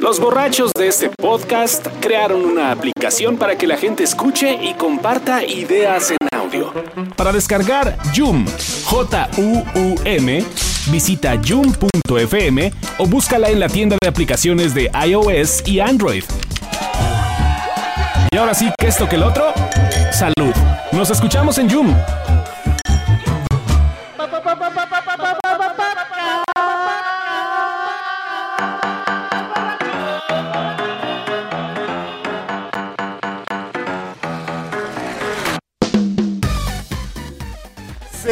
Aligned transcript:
Los 0.00 0.18
borrachos 0.18 0.72
de 0.72 0.88
este 0.88 1.10
podcast 1.10 1.86
crearon 2.00 2.46
una 2.46 2.72
aplicación 2.72 3.36
para 3.36 3.58
que 3.58 3.66
la 3.66 3.76
gente 3.76 4.02
escuche 4.02 4.54
y 4.54 4.72
comparta 4.72 5.44
ideas 5.44 6.10
en 6.10 6.16
audio. 6.32 6.72
Para 7.16 7.32
descargar 7.32 7.98
Joom, 8.16 8.46
J-U-U-M, 8.86 10.44
visita 10.90 11.38
joom.fm 11.46 12.72
o 12.96 13.06
búscala 13.06 13.50
en 13.50 13.60
la 13.60 13.68
tienda 13.68 13.98
de 14.00 14.08
aplicaciones 14.08 14.72
de 14.72 14.90
iOS 15.06 15.68
y 15.68 15.80
Android. 15.80 16.24
Y 18.32 18.36
ahora 18.38 18.54
sí, 18.54 18.70
que 18.78 18.86
esto 18.86 19.06
que 19.06 19.16
el 19.16 19.22
otro, 19.22 19.52
salud. 20.12 20.54
Nos 20.92 21.10
escuchamos 21.10 21.58
en 21.58 21.68
Joom. 21.68 21.94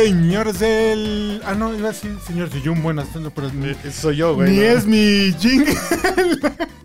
Señores 0.04 0.58
del. 0.60 1.42
Ah, 1.44 1.54
no, 1.54 1.74
iba 1.74 1.88
a 1.88 1.92
decir 1.92 2.16
señores 2.24 2.52
de 2.52 2.62
Yum. 2.62 2.82
Buenas 2.82 3.12
tardes, 3.12 3.32
pero 3.34 3.50
ni, 3.52 3.70
Ese 3.70 3.90
soy 3.92 4.16
yo, 4.16 4.34
güey. 4.34 4.50
ni 4.50 4.56
¿no? 4.58 4.62
es 4.62 4.86
mi 4.86 5.34
jingle. 5.38 5.74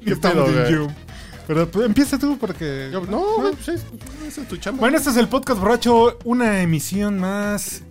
¿Qué 0.03 0.12
Estamos 0.13 0.49
pedo, 0.49 0.66
en? 0.66 0.73
Yum. 0.73 0.94
Pero 1.45 1.70
pues, 1.70 1.86
empieza 1.86 2.17
tú 2.17 2.38
porque. 2.39 2.89
Yo- 2.91 3.05
No, 3.05 3.23
güey, 3.38 3.53
pues 3.53 3.67
es, 4.38 4.48
tu 4.48 4.58
chamba. 4.58 4.80
Bueno, 4.80 4.98
este 4.98 5.12
es 5.12 5.17
el 5.17 5.27
podcast 5.27 5.59
borracho, 5.59 6.17
una 6.23 6.62
emisión 6.62 7.20
más. 7.20 7.84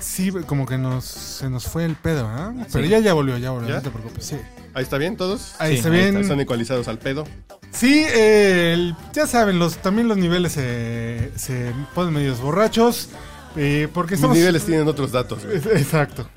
Sí, 0.00 0.30
como 0.46 0.66
que 0.66 0.78
nos 0.78 1.04
se 1.04 1.48
nos 1.50 1.64
fue 1.66 1.84
el 1.84 1.94
pedo, 1.96 2.26
¿ah? 2.26 2.54
Pero 2.72 2.86
ya 2.86 2.98
ya 3.00 3.12
volvió, 3.14 3.36
ya 3.38 3.50
volvió, 3.50 3.68
¿Ya? 3.68 3.76
no 3.76 3.82
te 3.82 3.90
preocupes. 3.90 4.24
Sí. 4.24 4.36
Ahí 4.74 4.82
está 4.82 4.96
bien, 4.98 5.16
todos. 5.16 5.54
Ahí 5.58 5.72
Sí, 5.72 5.76
está 5.78 5.88
ahí 5.90 5.94
bien. 5.98 6.16
Están 6.16 6.40
ecualizados 6.40 6.88
al 6.88 6.98
pedo. 6.98 7.26
Sí, 7.70 8.04
eh, 8.08 8.72
el- 8.74 8.96
ya 9.12 9.26
saben, 9.26 9.58
los 9.58 9.76
también 9.78 10.08
los 10.08 10.16
niveles 10.16 10.52
se, 10.52 11.30
se 11.36 11.72
ponen 11.94 12.14
medios 12.14 12.40
borrachos. 12.40 13.10
Eh, 13.56 13.88
porque 13.92 14.12
Mis 14.12 14.18
estamos. 14.20 14.36
niveles 14.36 14.64
tienen 14.64 14.86
otros 14.88 15.12
datos, 15.12 15.44
güey. 15.44 15.56
Exacto. 15.56 16.28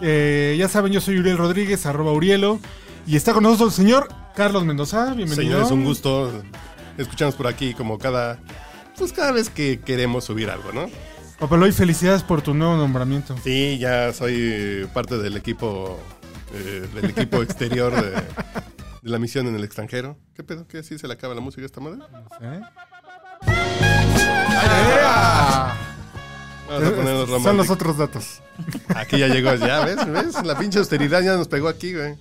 Eh, 0.00 0.56
ya 0.58 0.68
saben, 0.68 0.92
yo 0.92 1.00
soy 1.00 1.18
Uriel 1.18 1.38
Rodríguez, 1.38 1.86
arroba 1.86 2.12
Urielo. 2.12 2.58
Y 3.06 3.16
está 3.16 3.32
con 3.32 3.42
nosotros 3.42 3.76
el 3.78 3.84
señor 3.84 4.08
Carlos 4.34 4.64
Mendoza. 4.64 5.06
Bienvenido. 5.14 5.34
Señores, 5.36 5.70
un 5.70 5.84
gusto 5.84 6.42
escucharnos 6.98 7.34
por 7.34 7.46
aquí 7.46 7.74
como 7.74 7.98
cada... 7.98 8.38
Pues 8.96 9.12
cada 9.12 9.32
vez 9.32 9.48
que 9.50 9.80
queremos 9.80 10.24
subir 10.24 10.50
algo, 10.50 10.70
¿no? 10.72 10.86
Papaloy, 11.38 11.72
felicidades 11.72 12.22
por 12.22 12.42
tu 12.42 12.54
nuevo 12.54 12.76
nombramiento. 12.76 13.34
Sí, 13.42 13.78
ya 13.78 14.12
soy 14.12 14.88
parte 14.92 15.18
del 15.18 15.36
equipo... 15.36 15.98
eh, 16.54 16.86
del 16.94 17.06
equipo 17.10 17.42
exterior 17.42 17.92
de, 17.94 18.10
de 18.12 18.22
la 19.02 19.18
misión 19.18 19.46
en 19.48 19.56
el 19.56 19.64
extranjero. 19.64 20.16
¿Qué 20.34 20.44
pedo? 20.44 20.68
¿Qué 20.68 20.78
así 20.78 20.98
se 20.98 21.08
le 21.08 21.14
acaba 21.14 21.34
la 21.34 21.40
música 21.40 21.62
a 21.62 21.66
esta 21.66 21.80
madre? 21.80 21.98
¿Eh? 22.42 22.60
Vamos 26.68 26.88
a 26.88 26.94
ponernos 26.96 27.42
Son 27.42 27.56
los 27.56 27.70
otros 27.70 27.96
datos. 27.98 28.40
Aquí 28.94 29.18
ya 29.18 29.28
llegó, 29.28 29.54
ya 29.54 29.84
ves, 29.84 30.06
¿ves? 30.10 30.44
La 30.44 30.58
pinche 30.58 30.78
austeridad 30.78 31.22
ya 31.22 31.36
nos 31.36 31.48
pegó 31.48 31.68
aquí, 31.68 31.94
güey. 31.94 32.16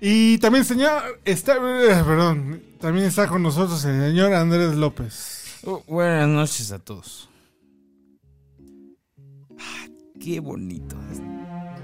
Y 0.00 0.38
también, 0.38 0.64
señor, 0.64 1.20
está, 1.24 1.56
eh, 1.56 2.02
perdón, 2.06 2.62
también 2.80 3.06
está 3.06 3.26
con 3.28 3.42
nosotros 3.42 3.84
el 3.84 4.00
señor 4.10 4.32
Andrés 4.32 4.74
López. 4.74 5.58
Buenas 5.86 6.28
noches 6.28 6.72
a 6.72 6.78
todos. 6.78 7.28
Ah, 9.58 9.86
qué 10.18 10.40
bonito. 10.40 10.96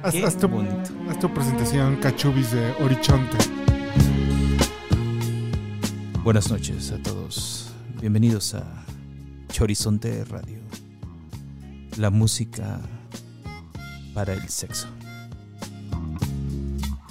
Haz, 0.03 0.13
Qué 0.15 0.25
haz 0.25 0.39
tu, 0.39 0.49
bonito. 0.49 0.91
haz 1.11 1.19
tu 1.19 1.33
presentación, 1.35 1.97
cachubis 1.97 2.53
de 2.53 2.73
Horichonte. 2.81 3.37
Buenas 6.23 6.51
noches 6.51 6.93
a 6.93 7.03
todos. 7.03 7.71
Bienvenidos 8.01 8.55
a 8.55 8.65
Chorizonte 9.53 10.25
Radio. 10.25 10.59
La 11.97 12.11
música 12.11 12.81
para 14.15 14.35
el 14.35 14.49
sexo. 14.49 14.87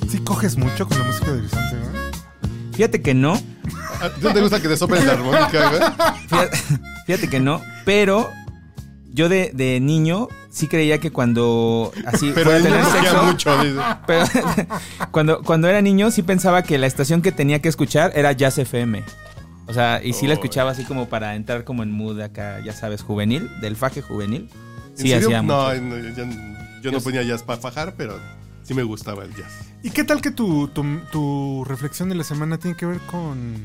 Sí, 0.09 0.19
coges 0.19 0.57
mucho 0.57 0.87
con 0.87 0.99
la 0.99 1.05
música 1.05 1.31
de 1.31 1.39
Horizonte, 1.39 1.75
¿no? 1.75 2.73
Fíjate 2.73 3.01
que 3.01 3.13
no. 3.13 3.33
¿A 3.33 4.09
ti 4.09 4.21
¿No 4.21 4.33
te 4.33 4.41
gusta 4.41 4.61
que 4.61 4.67
te 4.67 4.77
soplen 4.77 5.05
la 5.07 5.13
armónica, 5.13 5.69
güey? 5.69 5.81
Fíjate, 6.27 6.57
fíjate 7.07 7.29
que 7.29 7.39
no. 7.39 7.61
Pero 7.85 8.29
yo 9.11 9.29
de, 9.29 9.51
de 9.53 9.79
niño 9.79 10.27
sí 10.51 10.67
creía 10.67 10.99
que 10.99 11.11
cuando 11.11 11.91
así 12.05 12.31
Pero 12.35 12.51
fuera 12.51 12.59
a 12.59 12.63
tener 12.63 12.85
sexo. 12.85 13.23
mucho, 13.23 13.63
dice. 13.63 13.79
Pero 14.05 14.25
cuando, 15.11 15.41
cuando 15.41 15.67
era 15.67 15.81
niño 15.81 16.11
sí 16.11 16.21
pensaba 16.21 16.61
que 16.63 16.77
la 16.77 16.85
estación 16.87 17.21
que 17.21 17.31
tenía 17.31 17.59
que 17.61 17.69
escuchar 17.69 18.11
era 18.15 18.31
Jazz 18.33 18.57
FM. 18.59 19.03
O 19.67 19.73
sea, 19.73 20.01
y 20.03 20.13
sí 20.13 20.27
la 20.27 20.33
escuchaba 20.35 20.71
así 20.71 20.83
como 20.83 21.07
para 21.09 21.35
entrar 21.35 21.63
como 21.63 21.81
en 21.81 21.91
mood 21.91 22.19
acá, 22.21 22.59
ya 22.63 22.73
sabes, 22.73 23.01
juvenil, 23.01 23.49
del 23.61 23.75
faje 23.75 24.01
juvenil. 24.01 24.49
¿En 24.97 25.05
Sí, 25.05 25.13
hacía 25.13 25.41
No, 25.41 25.65
mucho. 25.69 25.81
no, 25.81 25.97
yo, 25.97 26.23
yo 26.81 26.91
no 26.91 26.99
ponía 27.01 27.23
jazz 27.23 27.43
para 27.43 27.59
fajar, 27.61 27.95
pero 27.97 28.19
sí 28.63 28.73
me 28.73 28.83
gustaba 28.83 29.23
el 29.25 29.31
jazz. 29.35 29.51
¿Y 29.83 29.89
qué 29.91 30.03
tal 30.03 30.21
que 30.21 30.31
tu, 30.31 30.67
tu, 30.69 30.83
tu 31.11 31.63
reflexión 31.67 32.09
de 32.09 32.15
la 32.15 32.23
semana 32.23 32.57
tiene 32.57 32.75
que 32.77 32.85
ver 32.85 32.99
con 33.11 33.55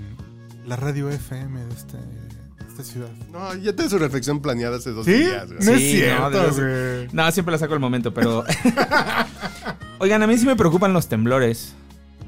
la 0.67 0.77
radio 0.77 1.09
FM 1.09 1.65
de, 1.65 1.75
este, 1.75 1.97
de 1.97 2.69
esta 2.69 2.83
ciudad? 2.85 3.11
No, 3.33 3.55
ya 3.55 3.75
tengo 3.75 3.89
su 3.91 3.99
reflexión 3.99 4.41
planeada 4.41 4.77
hace 4.77 4.91
dos 4.91 5.07
¿Sí? 5.07 5.13
días, 5.15 5.47
güey. 5.51 5.59
No 5.65 5.73
es 5.73 5.81
Sí, 5.81 6.03
no, 6.07 6.31
cierto, 6.31 6.55
güey. 6.61 7.09
No, 7.13 7.33
siempre 7.33 7.53
la 7.53 7.59
saco 7.59 7.75
al 7.75 7.81
momento, 7.81 8.13
pero... 8.13 8.45
Oigan, 9.99 10.23
a 10.23 10.27
mí 10.27 10.37
sí 10.39 10.47
me 10.47 10.57
preocupan 10.57 10.93
los 10.93 11.09
temblores. 11.09 11.75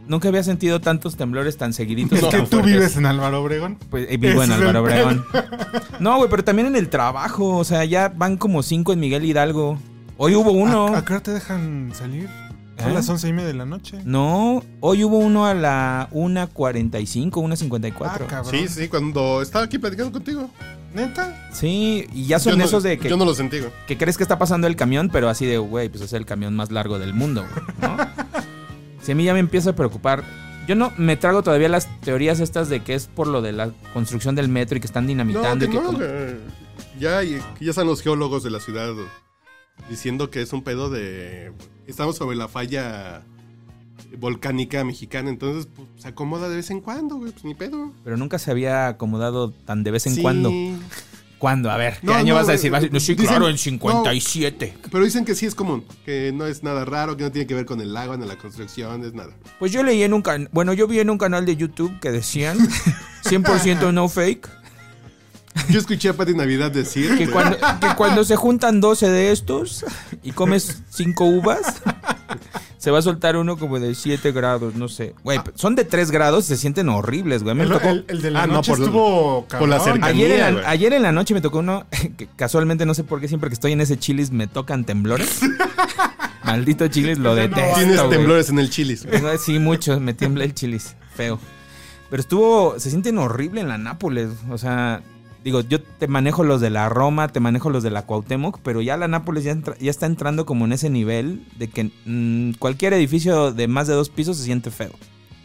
Nunca 0.06 0.28
había 0.28 0.42
sentido 0.42 0.80
tantos 0.80 1.16
temblores 1.16 1.56
tan 1.56 1.72
seguiditos. 1.72 2.18
Es 2.22 2.26
que 2.28 2.38
tú 2.40 2.46
fuertes. 2.46 2.64
vives 2.72 2.96
en 2.96 3.06
Álvaro 3.06 3.42
Obregón. 3.42 3.78
Pues 3.90 4.06
eh, 4.10 4.16
vivo 4.16 4.42
en 4.42 4.52
Álvaro 4.52 4.82
Obregón. 4.82 5.24
No, 6.00 6.16
güey, 6.16 6.28
pero 6.28 6.42
también 6.44 6.66
en 6.68 6.76
el 6.76 6.88
trabajo. 6.88 7.56
O 7.56 7.64
sea, 7.64 7.84
ya 7.84 8.08
van 8.08 8.36
como 8.36 8.62
cinco 8.62 8.92
en 8.92 9.00
Miguel 9.00 9.24
Hidalgo. 9.24 9.78
Hoy 10.16 10.34
hubo 10.34 10.50
uno. 10.52 10.88
¿A, 10.88 10.98
a 10.98 11.04
qué 11.04 11.12
hora 11.14 11.22
te 11.22 11.30
dejan 11.32 11.92
salir? 11.94 12.28
Son 12.78 12.90
¿Eh? 12.90 12.94
las 12.94 13.08
once 13.08 13.28
y 13.28 13.32
media 13.32 13.48
de 13.48 13.54
la 13.54 13.64
noche. 13.66 14.00
No, 14.04 14.64
hoy 14.80 15.04
hubo 15.04 15.18
uno 15.18 15.46
a 15.46 15.54
la 15.54 16.08
1.45, 16.12 17.30
1.54. 17.30 17.92
Ah, 18.04 18.18
cabrón. 18.28 18.50
Sí, 18.50 18.66
sí, 18.66 18.88
cuando 18.88 19.40
estaba 19.42 19.64
aquí 19.66 19.78
platicando 19.78 20.10
contigo. 20.12 20.50
¿Neta? 20.94 21.48
Sí, 21.52 22.06
y 22.12 22.26
ya 22.26 22.38
son 22.38 22.52
Yo 22.54 22.58
no- 22.58 22.64
esos 22.64 22.82
de 22.82 22.98
que, 22.98 23.08
Yo 23.08 23.16
no 23.16 23.24
lo 23.24 23.34
sentí, 23.34 23.60
güey. 23.60 23.70
que 23.86 23.96
crees 23.96 24.16
que 24.16 24.24
está 24.24 24.38
pasando 24.38 24.66
el 24.66 24.74
camión, 24.76 25.08
pero 25.12 25.28
así 25.28 25.46
de, 25.46 25.56
güey, 25.58 25.88
pues 25.88 26.02
es 26.02 26.12
el 26.12 26.26
camión 26.26 26.54
más 26.56 26.70
largo 26.72 26.98
del 26.98 27.14
mundo, 27.14 27.44
güey, 27.50 27.96
¿no? 27.96 27.96
Si 29.02 29.12
a 29.12 29.14
mí 29.14 29.24
ya 29.24 29.34
me 29.34 29.40
empieza 29.40 29.70
a 29.70 29.72
preocupar. 29.76 30.24
Yo 30.68 30.76
no 30.76 30.92
me 30.96 31.16
trago 31.16 31.42
todavía 31.42 31.68
las 31.68 31.88
teorías 32.02 32.38
estas 32.38 32.68
de 32.68 32.80
que 32.84 32.94
es 32.94 33.08
por 33.08 33.26
lo 33.26 33.42
de 33.42 33.50
la 33.52 33.72
construcción 33.92 34.36
del 34.36 34.48
metro 34.48 34.76
y 34.78 34.80
que 34.80 34.86
están 34.86 35.04
No, 35.04 35.08
dinamitando. 35.08 35.58
que 35.58 35.72
y 35.72 35.76
que 35.76 35.82
no, 35.82 35.92
güey. 35.92 36.08
Ya, 37.00 37.24
y- 37.24 37.40
ya 37.60 37.70
están 37.70 37.86
los 37.88 38.00
geólogos 38.00 38.44
de 38.44 38.50
la 38.50 38.60
ciudad 38.60 38.92
diciendo 39.90 40.30
que 40.30 40.40
es 40.40 40.52
un 40.52 40.62
pedo 40.62 40.88
de... 40.88 41.52
Estamos 41.88 42.14
sobre 42.16 42.36
la 42.36 42.46
falla 42.46 43.22
volcánica 44.18 44.84
mexicana, 44.84 45.30
entonces 45.30 45.66
pues, 45.74 45.88
se 45.96 46.08
acomoda 46.08 46.48
de 46.48 46.56
vez 46.56 46.70
en 46.70 46.80
cuando, 46.80 47.16
güey, 47.16 47.32
pues 47.32 47.44
ni 47.44 47.54
pedo. 47.54 47.90
Pero 48.04 48.16
nunca 48.16 48.38
se 48.38 48.50
había 48.52 48.86
acomodado 48.86 49.50
tan 49.50 49.82
de 49.82 49.90
vez 49.90 50.06
en 50.06 50.14
Sí, 50.14 50.22
cuando. 50.22 50.50
¿Cuándo? 51.42 51.72
A 51.72 51.76
ver, 51.76 51.94
¿qué 52.00 52.06
No, 52.06 52.14
año 52.14 52.34
no, 52.34 52.38
vas 52.38 52.48
a 52.48 52.52
decir? 52.52 52.68
eh, 52.68 52.70
Vas 52.70 52.78
a 52.78 52.80
decir, 52.82 52.92
no, 52.94 53.00
sí, 53.00 53.14
dicen- 53.16 53.26
claro, 53.26 53.48
en 53.48 53.58
57. 53.58 54.74
Pero 54.92 55.04
dicen 55.04 55.24
que 55.24 55.34
sí 55.34 55.44
es 55.44 55.56
común, 55.56 55.84
que 56.04 56.30
no 56.32 56.46
es 56.46 56.62
nada 56.62 56.84
raro, 56.84 57.16
que 57.16 57.24
no 57.24 57.32
tiene 57.32 57.48
que 57.48 57.54
ver 57.54 57.66
con 57.66 57.80
el 57.80 57.96
agua, 57.96 58.16
ni 58.16 58.24
la 58.28 58.36
construcción, 58.38 59.04
es 59.04 59.12
nada. 59.12 59.32
Pues 59.58 59.72
yo 59.72 59.82
leí 59.82 60.04
en 60.04 60.14
un 60.14 60.22
canal, 60.22 60.48
bueno, 60.52 60.72
yo 60.72 60.86
vi 60.86 61.00
en 61.00 61.10
un 61.10 61.18
canal 61.18 61.44
de 61.44 61.56
YouTube 61.56 61.98
que 61.98 62.12
decían 62.12 62.58
100% 63.24 63.92
no 63.92 64.08
fake, 64.08 64.48
Yo 65.68 65.80
escuché 65.80 66.10
a 66.10 66.12
Pati 66.14 66.32
Navidad 66.32 66.70
decir 66.70 67.18
que 67.18 67.28
cuando, 67.28 67.56
que 67.80 67.88
cuando 67.96 68.22
se 68.24 68.36
juntan 68.36 68.80
12 68.80 69.10
de 69.10 69.32
estos 69.32 69.84
y 70.22 70.30
comes 70.30 70.82
5 70.90 71.24
uvas, 71.24 71.82
se 72.82 72.90
va 72.90 72.98
a 72.98 73.02
soltar 73.02 73.36
uno 73.36 73.56
como 73.56 73.78
de 73.78 73.94
7 73.94 74.32
grados, 74.32 74.74
no 74.74 74.88
sé. 74.88 75.14
Güey, 75.22 75.38
son 75.54 75.76
de 75.76 75.84
3 75.84 76.10
grados 76.10 76.46
y 76.46 76.48
se 76.48 76.56
sienten 76.56 76.88
horribles, 76.88 77.44
güey. 77.44 77.54
Me 77.54 77.62
El, 77.62 77.70
tocó- 77.70 77.88
el- 77.90 78.04
el 78.08 78.22
de 78.22 78.30
la 78.32 78.42
Ah, 78.42 78.46
no, 78.48 78.54
noche 78.54 78.72
por- 78.72 78.80
estuvo 78.80 79.46
por 79.46 79.68
la 79.68 79.76
cabrón. 79.78 79.94
cercanía. 80.00 80.24
Ayer 80.26 80.30
en, 80.48 80.56
la, 80.56 80.68
ayer 80.68 80.92
en 80.94 81.02
la 81.02 81.12
noche 81.12 81.32
me 81.32 81.40
tocó 81.40 81.60
uno 81.60 81.86
que 82.18 82.26
casualmente 82.34 82.84
no 82.84 82.94
sé 82.94 83.04
por 83.04 83.20
qué 83.20 83.28
siempre 83.28 83.50
que 83.50 83.54
estoy 83.54 83.70
en 83.70 83.80
ese 83.82 83.96
chilis 84.00 84.32
me 84.32 84.48
tocan 84.48 84.84
temblores. 84.84 85.42
Maldito 86.44 86.88
chilis, 86.88 87.18
lo 87.18 87.36
detesto. 87.36 87.74
Tienes 87.76 87.98
güey. 87.98 88.10
temblores 88.10 88.50
en 88.50 88.58
el 88.58 88.68
chilis. 88.68 89.06
güey. 89.06 89.38
Sí, 89.38 89.60
mucho, 89.60 90.00
me 90.00 90.12
tiembla 90.12 90.42
el 90.42 90.52
chilis, 90.54 90.96
feo. 91.14 91.38
Pero 92.10 92.20
estuvo, 92.20 92.74
se 92.80 92.90
sienten 92.90 93.16
horrible 93.18 93.60
en 93.60 93.68
la 93.68 93.78
Nápoles, 93.78 94.30
o 94.50 94.58
sea, 94.58 95.02
digo, 95.44 95.60
yo 95.62 95.82
te 95.82 96.06
manejo 96.08 96.44
los 96.44 96.60
de 96.60 96.70
la 96.70 96.88
Roma, 96.88 97.28
te 97.28 97.40
manejo 97.40 97.70
los 97.70 97.82
de 97.82 97.90
la 97.90 98.06
Cuauhtémoc, 98.06 98.60
pero 98.62 98.80
ya 98.80 98.96
la 98.96 99.08
Nápoles 99.08 99.44
ya, 99.44 99.52
entra- 99.52 99.76
ya 99.78 99.90
está 99.90 100.06
entrando 100.06 100.46
como 100.46 100.64
en 100.64 100.72
ese 100.72 100.90
nivel 100.90 101.44
de 101.58 101.68
que 101.68 101.90
mm, 102.06 102.52
cualquier 102.58 102.92
edificio 102.94 103.52
de 103.52 103.68
más 103.68 103.86
de 103.88 103.94
dos 103.94 104.08
pisos 104.10 104.36
se 104.36 104.44
siente 104.44 104.70
feo. 104.70 104.92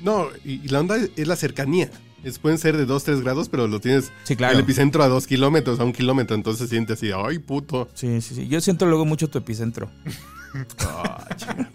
No, 0.04 0.28
y, 0.46 0.62
y 0.64 0.68
la 0.68 0.80
onda 0.82 0.96
es 1.16 1.28
la 1.28 1.36
cercanía. 1.36 1.90
Es, 2.24 2.40
pueden 2.40 2.58
ser 2.58 2.76
de 2.78 2.86
2, 2.86 3.04
3 3.04 3.22
grados, 3.22 3.48
pero 3.48 3.68
lo 3.68 3.80
tienes 3.80 4.12
Sí, 4.24 4.36
claro. 4.36 4.54
el 4.56 4.60
epicentro 4.60 5.04
a 5.04 5.08
2 5.08 5.28
kilómetros, 5.28 5.80
a 5.80 5.84
un 5.84 5.94
kilómetro, 5.94 6.36
entonces 6.36 6.68
se 6.68 6.76
siente 6.76 6.94
así, 6.94 7.10
ay 7.16 7.38
puto. 7.40 7.90
Sí, 7.94 8.22
sí, 8.22 8.36
sí. 8.36 8.48
Yo 8.48 8.60
siento 8.60 8.86
luego 8.86 9.06
mucho 9.06 9.30
tu 9.30 9.38
epicentro. 9.38 9.90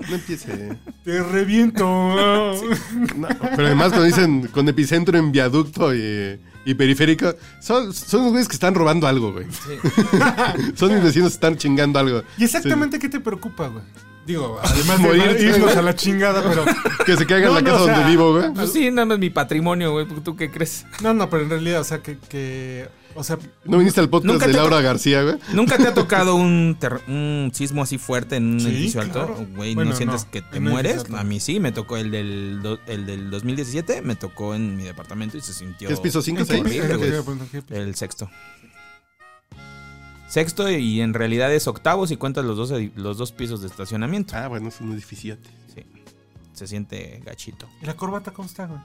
No 0.09 0.15
empiece. 0.17 0.77
Te 1.05 1.23
reviento. 1.23 1.85
No, 1.85 3.29
pero 3.57 3.67
además 3.67 3.89
cuando 3.89 4.05
dicen 4.05 4.49
con 4.49 4.69
epicentro 4.69 5.17
en 5.19 5.31
viaducto 5.33 5.95
y, 5.95 6.39
y 6.65 6.75
periférico, 6.75 7.35
son, 7.61 7.93
son 7.93 8.23
los 8.23 8.31
güeyes 8.31 8.49
que 8.49 8.55
están 8.55 8.75
robando 8.75 9.07
algo, 9.07 9.33
güey. 9.33 9.47
son 10.75 10.95
mis 10.95 11.03
vecinos 11.03 11.31
que 11.31 11.35
están 11.35 11.57
chingando 11.57 11.99
algo. 11.99 12.23
¿Y 12.39 12.45
exactamente 12.45 12.99
qué 12.99 13.09
te 13.09 13.21
preocupa, 13.21 13.69
güey? 13.69 13.85
Digo, 14.27 14.61
además 14.63 15.01
Morir, 15.01 15.35
de 15.35 15.43
irnos 15.43 15.61
güey. 15.61 15.77
a 15.77 15.83
la 15.83 15.95
chingada, 15.97 16.43
pero... 16.43 16.65
Que 17.05 17.17
se 17.17 17.27
caiga 17.27 17.49
en 17.49 17.55
No, 17.55 17.55
la 17.55 17.61
no, 17.63 17.67
casa 17.67 17.83
o 17.83 17.87
sea, 17.87 17.95
donde 17.97 18.11
vivo, 18.11 18.33
güey. 18.33 18.53
Pues 18.55 18.73
sí, 18.73 18.91
nada 18.91 19.07
más 19.07 19.19
mi 19.19 19.31
patrimonio, 19.31 19.93
güey. 19.93 20.07
¿Tú 20.07 20.37
qué 20.37 20.51
crees? 20.51 20.87
No, 21.03 21.13
no, 21.13 21.29
pero 21.29 21.43
en 21.43 21.51
realidad, 21.51 21.81
o 21.81 21.85
sea, 21.85 21.99
que... 22.03 22.19
que 22.29 22.89
o 23.15 23.25
sea, 23.25 23.39
¿No 23.65 23.79
viniste 23.79 24.01
al 24.01 24.09
podcast 24.09 24.33
Nunca 24.33 24.47
de 24.47 24.53
Laura 24.55 24.81
García, 24.81 25.23
güey? 25.23 25.37
¿Nunca 25.53 25.77
te 25.79 25.87
ha 25.89 25.95
tocado 25.95 26.35
un, 26.37 26.77
un 27.09 27.51
sismo 27.55 27.83
así 27.83 27.99
fuerte 27.99 28.37
en 28.37 28.55
un 28.55 28.61
Sí, 28.61 28.67
edificio 28.69 29.01
alto? 29.01 29.27
claro. 29.27 29.47
Güey, 29.57 29.75
Bueno, 29.75 29.91
¿no 29.91 29.97
sientes 29.97 30.25
no, 30.25 30.31
que 30.31 30.43
te 30.43 30.61
mueres? 30.61 31.05
A 31.15 31.25
mí 31.25 31.41
sí, 31.41 31.61
me 31.61 31.73
tocó 31.73 31.97
el 31.97 32.11
del, 32.11 32.79
el 32.87 33.07
del 33.07 33.31
2017, 33.31 34.03
me 34.03 34.17
tocó 34.17 34.55
en 34.55 34.77
mi 34.77 34.85
departamento 34.85 35.37
y 35.37 35.41
se 35.41 35.53
sintió... 35.53 35.89
¿Qué 35.89 35.95
es 35.95 36.01
piso 36.01 36.23
5 36.23 36.41
¿en 36.41 36.47
qué- 36.47 36.53
6? 36.53 36.61
horrible, 36.61 36.93
en 36.93 36.99
güey. 36.99 37.11
qué- 37.11 37.17
en 37.33 37.49
qué- 37.49 37.63
qué- 37.69 37.77
El 37.79 37.95
sexto. 37.95 38.31
Sexto 40.29 40.71
y 40.71 41.01
en 41.03 41.13
realidad 41.13 41.53
es 41.53 41.67
octavo 41.67 42.07
si 42.07 42.17
cuentas 42.17 42.45
los 42.45 42.57
dos, 42.57 42.73
los 42.97 43.19
dos 43.19 43.33
pisos 43.33 43.61
de 43.61 43.67
estacionamiento. 43.67 44.35
Ah, 44.35 44.49
bueno, 44.49 44.69
es 44.69 44.81
un 44.81 44.93
edificio. 44.93 45.37
Sí, 45.75 45.83
se 46.55 46.67
siente 46.67 47.21
gachito. 47.25 47.69
¿Y 47.83 47.87
la 47.87 47.95
corbata 47.97 48.31
cómo 48.33 48.47
está, 48.49 48.67
güey? 48.67 48.81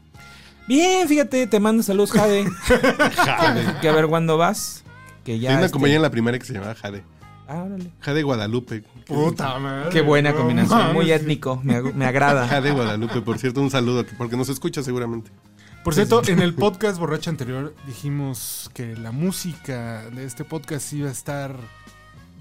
Bien, 0.68 1.08
fíjate, 1.08 1.48
te 1.48 1.60
mando 1.60 1.82
saludos, 1.84 2.12
Jade. 2.14 2.46
que, 2.68 3.80
que 3.82 3.90
a 3.90 3.92
ver 3.94 4.08
cuándo 4.08 4.38
vas. 4.38 4.84
Que 5.24 5.40
ya 5.40 5.50
Hay 5.52 5.56
una 5.58 5.66
este- 5.66 5.74
compañía 5.74 5.96
en 5.98 6.02
la 6.02 6.10
primaria 6.12 6.40
que 6.40 6.46
se 6.46 6.54
llamaba 6.54 6.76
Jade. 6.76 7.04
Ah, 7.50 7.64
órale. 7.64 7.92
Jade 8.02 8.24
Guadalupe. 8.24 8.84
Puta 9.06 9.58
madre. 9.60 9.90
Qué 9.90 10.02
buena 10.02 10.32
no 10.32 10.38
combinación, 10.38 10.94
muy 10.94 11.12
étnico, 11.12 11.62
me, 11.64 11.78
ag- 11.78 11.94
me 11.94 12.06
agrada. 12.06 12.46
Jade 12.50 12.72
Guadalupe, 12.72 13.22
por 13.22 13.38
cierto, 13.40 13.62
un 13.62 13.72
saludo, 13.72 14.06
porque 14.18 14.36
nos 14.36 14.50
escucha 14.50 14.84
seguramente. 14.84 15.32
Por 15.84 15.94
cierto, 15.94 16.22
en 16.28 16.40
el 16.42 16.54
podcast 16.56 17.00
borracho 17.00 17.30
anterior 17.30 17.74
dijimos 17.86 18.70
que 18.74 18.98
la 18.98 19.12
música 19.14 20.10
de 20.10 20.26
este 20.26 20.44
podcast 20.44 20.92
iba 20.92 21.08
a 21.08 21.12
estar 21.14 21.56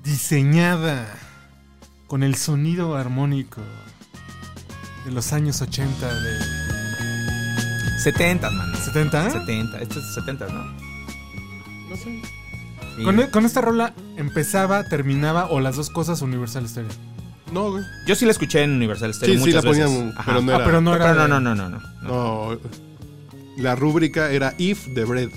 diseñada 0.02 1.06
con 2.08 2.22
el 2.24 2.34
sonido 2.34 2.96
armónico 2.96 3.60
de 5.04 5.12
los 5.12 5.32
años 5.32 5.60
80 5.62 6.14
de 6.20 6.65
70, 7.98 8.50
man. 8.50 8.72
70. 8.76 9.30
70, 9.30 9.80
esto 9.80 9.98
es 10.00 10.14
70, 10.14 10.46
¿no? 10.48 10.64
No 11.90 11.96
sé. 11.96 12.22
Sí. 12.96 13.02
Con, 13.04 13.20
e- 13.20 13.30
con 13.30 13.44
esta 13.44 13.60
rola 13.60 13.94
empezaba, 14.16 14.84
terminaba 14.84 15.46
o 15.50 15.60
las 15.60 15.76
dos 15.76 15.90
cosas 15.90 16.22
Universal 16.22 16.68
Stereo. 16.68 16.90
No, 17.52 17.70
güey. 17.70 17.84
Yo 18.06 18.14
sí 18.14 18.24
la 18.24 18.32
escuché 18.32 18.62
en 18.62 18.72
Universal 18.72 19.14
Stereo 19.14 19.34
Sí, 19.36 19.40
sí, 19.40 19.46
muchas 19.48 19.64
la 19.64 19.70
veces. 19.70 19.86
ponían, 19.86 20.14
Ajá. 20.16 20.24
pero 20.24 20.40
no 20.42 20.52
Ah, 20.52 20.54
era. 20.56 20.64
pero 20.64 20.80
no 20.80 20.94
era. 20.94 21.04
Pero 21.04 21.14
no, 21.16 21.22
de- 21.22 21.28
no, 21.28 21.40
no, 21.40 21.54
no, 21.54 21.68
no. 21.68 21.80
no. 22.02 22.52
No, 22.54 22.58
la 23.58 23.74
rúbrica 23.76 24.30
era 24.30 24.54
If 24.58 24.86
the 24.94 25.04
Bread. 25.04 25.28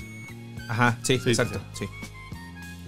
Ajá, 0.68 0.98
sí, 1.02 1.18
Sí, 1.22 1.30
exacto, 1.30 1.60
sí. 1.78 1.86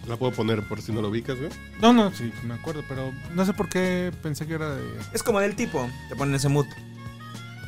La 0.08 0.16
puedo 0.16 0.32
poner 0.32 0.66
por 0.66 0.82
si 0.82 0.92
no 0.92 1.00
lo 1.00 1.08
ubicas, 1.08 1.38
güey. 1.38 1.50
No, 1.80 1.92
no, 1.92 2.12
sí, 2.12 2.32
me 2.44 2.54
acuerdo, 2.54 2.82
pero 2.88 3.12
no 3.34 3.44
sé 3.46 3.52
por 3.54 3.69
qué 3.69 4.12
pensé 4.22 4.46
que 4.46 4.54
era 4.54 4.74
de. 4.74 4.82
Es 5.12 5.22
como 5.22 5.38
del 5.40 5.54
tipo, 5.54 5.88
te 6.08 6.16
ponen 6.16 6.34
ese 6.34 6.48
mood. 6.48 6.66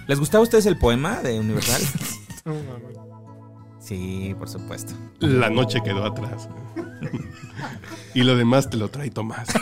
¿Les 0.07 0.19
gustaba 0.19 0.41
a 0.41 0.45
ustedes 0.45 0.67
el 0.67 0.77
poema 0.79 1.21
de 1.23 1.39
Universal? 1.41 1.83
Sí, 3.81 4.35
por 4.39 4.49
supuesto. 4.49 4.95
La 5.19 5.51
noche 5.51 5.83
quedó 5.85 6.07
atrás. 6.07 6.49
y 8.15 8.23
lo 8.23 8.35
demás 8.35 8.71
te 8.71 8.79
lo 8.79 8.89
trae 8.89 9.11
Tomás. 9.11 9.47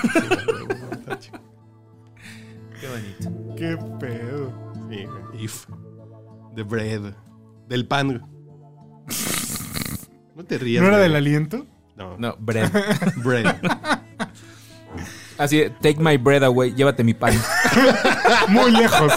Qué 2.80 2.88
bonito. 2.88 3.54
Qué 3.56 3.76
pedo. 3.98 4.52
Sí. 4.88 5.06
If 5.42 5.66
the 6.54 6.62
Bread. 6.62 7.14
Del 7.68 7.88
pan. 7.88 8.22
No 10.36 10.44
te 10.44 10.56
rías. 10.58 10.82
¿No 10.82 10.88
era 10.88 10.98
güey. 10.98 11.08
del 11.08 11.16
aliento? 11.16 11.66
No. 11.96 12.16
No, 12.16 12.36
bread. 12.38 12.70
Bread. 13.24 13.56
Así, 15.36 15.64
take 15.80 15.98
my 15.98 16.16
bread 16.16 16.44
away, 16.44 16.72
llévate 16.74 17.02
mi 17.02 17.14
pan. 17.14 17.34
Muy 18.48 18.70
lejos. 18.70 19.12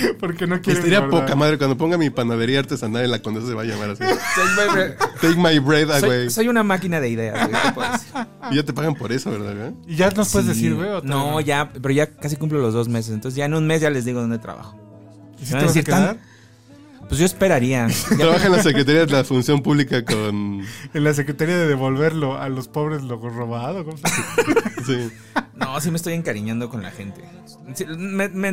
Porque 0.20 0.46
no 0.46 0.60
quiere. 0.60 0.78
Estaría 0.80 1.08
poca 1.08 1.34
madre 1.34 1.58
cuando 1.58 1.76
ponga 1.76 1.96
mi 1.98 2.10
panadería 2.10 2.58
artesanal 2.60 3.04
en 3.04 3.10
la 3.10 3.20
condesa 3.20 3.46
se 3.48 3.54
va 3.54 3.62
a 3.62 3.64
llamar 3.64 3.90
así. 3.90 4.02
Take 4.02 4.50
my 4.56 4.72
bread. 4.72 4.94
Take 5.20 5.36
my 5.36 5.58
bread 5.58 5.88
Soy, 6.00 6.08
away. 6.08 6.30
soy 6.30 6.48
una 6.48 6.62
máquina 6.62 7.00
de 7.00 7.08
ideas, 7.08 7.48
güey, 7.48 7.62
¿qué 7.62 7.72
puedo 7.72 7.92
decir? 7.92 8.12
Y 8.50 8.56
ya 8.56 8.62
te 8.64 8.72
pagan 8.72 8.94
por 8.94 9.12
eso, 9.12 9.30
¿verdad, 9.30 9.54
güey? 9.56 9.74
¿Y 9.86 9.96
ya 9.96 10.10
nos 10.10 10.30
puedes 10.30 10.48
Sí. 10.48 10.54
decir, 10.54 10.74
güey? 10.74 10.88
o 10.90 11.02
No, 11.02 11.40
ya, 11.40 11.70
pero 11.72 11.92
ya 11.92 12.06
casi 12.06 12.36
cumplo 12.36 12.58
los 12.60 12.74
dos 12.74 12.88
meses. 12.88 13.12
Entonces 13.14 13.36
ya 13.36 13.44
en 13.46 13.54
un 13.54 13.66
mes 13.66 13.80
ya 13.80 13.90
les 13.90 14.04
digo 14.04 14.20
dónde 14.20 14.38
trabajo. 14.38 14.78
¿Y 15.40 15.46
si 15.46 15.54
me 15.54 15.60
van 15.60 15.60
te 15.60 15.64
a 15.64 15.66
vas 15.66 15.70
a 15.70 15.74
decir 15.74 15.84
tan- 15.84 16.02
quedar? 16.02 16.36
Pues 17.08 17.20
yo 17.20 17.26
esperaría. 17.26 17.86
Trabaja 18.18 18.46
en 18.46 18.52
la 18.52 18.62
Secretaría 18.64 19.06
de 19.06 19.12
la 19.12 19.22
Función 19.22 19.62
Pública 19.62 20.04
con... 20.04 20.62
En 20.92 21.04
la 21.04 21.14
Secretaría 21.14 21.56
de 21.56 21.68
devolverlo 21.68 22.36
a 22.36 22.48
los 22.48 22.66
pobres 22.66 23.02
lo 23.02 23.16
robado. 23.20 23.84
¿cómo 23.84 23.96
se 23.96 24.02
llama? 24.08 24.72
Sí. 24.84 25.10
No, 25.54 25.80
sí 25.80 25.90
me 25.92 25.98
estoy 25.98 26.14
encariñando 26.14 26.68
con 26.68 26.82
la 26.82 26.90
gente. 26.90 27.22
Sí, 27.74 27.84
me, 27.96 28.28
me 28.28 28.48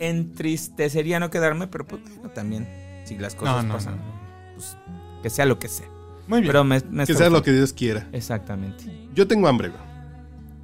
entristecería 0.00 1.20
no 1.20 1.30
quedarme, 1.30 1.66
pero 1.68 1.86
pues 1.86 2.02
bueno, 2.16 2.30
también. 2.30 2.68
Si 3.04 3.16
las 3.18 3.34
cosas 3.34 3.56
No, 3.56 3.62
no, 3.68 3.74
pasan, 3.74 3.96
no. 3.96 4.54
pues 4.54 4.76
que 5.22 5.30
sea 5.30 5.44
lo 5.46 5.58
que 5.58 5.68
sea. 5.68 5.86
Muy 6.28 6.40
bien. 6.40 6.52
Pero 6.52 6.64
me, 6.64 6.80
me 6.90 7.06
Que 7.06 7.14
sea 7.14 7.28
lo 7.30 7.42
que 7.42 7.52
Dios 7.52 7.72
quiera. 7.72 8.08
Exactamente. 8.12 8.84
Yo 9.14 9.26
tengo 9.26 9.48
hambre, 9.48 9.68
güey. 9.68 9.80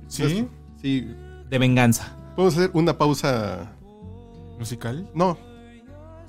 ¿Sí? 0.09 0.49
Sí. 0.81 1.09
De 1.51 1.59
venganza. 1.59 2.17
Podemos 2.37 2.57
hacer 2.57 2.71
una 2.75 2.97
pausa... 2.97 3.73
¿Musical? 4.59 5.11
No. 5.15 5.37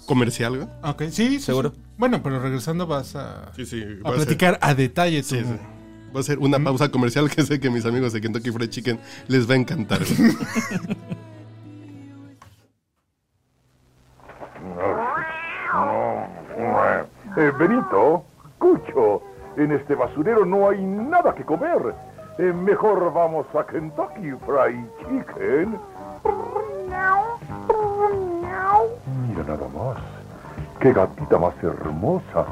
Comercial, 0.05 0.57
güey. 0.57 0.67
Ah, 0.81 0.91
Ok, 0.91 1.03
sí, 1.03 1.11
sí, 1.11 1.39
¿Seguro? 1.39 1.71
sí. 1.75 1.81
Bueno, 1.97 2.21
pero 2.23 2.39
regresando 2.39 2.87
vas 2.87 3.15
a, 3.15 3.51
Sí, 3.55 3.65
sí. 3.65 3.83
a 4.03 4.11
platicar 4.11 4.57
a 4.61 4.73
detalle 4.73 5.21
tu... 5.23 5.29
Sí, 5.29 5.41
sí. 5.41 5.57
Va 6.15 6.19
a 6.21 6.23
ser 6.23 6.39
una 6.39 6.57
pausa 6.63 6.89
comercial 6.89 7.29
que 7.29 7.43
sé 7.43 7.59
que 7.59 7.69
mis 7.69 7.85
amigos 7.85 8.13
de 8.13 8.21
Kentucky 8.21 8.49
Fried 8.51 8.69
Chicken 8.69 8.99
les 9.27 9.47
va 9.49 9.53
a 9.53 9.57
encantar. 9.57 9.99
Eh, 17.37 17.51
Benito, 17.59 18.23
Cucho, 18.57 19.21
en 19.57 19.71
este 19.71 19.93
basurero 19.93 20.43
no 20.43 20.69
hay 20.69 20.83
nada 20.83 21.35
que 21.35 21.43
comer. 21.43 21.93
Eh, 22.39 22.51
mejor 22.51 23.13
vamos 23.13 23.45
a 23.55 23.63
Kentucky 23.65 24.31
Fried 24.45 24.85
Chicken. 24.99 25.79
Mira 29.27 29.43
nada 29.47 29.67
más. 29.67 29.97
Qué 30.79 30.93
gatita 30.93 31.37
más 31.37 31.53
hermosa. 31.63 32.45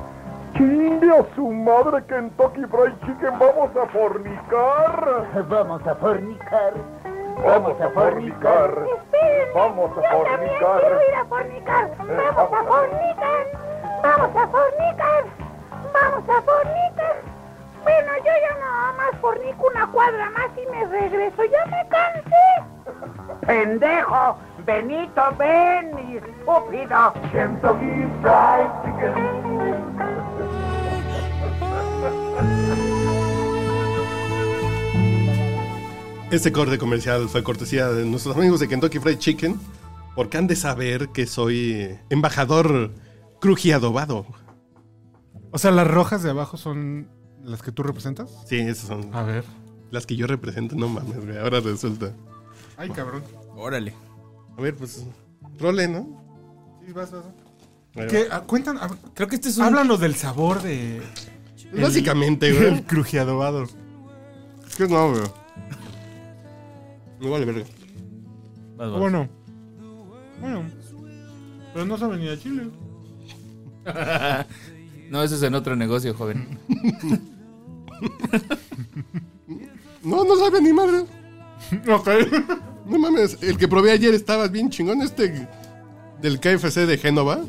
¡Chingue 0.55 1.11
a 1.11 1.25
su 1.35 1.51
madre 1.51 2.03
Kentucky 2.05 2.61
Fried 2.65 2.93
Chicken! 3.05 3.39
¡Vamos 3.39 3.75
a 3.75 3.85
fornicar! 3.87 5.45
Vamos 5.49 5.85
a 5.85 5.95
fornicar. 5.95 6.73
¡Vamos 7.43 7.79
a 7.81 7.89
fornicar! 7.89 8.71
¡Vamos 9.53 9.91
a 9.91 10.11
fornicar! 10.11 10.79
quiero 10.79 11.01
ir 11.09 11.15
a 11.15 11.25
fornicar. 11.25 11.91
Vamos 11.97 12.53
a 12.53 12.63
fornicar. 12.63 13.45
Vamos 14.03 14.35
a 14.35 14.47
fornicar. 14.47 15.23
Vamos 15.93 16.29
a 16.29 16.41
fornicar. 16.41 17.15
Bueno, 17.83 18.11
yo 18.17 18.31
ya 18.41 18.59
nada 18.59 18.93
más 18.93 19.19
fornico 19.21 19.67
una 19.67 19.87
cuadra 19.87 20.29
más 20.31 20.49
y 20.57 20.71
me 20.71 20.85
regreso. 20.85 21.43
Ya 21.45 21.65
me 21.65 21.87
cansé. 21.89 23.45
Pendejo. 23.45 24.37
Benito, 24.65 25.21
ven, 25.37 25.95
estúpido. 26.17 27.13
Kentucky 27.31 28.07
Fried 28.21 28.71
Chicken. 28.83 29.54
Este 36.31 36.51
corte 36.51 36.77
comercial 36.77 37.29
fue 37.29 37.43
cortesía 37.43 37.87
de 37.89 38.05
nuestros 38.05 38.35
amigos 38.35 38.59
de 38.59 38.67
Kentucky 38.67 38.99
Fried 38.99 39.19
Chicken, 39.19 39.59
porque 40.15 40.37
han 40.37 40.47
de 40.47 40.55
saber 40.55 41.09
que 41.09 41.27
soy 41.27 41.97
embajador 42.09 42.91
crujiadobado. 43.39 44.25
O 45.51 45.57
sea, 45.57 45.71
las 45.71 45.87
rojas 45.87 46.23
de 46.23 46.31
abajo 46.31 46.57
son 46.57 47.07
las 47.43 47.61
que 47.61 47.71
tú 47.71 47.83
representas. 47.83 48.29
Sí, 48.47 48.57
esas 48.57 48.87
son 48.87 49.13
A 49.13 49.23
ver. 49.23 49.45
las 49.91 50.05
que 50.05 50.15
yo 50.15 50.27
represento. 50.27 50.75
No 50.75 50.89
mames, 50.89 51.23
güey. 51.23 51.37
Ahora 51.37 51.59
resulta. 51.61 52.11
Ay, 52.75 52.89
cabrón. 52.89 53.23
Órale. 53.55 53.93
A 54.57 54.61
ver, 54.61 54.75
pues. 54.75 55.05
Role, 55.59 55.87
¿no? 55.87 56.21
Sí, 56.85 56.91
vas, 56.91 57.11
vas. 57.11 57.23
¿Qué? 58.09 58.27
Ah, 58.29 58.41
Cuentan, 58.41 58.77
Creo 59.13 59.29
que 59.29 59.35
este 59.35 59.47
es 59.47 59.57
un... 59.57 59.63
háblanos 59.63 60.01
del 60.01 60.15
sabor 60.15 60.61
de... 60.61 60.97
el- 61.71 61.81
Básicamente, 61.81 62.49
El 62.49 62.57
güey. 62.71 62.83
crujiadobado. 62.83 63.63
Es 64.67 64.75
que 64.75 64.85
no, 64.87 65.11
güey. 65.11 65.21
Me 67.19 67.29
vale 67.29 67.45
verga. 67.45 67.65
Vas, 68.77 68.91
vas. 68.91 68.99
Bueno. 68.99 69.29
Bueno. 70.39 70.63
Pero 71.73 71.85
no 71.85 71.97
sabe 71.97 72.17
ni 72.17 72.27
a 72.29 72.37
Chile. 72.39 72.69
No, 75.07 75.21
eso 75.21 75.35
es 75.35 75.43
en 75.43 75.53
otro 75.53 75.75
negocio, 75.75 76.13
joven. 76.15 76.59
No, 80.03 80.23
no 80.23 80.35
sabe 80.37 80.61
ni 80.61 80.71
madre. 80.73 81.05
Ok. 81.87 82.09
No 82.85 82.99
mames, 82.99 83.41
el 83.41 83.57
que 83.57 83.67
probé 83.67 83.89
ayer 83.91 84.13
estaba 84.13 84.47
bien 84.47 84.69
chingón. 84.69 85.01
Este 85.01 85.47
del 86.21 86.39
KFC 86.39 86.85
de 86.85 86.99
Génova. 86.99 87.39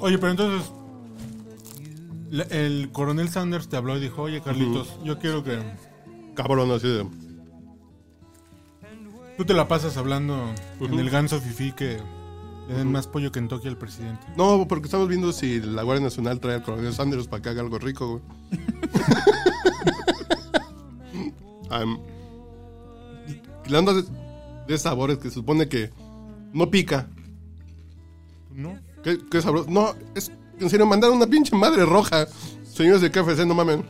Oye, 0.00 0.18
pero 0.18 0.32
entonces. 0.32 0.72
el 2.50 2.90
coronel 2.90 3.28
Sanders 3.28 3.68
te 3.68 3.76
habló 3.76 3.96
y 3.96 4.00
dijo: 4.00 4.22
Oye, 4.22 4.40
Carlitos, 4.40 4.98
yo 5.04 5.20
quiero 5.20 5.44
que. 5.44 5.60
Cabrón, 6.36 6.70
así 6.70 6.86
de. 6.88 7.06
Tú 9.36 9.44
te 9.44 9.52
la 9.54 9.66
pasas 9.68 9.96
hablando 9.96 10.54
en 10.80 10.84
Ujú. 10.92 10.98
el 11.00 11.10
ganso 11.10 11.40
fifi 11.40 11.72
que 11.72 11.98
le 12.68 12.74
den 12.74 12.90
más 12.90 13.06
pollo 13.06 13.30
que 13.32 13.38
en 13.38 13.48
Tokio 13.48 13.70
al 13.70 13.76
presidente. 13.76 14.26
No, 14.36 14.66
porque 14.68 14.86
estamos 14.86 15.08
viendo 15.08 15.32
si 15.32 15.60
la 15.60 15.82
Guardia 15.82 16.04
Nacional 16.04 16.40
trae 16.40 16.54
al 16.56 16.62
coronel 16.62 16.94
Sanders 16.94 17.26
para 17.26 17.42
que 17.42 17.48
haga 17.50 17.60
algo 17.62 17.78
rico, 17.78 18.08
güey. 18.08 18.22
Ando 23.74 23.94
de, 23.94 24.04
de 24.68 24.78
sabores 24.78 25.18
que 25.18 25.28
se 25.28 25.34
supone 25.34 25.68
que 25.68 25.90
no 26.52 26.70
pica. 26.70 27.08
¿No? 28.54 28.78
¿Qué, 29.02 29.18
qué 29.30 29.42
sabroso? 29.42 29.68
No, 29.70 29.94
es 30.14 30.30
en 30.58 30.70
serio, 30.70 30.86
mandaron 30.86 31.16
una 31.16 31.26
pinche 31.26 31.54
madre 31.54 31.84
roja. 31.84 32.26
Señores 32.64 33.02
de 33.02 33.10
KFC, 33.10 33.44
no 33.46 33.54
mamen. 33.54 33.84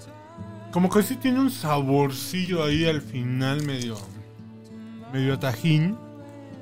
Como 0.73 0.90
que 0.90 1.02
sí 1.02 1.16
tiene 1.16 1.40
un 1.40 1.50
saborcillo 1.50 2.62
ahí 2.64 2.85
al 2.85 3.00
final, 3.00 3.64
medio. 3.64 3.96
medio 5.12 5.35
a 5.35 5.40
tajín. 5.40 5.96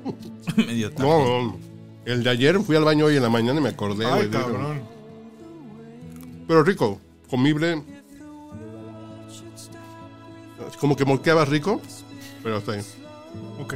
Medio 0.55 0.91
tarde. 0.91 1.09
No, 1.09 1.43
no. 1.43 1.57
El 2.05 2.23
de 2.23 2.29
ayer 2.29 2.59
fui 2.59 2.75
al 2.75 2.83
baño 2.83 3.05
hoy 3.05 3.15
en 3.17 3.23
la 3.23 3.29
mañana 3.29 3.59
y 3.59 3.63
me 3.63 3.69
acordé, 3.69 4.05
Ay, 4.05 4.27
cabrón. 4.29 4.81
Pero 6.47 6.63
rico, 6.63 6.99
comible. 7.27 7.81
Como 10.79 10.95
que 10.95 11.05
moqueaba 11.05 11.43
rico, 11.45 11.81
pero 12.43 12.57
está 12.57 12.73
bien. 12.73 12.85
Ok. 13.59 13.73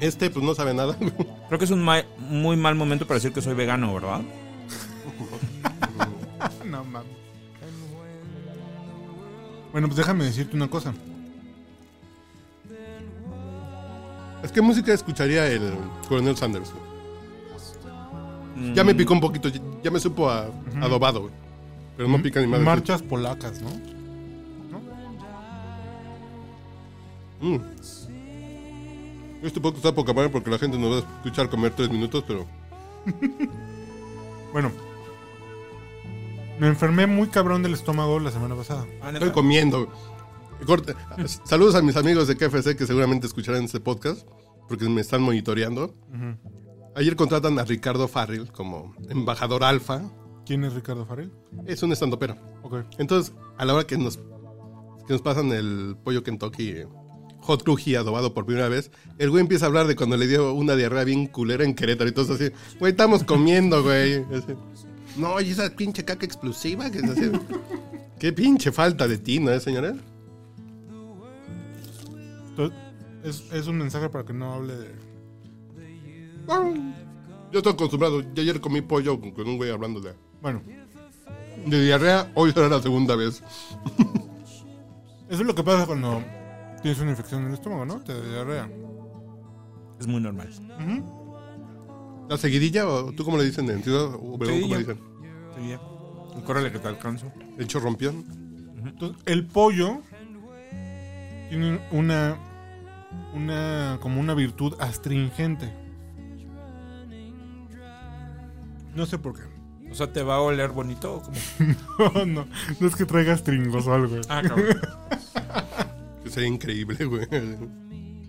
Este, 0.00 0.30
pues 0.30 0.44
no 0.44 0.54
sabe 0.54 0.72
nada. 0.74 0.96
Creo 1.48 1.58
que 1.58 1.64
es 1.64 1.70
un 1.72 1.82
ma- 1.82 2.04
muy 2.30 2.56
mal 2.56 2.76
momento 2.76 3.06
para 3.06 3.16
decir 3.16 3.32
que 3.32 3.42
soy 3.42 3.54
vegano, 3.54 3.92
¿verdad? 3.92 4.20
No 6.64 6.84
mames. 6.84 7.10
Bueno, 9.72 9.88
pues 9.88 9.96
déjame 9.96 10.24
decirte 10.24 10.56
una 10.56 10.68
cosa. 10.68 10.94
es 14.42 14.52
que 14.52 14.60
música 14.62 14.92
escucharía 14.92 15.46
el 15.48 15.74
Coronel 16.08 16.36
Sanders. 16.36 16.72
Ya 18.74 18.84
me 18.84 18.94
picó 18.94 19.12
un 19.12 19.20
poquito, 19.20 19.48
ya- 19.82 19.90
me 19.90 19.98
supo 20.00 20.30
a 20.30 20.46
adobado, 20.80 21.22
güey. 21.22 21.32
Pero 21.96 22.08
no 22.08 22.22
pica 22.22 22.40
ni 22.40 22.46
madre. 22.46 22.64
Marchas 22.64 23.02
polacas, 23.02 23.60
¿no? 23.60 23.70
Mm. 27.40 27.58
Este 29.42 29.60
podcast 29.60 29.84
está 29.84 29.94
poca 29.94 30.12
madre 30.14 30.30
porque 30.30 30.48
la 30.50 30.58
gente 30.58 30.78
nos 30.78 30.90
va 30.92 30.96
a 30.96 30.98
escuchar 31.00 31.50
comer 31.50 31.72
tres 31.74 31.90
minutos, 31.90 32.24
pero 32.26 32.46
Bueno. 34.52 34.70
Me 36.58 36.68
enfermé 36.68 37.06
muy 37.06 37.28
cabrón 37.28 37.62
del 37.62 37.74
estómago 37.74 38.18
la 38.18 38.30
semana 38.30 38.54
pasada. 38.54 38.86
Ah, 39.02 39.10
estoy 39.12 39.30
comiendo. 39.30 39.88
Corte. 40.64 40.94
Saludos 41.44 41.74
a 41.74 41.82
mis 41.82 41.96
amigos 41.96 42.28
de 42.28 42.36
KFC 42.36 42.76
que 42.76 42.86
seguramente 42.86 43.26
escucharán 43.26 43.64
este 43.64 43.78
podcast 43.78 44.26
porque 44.68 44.88
me 44.88 45.02
están 45.02 45.22
monitoreando. 45.22 45.94
Ayer 46.94 47.14
contratan 47.14 47.58
a 47.58 47.64
Ricardo 47.64 48.08
Farrell 48.08 48.50
como 48.52 48.94
embajador 49.10 49.64
alfa. 49.64 50.02
¿Quién 50.46 50.64
es 50.64 50.72
Ricardo 50.72 51.04
Farrell? 51.04 51.30
Es 51.66 51.82
un 51.82 51.92
estandopero. 51.92 52.36
Ok. 52.62 52.84
Entonces, 52.98 53.34
a 53.58 53.64
la 53.64 53.74
hora 53.74 53.84
que 53.84 53.98
nos, 53.98 54.16
que 54.16 55.12
nos 55.12 55.20
pasan 55.20 55.52
el 55.52 55.96
pollo 56.02 56.22
Kentucky 56.22 56.84
hot 57.40 57.62
cruji 57.62 57.94
adobado 57.94 58.34
por 58.34 58.46
primera 58.46 58.68
vez, 58.68 58.90
el 59.18 59.30
güey 59.30 59.42
empieza 59.42 59.66
a 59.66 59.68
hablar 59.68 59.86
de 59.86 59.94
cuando 59.94 60.16
le 60.16 60.26
dio 60.26 60.52
una 60.52 60.74
diarrea 60.74 61.04
bien 61.04 61.26
culera 61.26 61.64
en 61.64 61.74
Querétaro 61.74 62.08
y 62.10 62.12
todo 62.12 62.34
así. 62.34 62.50
Güey, 62.80 62.92
estamos 62.92 63.24
comiendo, 63.24 63.82
güey. 63.82 64.24
Así. 64.34 64.54
No, 65.16 65.40
y 65.40 65.50
esa 65.50 65.68
pinche 65.70 66.04
caca 66.04 66.24
explosiva 66.26 66.90
que 66.90 66.98
es 66.98 67.04
así. 67.10 67.30
Qué 68.18 68.32
pinche 68.32 68.72
falta 68.72 69.06
de 69.08 69.18
tino, 69.18 69.50
¿eh, 69.50 69.60
señora? 69.60 69.94
Entonces, 72.50 72.78
Es, 73.22 73.44
es 73.52 73.66
un 73.66 73.78
mensaje 73.78 74.08
para 74.08 74.24
que 74.24 74.32
no 74.32 74.54
hable 74.54 74.76
de. 74.76 74.90
Ah, 76.48 76.70
Yo 77.52 77.58
estoy 77.58 77.72
acostumbrado. 77.72 78.20
Yo 78.34 78.42
ayer 78.42 78.60
comí 78.60 78.80
pollo 78.82 79.20
con 79.20 79.32
con 79.32 79.48
un 79.48 79.56
güey 79.56 79.70
hablando 79.70 80.00
de, 80.00 80.14
Bueno, 80.40 80.62
de 81.66 81.84
diarrea. 81.84 82.30
Hoy 82.34 82.52
será 82.52 82.68
la 82.68 82.80
segunda 82.80 83.16
vez. 83.16 83.42
eso 85.28 85.40
es 85.42 85.46
lo 85.46 85.54
que 85.54 85.62
pasa 85.64 85.86
cuando 85.86 86.22
tienes 86.82 87.00
una 87.00 87.10
infección 87.10 87.42
en 87.42 87.48
el 87.48 87.54
estómago, 87.54 87.84
¿no? 87.84 88.00
Te 88.00 88.14
da 88.14 88.20
diarrea. 88.28 88.70
Es 89.98 90.06
muy 90.06 90.20
normal. 90.20 90.48
¿La 92.28 92.36
seguidilla 92.36 92.88
o 92.88 93.12
tú 93.12 93.24
cómo 93.24 93.36
le 93.38 93.44
dicen 93.44 93.68
en 93.70 93.82
Ciudad 93.82 94.06
Obregón? 94.14 94.60
¿Cómo 94.60 94.74
Seguidilla. 94.74 94.76
le 94.76 94.84
dicen? 94.84 94.98
Ya. 95.68 96.44
Córrele 96.44 96.72
que 96.72 96.78
te 96.78 96.88
alcanzo. 96.88 97.32
¿El 97.58 97.66
chorrompión? 97.66 98.24
Entonces, 98.84 99.22
el 99.26 99.46
pollo 99.46 100.00
tiene 101.48 101.80
una. 101.90 102.36
Una. 103.34 103.98
como 104.00 104.20
una 104.20 104.34
virtud 104.34 104.74
astringente. 104.80 105.72
No 108.94 109.06
sé 109.06 109.18
por 109.18 109.34
qué. 109.34 109.42
O 109.90 109.94
sea, 109.94 110.12
¿te 110.12 110.22
va 110.22 110.36
a 110.36 110.40
oler 110.40 110.70
bonito 110.70 111.14
o 111.16 111.22
cómo? 111.22 111.36
No, 112.14 112.26
no, 112.26 112.46
no 112.80 112.86
es 112.88 112.96
que 112.96 113.04
traigas 113.04 113.42
tringos 113.44 113.86
o 113.86 113.94
algo. 113.94 114.16
Ah, 114.28 114.42
cabrón. 114.46 114.66
Que 116.24 116.30
sería 116.32 116.48
increíble, 116.48 117.04
güey. 117.04 117.24
Pero 117.28 117.70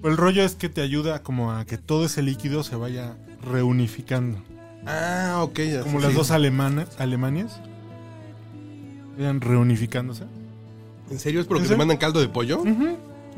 el 0.04 0.18
rollo 0.18 0.44
es 0.44 0.54
que 0.54 0.70
te 0.70 0.82
ayuda 0.82 1.24
como 1.24 1.52
a 1.52 1.66
que 1.66 1.80
todo 1.80 2.06
ese 2.06 2.22
líquido 2.22 2.64
se 2.64 2.76
vaya 2.76 3.18
reunificando. 3.42 4.42
Ah, 4.86 5.40
ok. 5.44 5.60
ya 5.60 5.82
Como 5.82 6.00
las 6.00 6.12
sí. 6.12 6.18
dos 6.18 6.32
alemanas, 6.32 6.90
Alemanias. 7.00 7.60
Vayan 9.18 9.42
reunificándose. 9.42 10.24
¿En 11.10 11.20
serio 11.20 11.42
es 11.42 11.48
porque 11.48 11.64
¿En 11.64 11.70
te 11.70 11.78
mandan 11.78 11.98
caldo 11.98 12.20
de 12.20 12.28
pollo? 12.28 12.64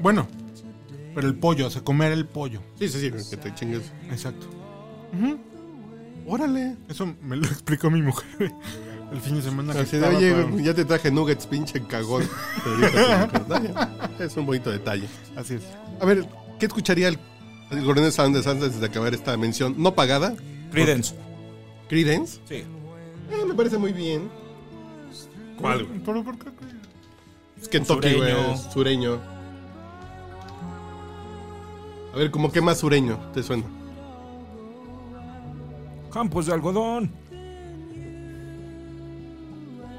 Bueno, 0.02 0.28
pero 1.16 1.28
el 1.28 1.36
pollo, 1.36 1.68
o 1.68 1.70
sea, 1.70 1.84
comer 1.84 2.12
el 2.12 2.26
pollo. 2.26 2.62
Sí, 2.78 2.90
sí, 2.90 3.00
sí, 3.00 3.12
que 3.30 3.38
te 3.38 3.54
chingues. 3.54 3.92
Exacto. 4.10 4.48
Órale. 6.26 6.76
Eso 6.88 7.14
me 7.24 7.36
lo 7.36 7.46
explicó 7.48 7.90
mi 7.90 8.02
mujer 8.02 8.54
el 9.12 9.20
fin 9.22 9.36
de 9.36 9.42
semana. 9.42 9.74
que 9.74 9.82
estaba 9.82 10.16
oye, 10.16 10.64
ya 10.64 10.74
te 10.74 10.86
traje 10.86 11.12
nuggets, 11.12 11.48
pinche 11.48 11.82
cagón. 11.82 12.24
Te 13.48 13.60
digo, 13.60 13.74
es 14.20 14.38
un 14.38 14.46
bonito 14.46 14.70
detalle. 14.70 15.08
Así 15.36 15.56
es. 15.56 15.64
A 16.00 16.06
ver, 16.06 16.28
¿qué 16.60 16.68
escucharía 16.68 17.08
el, 17.08 17.18
el 17.72 17.84
Coronel 17.84 18.12
Sanders 18.12 18.48
antes 18.48 18.80
de 18.80 18.86
acabar 18.86 19.14
esta 19.14 19.36
mención 19.38 19.76
no 19.78 19.94
pagada? 19.94 20.36
Credence. 20.72 21.16
Credence. 21.88 22.40
Sí. 22.48 22.56
Eh, 22.56 23.46
me 23.48 23.54
parece 23.54 23.78
muy 23.78 23.94
bien. 23.94 24.30
¿Cuál? 25.58 25.86
güey? 25.86 26.00
¿Pero 26.00 26.24
por 26.24 26.38
qué? 26.38 26.50
Es 27.62 27.68
Kentucky, 27.68 28.14
güey. 28.14 28.32
Sureño. 28.32 28.54
es 28.54 28.62
Sureño. 28.74 29.20
A 32.14 32.18
ver, 32.18 32.32
¿cómo 32.32 32.52
qué 32.52 32.62
más 32.62 32.80
sureño 32.80 33.20
te 33.34 33.44
suena? 33.44 33.66
Campos 36.12 36.48
de 36.48 36.54
algodón. 36.54 37.12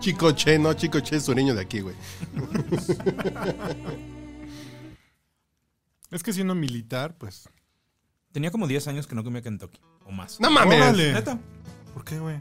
Chicoche, 0.01 0.59
no, 0.59 0.73
Chicoche 0.73 1.17
es 1.17 1.25
sureño 1.25 1.55
de 1.55 1.61
aquí, 1.61 1.81
güey. 1.81 1.95
Es 6.11 6.25
que 6.25 6.33
siendo 6.33 6.57
militar, 6.57 7.17
pues. 7.17 7.49
Tenía 8.33 8.51
como 8.51 8.67
10 8.67 8.87
años 8.89 9.07
que 9.07 9.15
no 9.15 9.25
comía 9.25 9.43
Kentucky. 9.43 9.81
O 10.05 10.13
más. 10.13 10.41
¡No 10.41 10.51
mames! 10.51 10.81
Órale. 10.81 11.13
¿Neta? 11.13 11.39
¿Por 11.95 12.05
qué, 12.05 12.19
güey? 12.19 12.37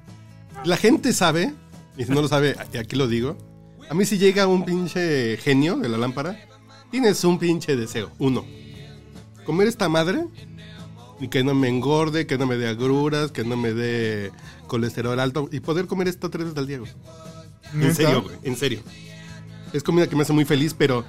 La 0.64 0.78
gente 0.78 1.14
sabe, 1.14 1.54
y 1.98 2.06
si 2.06 2.12
no 2.12 2.22
lo 2.22 2.28
sabe, 2.28 2.56
y 2.74 2.78
aquí 2.78 2.96
lo 2.96 3.08
digo. 3.08 3.38
A 3.90 3.94
mí 3.94 4.06
si 4.06 4.18
llega 4.18 4.46
un 4.46 4.66
pinche 4.66 5.38
genio 5.38 5.78
de 5.78 5.90
la 5.90 5.98
lámpara, 5.98 6.40
tienes 6.92 7.24
un 7.24 7.40
pinche 7.40 7.76
deseo. 7.76 8.12
Uno, 8.20 8.46
comer 9.46 9.68
esta 9.68 9.90
madre 9.90 10.26
y 11.20 11.28
que 11.28 11.44
no 11.44 11.56
me 11.56 11.70
engorde, 11.70 12.28
que 12.28 12.38
no 12.38 12.46
me 12.46 12.58
dé 12.58 12.68
agruras, 12.68 13.32
que 13.32 13.44
no 13.44 13.58
me 13.58 13.74
dé 13.74 14.32
colesterol 14.68 15.20
alto 15.20 15.50
y 15.52 15.60
poder 15.60 15.88
comer 15.88 16.08
esto 16.08 16.30
tres 16.30 16.46
veces 16.46 16.60
al 16.60 16.68
día, 16.68 16.80
güey. 16.80 16.92
En 17.74 17.96
serio, 17.96 18.22
güey, 18.22 18.36
en 18.44 18.56
serio. 18.56 18.82
Es 19.74 19.84
comida 19.84 20.08
que 20.08 20.16
me 20.16 20.22
hace 20.22 20.34
muy 20.34 20.46
feliz, 20.46 20.76
pero 20.78 21.04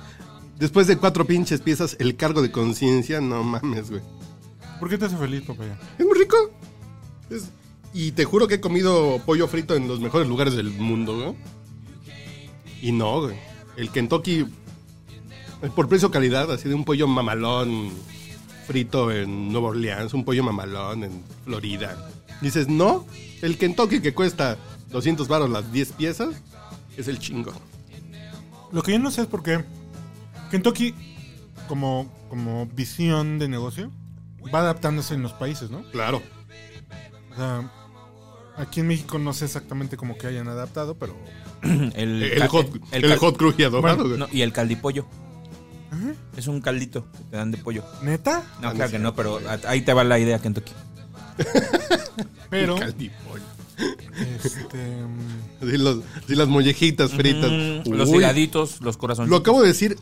después 0.58 0.87
de 0.87 0.96
cuatro 0.96 1.26
pinches 1.26 1.60
piezas, 1.60 1.96
el 1.99 2.16
cargo 2.16 2.40
de 2.40 2.50
conciencia, 2.50 3.20
no 3.20 3.42
mames, 3.42 3.90
güey. 3.90 4.02
¿Por 4.80 4.88
qué 4.88 4.99
te 4.99 5.04
hace 5.04 5.16
feliz, 5.16 5.42
papaya? 5.42 5.78
Es 5.99 6.04
muy 6.06 6.18
rico. 6.18 6.37
Es- 7.30 7.50
y 7.92 8.12
te 8.12 8.25
juro 8.25 8.49
que 8.49 8.54
he 8.56 8.60
comido 8.60 9.20
pollo 9.26 9.46
frito 9.49 9.75
en 9.76 9.87
los 9.88 10.00
mejores 10.00 10.26
lugares 10.28 10.54
del 10.56 10.70
mundo, 10.70 11.16
güey. 11.16 11.34
Y 12.82 12.92
no, 12.92 13.22
güey. 13.22 13.37
El 13.76 13.90
Kentucky, 13.90 14.40
eh, 15.62 15.70
por 15.75 15.88
precio 15.88 16.10
calidad, 16.10 16.50
así 16.52 16.68
de 16.68 16.75
un 16.75 16.84
pollo 16.84 17.06
mamalón 17.08 17.90
frito 18.66 19.10
en 19.10 19.52
Nueva 19.52 19.68
Orleans, 19.68 20.14
un 20.14 20.25
pollo 20.25 20.42
mamalón 20.44 21.04
en 21.04 21.22
Florida. 21.44 22.08
Dices, 22.40 22.68
no, 22.68 23.06
el 23.42 23.58
Kentucky 23.58 24.00
que 24.00 24.14
cuesta 24.14 24.56
200 24.90 25.28
baros 25.28 25.50
las 25.50 25.72
10 25.72 25.92
piezas, 25.92 26.37
es 26.96 27.08
el 27.08 27.18
chingo. 27.18 27.52
Lo 28.72 28.82
que 28.82 28.92
yo 28.92 28.99
no 29.00 29.10
sé 29.10 29.22
es 29.22 29.26
por 29.26 29.42
qué 29.42 29.64
Kentucky, 30.50 30.94
como, 31.68 32.10
como 32.28 32.66
visión 32.66 33.38
de 33.38 33.49
negocio, 33.49 33.90
va 34.54 34.61
adaptándose 34.61 35.14
en 35.14 35.23
los 35.23 35.32
países, 35.32 35.70
¿no? 35.70 35.82
Claro. 35.90 36.23
O 37.32 37.37
sea, 37.37 37.70
aquí 38.56 38.80
en 38.80 38.88
México 38.88 39.18
no 39.18 39.32
sé 39.32 39.44
exactamente 39.47 39.97
cómo 39.97 40.16
que 40.18 40.26
hayan 40.26 40.49
adaptado, 40.49 40.94
pero... 40.97 41.16
El, 41.62 42.23
El 42.23 42.49
hot, 42.49 42.68
el 42.92 43.16
hot 43.18 43.37
crujía 43.37 43.66
adobado, 43.66 43.97
Bueno, 43.97 44.09
güey. 44.09 44.18
no, 44.18 44.28
y 44.37 44.42
el 44.42 44.52
caldipollo. 44.52 45.06
Es 46.37 46.47
un 46.47 46.61
caldito 46.61 47.04
que 47.12 47.25
te 47.30 47.37
dan 47.37 47.50
de 47.50 47.59
pollo. 47.59 47.85
¿Neta? 48.02 48.42
No, 48.62 48.73
claro 48.73 48.90
que 48.90 48.99
no, 48.99 49.14
pero 49.14 49.40
ahí 49.66 49.82
te 49.82 49.92
va 49.92 50.04
la 50.04 50.18
idea, 50.18 50.38
Kentucky. 50.38 50.73
Pero, 52.50 52.76
Caldipollo. 52.76 53.42
este... 54.44 54.78
mm, 55.02 55.64
Así, 55.66 55.76
los- 55.78 55.99
así 56.25 56.35
las 56.35 56.49
mollejitas 56.49 57.12
fritas. 57.12 57.50
Mm, 57.50 57.90
los 57.92 58.09
Uy, 58.09 58.18
heladitos, 58.18 58.80
los 58.80 58.97
corazones. 58.97 59.30
Lo 59.30 59.37
acabo 59.37 59.61
de 59.62 59.68
decir. 59.68 59.99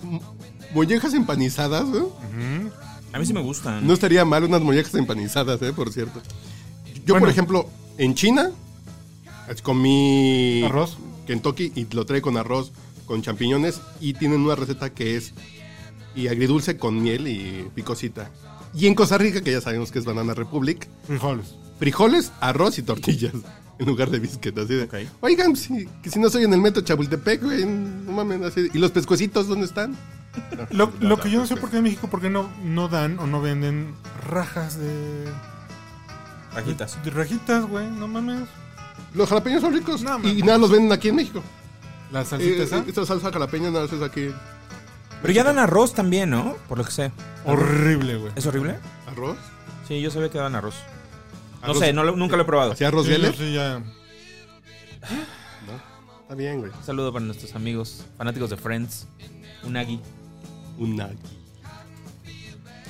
Mollejas 0.74 1.14
empanizadas, 1.14 1.86
¿no? 1.86 2.04
ujú. 2.06 2.70
A 3.12 3.18
mí 3.18 3.26
sí 3.26 3.32
me 3.32 3.40
gustan. 3.40 3.86
No 3.86 3.94
estaría 3.94 4.24
mal 4.24 4.44
unas 4.44 4.60
mollejas 4.60 4.94
empanizadas, 4.94 5.60
¿eh? 5.62 5.72
Por 5.72 5.92
cierto. 5.92 6.20
Yo, 7.06 7.14
Bueno. 7.14 7.20
por 7.20 7.28
ejemplo, 7.30 7.68
en 7.96 8.14
China 8.14 8.50
comí 9.62 10.62
Arroz. 10.64 10.98
Kentucky 11.26 11.72
y 11.74 11.86
lo 11.94 12.04
trae 12.06 12.20
con 12.22 12.36
arroz, 12.36 12.72
con 13.06 13.22
champiñones 13.22 13.80
y 14.00 14.14
tienen 14.14 14.40
una 14.40 14.54
receta 14.54 14.90
que 14.90 15.16
es 15.16 15.32
y 16.14 16.28
agridulce 16.28 16.76
con 16.76 17.02
miel 17.02 17.28
y 17.28 17.68
picosita. 17.74 18.30
Y 18.74 18.86
en 18.86 18.94
Costa 18.94 19.16
Rica, 19.18 19.40
que 19.40 19.52
ya 19.52 19.60
sabemos 19.60 19.90
que 19.92 19.98
es 19.98 20.04
Banana 20.04 20.34
Republic, 20.34 20.88
Frijoles. 21.06 21.54
frijoles, 21.78 22.32
arroz 22.40 22.78
y 22.78 22.82
tortillas 22.82 23.32
en 23.78 23.86
lugar 23.86 24.10
de 24.10 24.18
biscuit. 24.18 24.56
Así 24.58 24.74
de, 24.74 24.84
Ok. 24.84 24.94
oigan, 25.20 25.56
si, 25.56 25.86
que 26.02 26.10
si 26.10 26.18
no 26.18 26.28
soy 26.28 26.44
en 26.44 26.52
el 26.52 26.60
metro 26.60 26.82
Chapultepec, 26.82 27.42
güey, 27.42 27.64
no 27.64 28.12
mames, 28.12 28.42
así 28.42 28.62
de- 28.62 28.70
¿y 28.74 28.78
los 28.78 28.90
pescuecitos 28.90 29.48
dónde 29.48 29.66
están? 29.66 29.96
Lo, 30.70 30.92
lo 31.00 31.18
que 31.18 31.30
yo 31.30 31.40
no 31.40 31.46
sé 31.46 31.56
por 31.56 31.70
qué 31.70 31.78
en 31.78 31.82
México, 31.84 32.08
por 32.08 32.20
qué 32.20 32.30
no, 32.30 32.48
no 32.62 32.88
dan 32.88 33.18
o 33.18 33.26
no 33.26 33.40
venden 33.40 33.94
rajas 34.28 34.78
de... 34.78 35.26
Rajitas. 36.54 37.02
De 37.04 37.10
rajitas, 37.10 37.64
güey, 37.66 37.88
no 37.88 38.08
mames. 38.08 38.48
Los 39.14 39.28
jalapeños 39.28 39.60
son 39.62 39.72
ricos 39.72 40.02
No, 40.02 40.16
y, 40.18 40.22
mames. 40.22 40.44
nada 40.44 40.58
los 40.58 40.70
venden 40.70 40.92
aquí 40.92 41.08
en 41.08 41.16
México. 41.16 41.42
La 42.12 42.24
salsita 42.24 42.60
Eh, 42.62 42.64
esa. 42.64 42.78
esta 42.86 43.04
salsa 43.06 43.30
jalapeña 43.32 43.70
nada 43.70 43.84
más 43.84 43.92
es 43.92 44.02
aquí. 44.02 44.30
Pero 45.22 45.34
ya 45.34 45.44
dan 45.44 45.58
arroz 45.58 45.94
también, 45.94 46.30
¿no? 46.30 46.56
Por 46.68 46.78
lo 46.78 46.84
que 46.84 46.90
sé. 46.92 47.12
Horrible, 47.44 48.16
güey. 48.16 48.32
¿Es 48.36 48.46
horrible? 48.46 48.78
¿Arroz? 49.06 49.36
Sí, 49.86 50.00
yo 50.00 50.10
sabía 50.10 50.30
que 50.30 50.38
dan 50.38 50.54
arroz. 50.54 50.76
No 51.62 51.68
Arroz- 51.68 51.78
sé, 51.80 51.92
no 51.92 52.04
lo- 52.04 52.14
nunca 52.16 52.36
lo 52.36 52.42
he 52.42 52.46
probado. 52.46 52.72
¿Hacía 52.72 52.88
arroz 52.88 53.06
Sí, 53.06 53.12
Geller? 53.12 53.34
sí, 53.36 53.52
ya. 53.52 53.82
Está 56.22 56.34
bien, 56.34 56.60
güey. 56.60 56.70
Un 56.72 56.84
saludo 56.84 57.12
para 57.12 57.24
nuestros 57.24 57.54
amigos 57.54 58.04
fanáticos 58.16 58.50
de 58.50 58.56
Friends. 58.56 59.06
Unagi. 59.64 60.00
Una. 60.78 61.10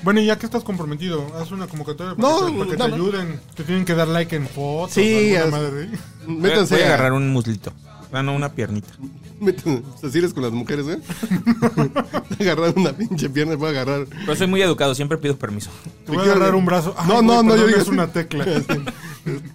Bueno, 0.05 0.21
y 0.21 0.27
ya 0.27 0.39
que 0.39 0.47
estás 0.47 0.63
comprometido, 0.63 1.27
haz 1.37 1.51
una 1.51 1.67
convocatoria 1.67 2.15
para 2.15 2.29
No, 2.29 2.47
que, 2.47 2.53
te, 2.53 2.59
para 2.59 2.71
que 2.71 2.77
te 2.77 2.83
más. 2.85 2.93
ayuden. 2.93 3.41
Te 3.57 3.65
tienen 3.65 3.85
que 3.85 3.95
dar 3.95 4.07
like 4.09 4.37
en 4.37 4.47
fotos. 4.47 4.93
Sí, 4.95 5.35
es- 5.35 5.51
madre. 5.51 5.89
Voy 6.27 6.37
a, 6.37 6.41
Métanse 6.43 6.75
voy 6.75 6.83
a 6.85 6.87
agarrar 6.87 7.13
un 7.15 7.31
muslito. 7.33 7.73
Ah, 8.13 8.23
no, 8.23 8.35
una 8.35 8.53
piernita. 8.53 8.89
métanse, 9.41 9.83
así 10.07 10.19
eres 10.19 10.33
con 10.33 10.43
las 10.45 10.53
mujeres, 10.53 10.85
güey. 10.85 10.99
agarrar 12.41 12.75
una 12.77 12.93
pinche 12.93 13.29
pierna, 13.29 13.57
voy 13.57 13.69
a 13.69 13.71
agarrar. 13.71 14.07
Pero 14.07 14.37
soy 14.37 14.47
muy 14.47 14.63
educado, 14.63 14.95
siempre 14.95 15.19
pido 15.19 15.37
permiso. 15.37 15.71
Te 16.07 16.13
voy 16.13 16.21
a 16.21 16.33
agarrar 16.33 16.55
un 16.55 16.65
brazo. 16.65 16.95
Ay, 16.97 17.09
No, 17.09 17.23
no, 17.23 17.43
no, 17.43 17.57
yo 17.57 17.67
digo 17.67 17.79
es 17.81 17.89
una 17.89 18.07
tecla. 18.13 18.45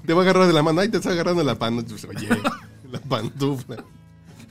Te 0.05 0.13
voy 0.13 0.25
a 0.25 0.29
agarrar 0.29 0.47
de 0.47 0.53
la 0.53 0.61
mano. 0.61 0.81
Ay, 0.81 0.89
te 0.89 0.97
está 0.97 1.11
agarrando 1.11 1.43
la 1.43 1.55
pantufla. 1.57 2.09
Oye, 2.09 2.27
la 2.91 2.99
pantufla. 2.99 3.77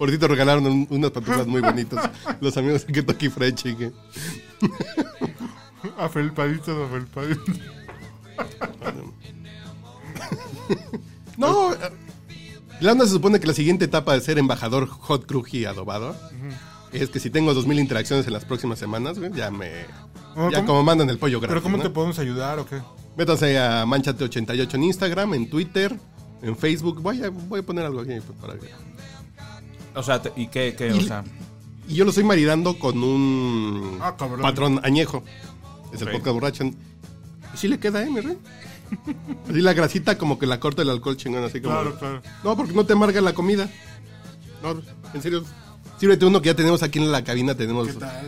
Por 0.02 0.10
ti 0.10 0.18
te 0.18 0.26
regalaron 0.26 0.66
un- 0.66 0.86
unas 0.90 1.12
pantuflas 1.12 1.46
muy 1.46 1.60
bonitas. 1.60 2.10
Los 2.40 2.56
amigos 2.56 2.84
de 2.84 2.92
Kentucky 2.92 3.28
Fried 3.28 3.54
Chicken. 3.54 3.94
Afelpaditos, 5.96 6.76
afelpaditos. 6.88 7.56
No, 11.36 11.72
eh, 11.72 11.76
la 12.80 12.90
onda 12.90 13.04
se 13.06 13.12
supone 13.12 13.38
que 13.38 13.46
la 13.46 13.54
siguiente 13.54 13.84
etapa 13.84 14.14
de 14.14 14.20
ser 14.22 14.40
embajador 14.40 14.88
hot 14.88 15.24
cruji 15.24 15.66
adobado 15.66 16.16
es 16.92 17.08
que 17.10 17.20
si 17.20 17.30
tengo 17.30 17.54
2000 17.54 17.78
interacciones 17.78 18.26
en 18.26 18.32
las 18.32 18.44
próximas 18.44 18.80
semanas, 18.80 19.18
ya 19.36 19.52
me. 19.52 19.70
Ya 20.50 20.50
¿cómo? 20.56 20.66
como 20.66 20.82
mandan 20.82 21.10
el 21.10 21.18
pollo 21.18 21.38
gratis. 21.38 21.52
Pero 21.52 21.62
¿cómo 21.62 21.76
¿no? 21.76 21.82
te 21.84 21.90
podemos 21.90 22.18
ayudar 22.18 22.58
o 22.58 22.66
qué? 22.66 22.82
Métanse 23.16 23.56
a 23.56 23.84
Manchate88 23.84 24.74
en 24.74 24.82
Instagram, 24.82 25.34
en 25.34 25.48
Twitter, 25.48 25.96
en 26.42 26.56
Facebook. 26.56 27.00
Voy 27.00 27.22
a, 27.22 27.30
voy 27.30 27.60
a 27.60 27.62
poner 27.62 27.84
algo 27.86 28.00
aquí 28.00 28.14
pues, 28.26 28.36
para 28.40 28.58
que. 28.58 28.66
O 29.94 30.02
sea, 30.02 30.20
¿y 30.36 30.46
qué? 30.48 30.74
qué? 30.76 30.92
O 30.92 30.96
Y- 30.96 31.04
sea, 31.04 31.24
Y 31.88 31.94
yo 31.96 32.04
lo 32.04 32.10
estoy 32.10 32.24
maridando 32.24 32.78
con 32.78 33.02
un 33.02 33.98
Ah, 34.00 34.16
patrón 34.16 34.80
añejo. 34.84 35.22
Es 35.92 36.00
el 36.02 36.10
podcast 36.10 36.34
borracho. 36.34 36.64
Y 36.64 36.74
sí 37.56 37.68
le 37.68 37.78
queda, 37.78 38.02
¿eh, 38.02 38.10
mi 38.10 38.20
rey? 38.20 38.38
Así 39.50 39.60
la 39.60 39.72
grasita 39.74 40.16
como 40.16 40.38
que 40.38 40.46
la 40.46 40.60
corta 40.60 40.82
el 40.82 40.90
alcohol 40.90 41.16
chingón, 41.16 41.44
así 41.44 41.60
como... 41.60 41.74
Claro, 41.74 41.98
claro. 41.98 42.22
No, 42.44 42.56
porque 42.56 42.72
no 42.72 42.86
te 42.86 42.92
amarga 42.94 43.20
la 43.20 43.34
comida. 43.34 43.68
No, 44.62 44.80
en 45.12 45.22
serio. 45.22 45.44
Sírvete 45.98 46.24
uno 46.24 46.40
que 46.40 46.46
ya 46.48 46.56
tenemos 46.56 46.82
aquí 46.82 46.98
en 46.98 47.10
la 47.12 47.24
cabina. 47.24 47.54
Tenemos 47.54 47.88
¿Qué 47.88 47.94
tal? 47.94 48.26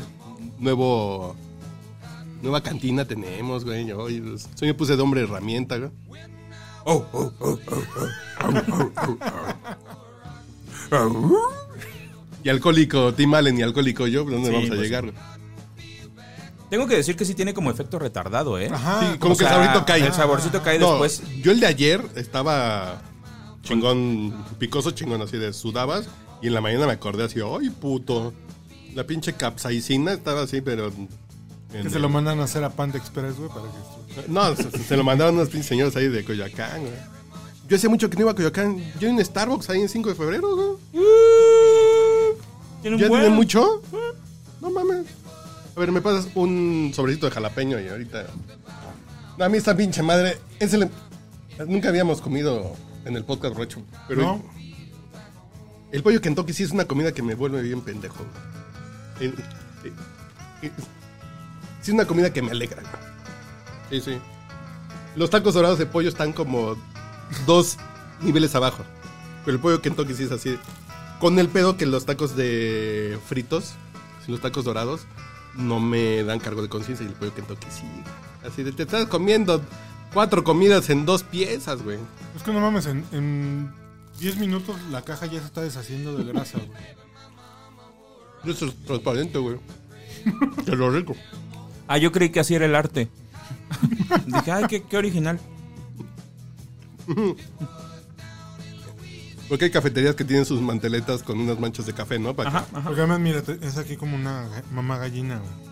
nuevo... 0.58 1.36
Nueva 2.42 2.62
cantina 2.62 3.06
tenemos, 3.06 3.64
güey. 3.64 3.86
Yo, 3.86 4.08
yo, 4.10 4.22
yo 4.36 4.66
me 4.66 4.74
puse 4.74 4.96
de 4.96 5.02
hombre 5.02 5.22
herramienta, 5.22 5.78
güey. 5.78 5.90
Y 12.42 12.48
alcohólico 12.48 13.14
Tim 13.14 13.32
Allen 13.34 13.58
y 13.58 13.62
alcohólico 13.62 14.06
yo, 14.06 14.24
¿dónde 14.24 14.48
Sí, 14.48 14.52
vamos 14.54 14.70
a 14.70 14.74
pues 14.74 14.80
llegar? 14.80 15.12
tengo 16.70 16.86
que 16.88 16.96
decir 16.96 17.14
que 17.16 17.24
sí 17.24 17.34
tiene 17.34 17.54
como 17.54 17.70
efecto 17.70 17.98
retardado, 17.98 18.58
¿eh? 18.58 18.68
Ajá. 18.72 19.12
Sí, 19.12 19.18
como 19.18 19.36
que 19.36 19.44
el 19.44 19.48
sea, 19.50 19.58
saborito 19.58 19.86
cae. 19.86 20.06
El 20.06 20.12
saborcito 20.12 20.62
cae 20.62 20.78
No, 20.78 20.90
después. 20.90 21.22
Yo 21.42 21.52
el 21.52 21.60
de 21.60 21.66
ayer 21.66 22.04
estaba 22.16 23.00
chingón, 23.62 24.34
picoso 24.58 24.90
chingón, 24.90 25.22
así 25.22 25.36
de 25.38 25.52
sudabas. 25.52 26.06
Y 26.42 26.48
en 26.48 26.54
la 26.54 26.60
mañana 26.60 26.86
me 26.86 26.92
acordé 26.92 27.24
así, 27.24 27.40
¡ay, 27.40 27.70
puto! 27.70 28.34
La 28.94 29.04
pinche 29.04 29.32
capsaicina 29.34 30.12
estaba 30.12 30.42
así, 30.42 30.60
pero. 30.60 30.90
Que 31.70 31.78
el- 31.78 31.90
se 31.90 31.98
lo 31.98 32.08
mandan 32.08 32.40
a 32.40 32.44
hacer 32.44 32.62
a 32.64 32.70
Panda 32.70 32.98
Express, 32.98 33.36
güey, 33.36 33.48
para 33.48 33.62
que... 33.62 34.28
No, 34.28 34.54
se, 34.56 34.70
se 34.84 34.96
lo 34.96 35.04
mandaron 35.04 35.34
unos 35.36 35.48
pinches 35.48 35.66
señores 35.68 35.96
ahí 35.96 36.08
de 36.08 36.24
Coyoacán, 36.24 36.80
güey. 36.82 36.92
Yo 37.68 37.76
hace 37.76 37.88
mucho 37.88 38.10
que 38.10 38.16
no 38.16 38.22
iba 38.22 38.32
a 38.32 38.34
Coyoacán. 38.34 38.78
Yo 39.00 39.08
en 39.08 39.24
Starbucks 39.24 39.70
ahí 39.70 39.80
en 39.80 39.88
5 39.88 40.10
de 40.10 40.14
febrero, 40.14 40.54
güey. 40.54 40.68
Tiene 42.82 42.96
un 42.96 43.02
¿Ya 43.02 43.08
buen. 43.08 43.22
tiene 43.22 43.34
mucho? 43.34 43.82
No 44.60 44.70
mames. 44.70 45.06
A 45.76 45.80
ver, 45.80 45.90
me 45.90 46.00
pasas 46.02 46.28
un 46.34 46.92
sobrecito 46.94 47.26
de 47.26 47.32
jalapeño 47.32 47.80
y 47.80 47.88
ahorita. 47.88 48.26
No, 49.38 49.44
a 49.44 49.48
mí 49.48 49.56
esta 49.58 49.76
pinche 49.76 50.02
madre. 50.02 50.38
Es 50.60 50.72
el... 50.74 50.88
Nunca 51.66 51.88
habíamos 51.88 52.20
comido 52.20 52.74
en 53.04 53.16
el 53.16 53.24
podcast 53.24 53.54
borracho. 53.54 53.80
Pero 54.08 54.22
¿No? 54.22 54.44
el 55.92 56.02
pollo 56.02 56.20
Kentucky 56.20 56.52
sí 56.52 56.64
es 56.64 56.70
una 56.70 56.84
comida 56.84 57.12
que 57.12 57.22
me 57.22 57.34
vuelve 57.34 57.62
bien 57.62 57.80
pendejo. 57.80 58.24
eh, 59.20 59.32
eh, 60.62 60.70
Sí, 61.80 61.90
es 61.90 61.94
una 61.94 62.06
comida 62.06 62.32
que 62.32 62.40
me 62.42 62.50
alegra. 62.52 62.82
Sí, 63.90 64.00
sí. 64.00 64.18
Los 65.16 65.30
tacos 65.30 65.54
dorados 65.54 65.78
de 65.78 65.86
pollo 65.86 66.08
están 66.08 66.32
como 66.32 66.76
dos 67.46 67.76
niveles 68.22 68.54
abajo. 68.54 68.82
Pero 69.44 69.56
el 69.56 69.60
pollo 69.60 69.82
Kentucky 69.82 70.14
sí 70.14 70.24
es 70.24 70.32
así. 70.32 70.58
Con 71.20 71.38
el 71.38 71.48
pedo 71.48 71.76
que 71.76 71.86
los 71.86 72.06
tacos 72.06 72.36
de 72.36 73.18
fritos, 73.26 73.74
los 74.26 74.40
tacos 74.40 74.64
dorados, 74.64 75.02
no 75.54 75.80
me 75.80 76.24
dan 76.24 76.40
cargo 76.40 76.62
de 76.62 76.68
conciencia 76.68 77.04
y 77.04 77.08
el 77.08 77.14
pollo 77.14 77.34
Kentucky 77.34 77.66
sí. 77.70 77.84
Así 78.46 78.62
de, 78.62 78.72
te 78.72 78.82
estás 78.82 79.06
comiendo 79.06 79.62
cuatro 80.12 80.44
comidas 80.44 80.90
en 80.90 81.06
dos 81.06 81.22
piezas, 81.22 81.82
güey. 81.82 81.98
Es 82.36 82.42
que 82.42 82.52
no 82.52 82.60
mames, 82.60 82.86
en, 82.86 83.04
en 83.12 83.72
10 84.18 84.36
minutos 84.38 84.76
la 84.90 85.02
caja 85.02 85.26
ya 85.26 85.40
se 85.40 85.46
está 85.46 85.62
deshaciendo 85.62 86.16
de 86.16 86.24
grasa, 86.24 86.58
güey. 86.58 86.70
Eso 88.54 88.66
es 88.66 88.74
transparente, 88.84 89.38
güey. 89.38 89.58
Que 90.64 90.76
lo 90.76 90.90
rico. 90.90 91.14
Ah, 91.88 91.98
yo 91.98 92.12
creí 92.12 92.30
que 92.30 92.40
así 92.40 92.54
era 92.54 92.66
el 92.66 92.74
arte. 92.74 93.08
Dije, 94.26 94.52
ay, 94.52 94.64
qué, 94.68 94.82
qué 94.82 94.96
original. 94.96 95.38
Porque 99.48 99.66
hay 99.66 99.70
cafeterías 99.70 100.14
que 100.14 100.24
tienen 100.24 100.44
sus 100.46 100.60
manteletas 100.60 101.22
con 101.22 101.38
unas 101.38 101.58
manchas 101.60 101.84
de 101.86 101.92
café, 101.92 102.18
¿no? 102.18 102.34
Para 102.34 102.48
Ajá, 102.48 102.66
ajá. 102.72 102.82
Porque 102.84 103.00
además, 103.02 103.20
mira, 103.20 103.42
es 103.60 103.76
aquí 103.76 103.96
como 103.96 104.16
una 104.16 104.48
mamá 104.72 104.96
gallina, 104.98 105.38
güey. 105.38 105.64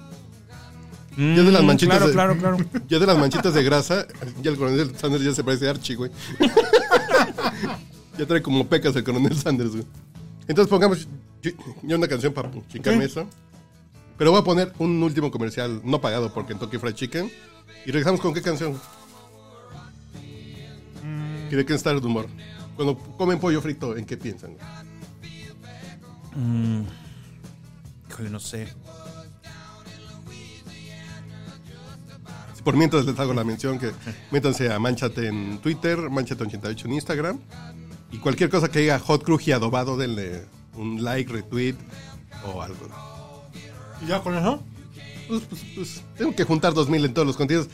Ya 1.37 1.43
de 1.43 1.53
las 1.53 1.63
Mm, 1.63 1.67
manchitas 1.67 1.97
Claro, 1.99 2.07
de- 2.09 2.13
claro, 2.13 2.37
claro. 2.37 2.57
Ya 2.89 2.99
de 2.99 3.07
las 3.07 3.19
manchitas 3.19 3.53
de 3.55 3.63
grasa, 3.63 4.07
ya 4.43 4.51
el 4.51 4.57
coronel 4.57 4.97
Sanders 4.97 5.25
ya 5.25 5.35
se 5.35 5.43
parece 5.45 5.69
a 5.69 5.71
Archie, 5.71 5.95
güey. 5.97 6.11
ya 8.19 8.27
trae 8.27 8.43
como 8.43 8.67
pecas 8.67 8.95
el 8.97 9.05
coronel 9.05 9.37
Sanders, 9.37 9.73
güey. 9.73 9.85
Entonces 10.49 10.69
pongamos 10.71 11.07
yo, 11.43 11.51
yo 11.83 11.97
una 11.97 12.09
canción 12.09 12.33
para 12.33 12.51
chingarme 12.71 13.05
eso. 13.05 13.27
Pero 14.19 14.31
voy 14.33 14.41
a 14.41 14.45
poner 14.45 14.73
un 14.79 15.03
último 15.03 15.31
comercial 15.31 15.81
no 15.85 16.01
pagado 16.01 16.33
por 16.33 16.47
Kentucky 16.47 16.79
Fried 16.79 16.95
Chicken. 16.95 17.31
Y 17.85 17.91
regresamos 17.91 18.21
con 18.21 18.33
qué 18.35 18.41
canción. 18.43 18.79
Tiene 21.53 21.67
que 21.67 21.75
estar 21.75 22.01
de 22.01 22.07
humor. 22.07 22.29
Cuando 22.77 22.97
comen 22.97 23.39
pollo 23.39 23.61
frito, 23.61 23.95
¿en 23.95 24.07
qué 24.07 24.17
piensan? 24.17 24.57
Mm, 26.35 26.85
híjole, 28.09 28.31
no 28.31 28.41
sé. 28.41 28.69
Por 32.65 32.75
mientras 32.75 33.05
les 33.05 33.19
hago 33.19 33.35
la 33.35 33.45
mención 33.45 33.79
que 33.79 33.93
métanse 34.31 34.73
a 34.73 34.79
Manchate 34.79 35.29
en 35.29 35.59
Twitter, 35.59 35.99
Manchate88 35.99 36.87
en 36.87 36.93
Instagram. 36.95 37.39
Y 38.11 38.17
cualquier 38.17 38.49
cosa 38.49 38.71
que 38.71 38.79
diga 38.79 38.99
Hot 39.01 39.23
Cruz 39.23 39.47
y 39.47 39.53
adobado, 39.53 39.99
denle 39.99 40.47
un 40.79 41.05
like, 41.05 41.31
retweet 41.31 41.75
o 42.47 42.63
algo. 42.63 42.89
¿Y 44.01 44.07
ya 44.07 44.21
con 44.23 44.39
eso? 44.39 44.63
Pues, 45.29 45.43
pues, 45.43 45.67
pues, 45.75 46.03
tengo 46.17 46.35
que 46.35 46.45
juntar 46.45 46.73
2000 46.73 47.05
en 47.05 47.13
todos 47.13 47.27
los 47.27 47.37
contenidos. 47.37 47.69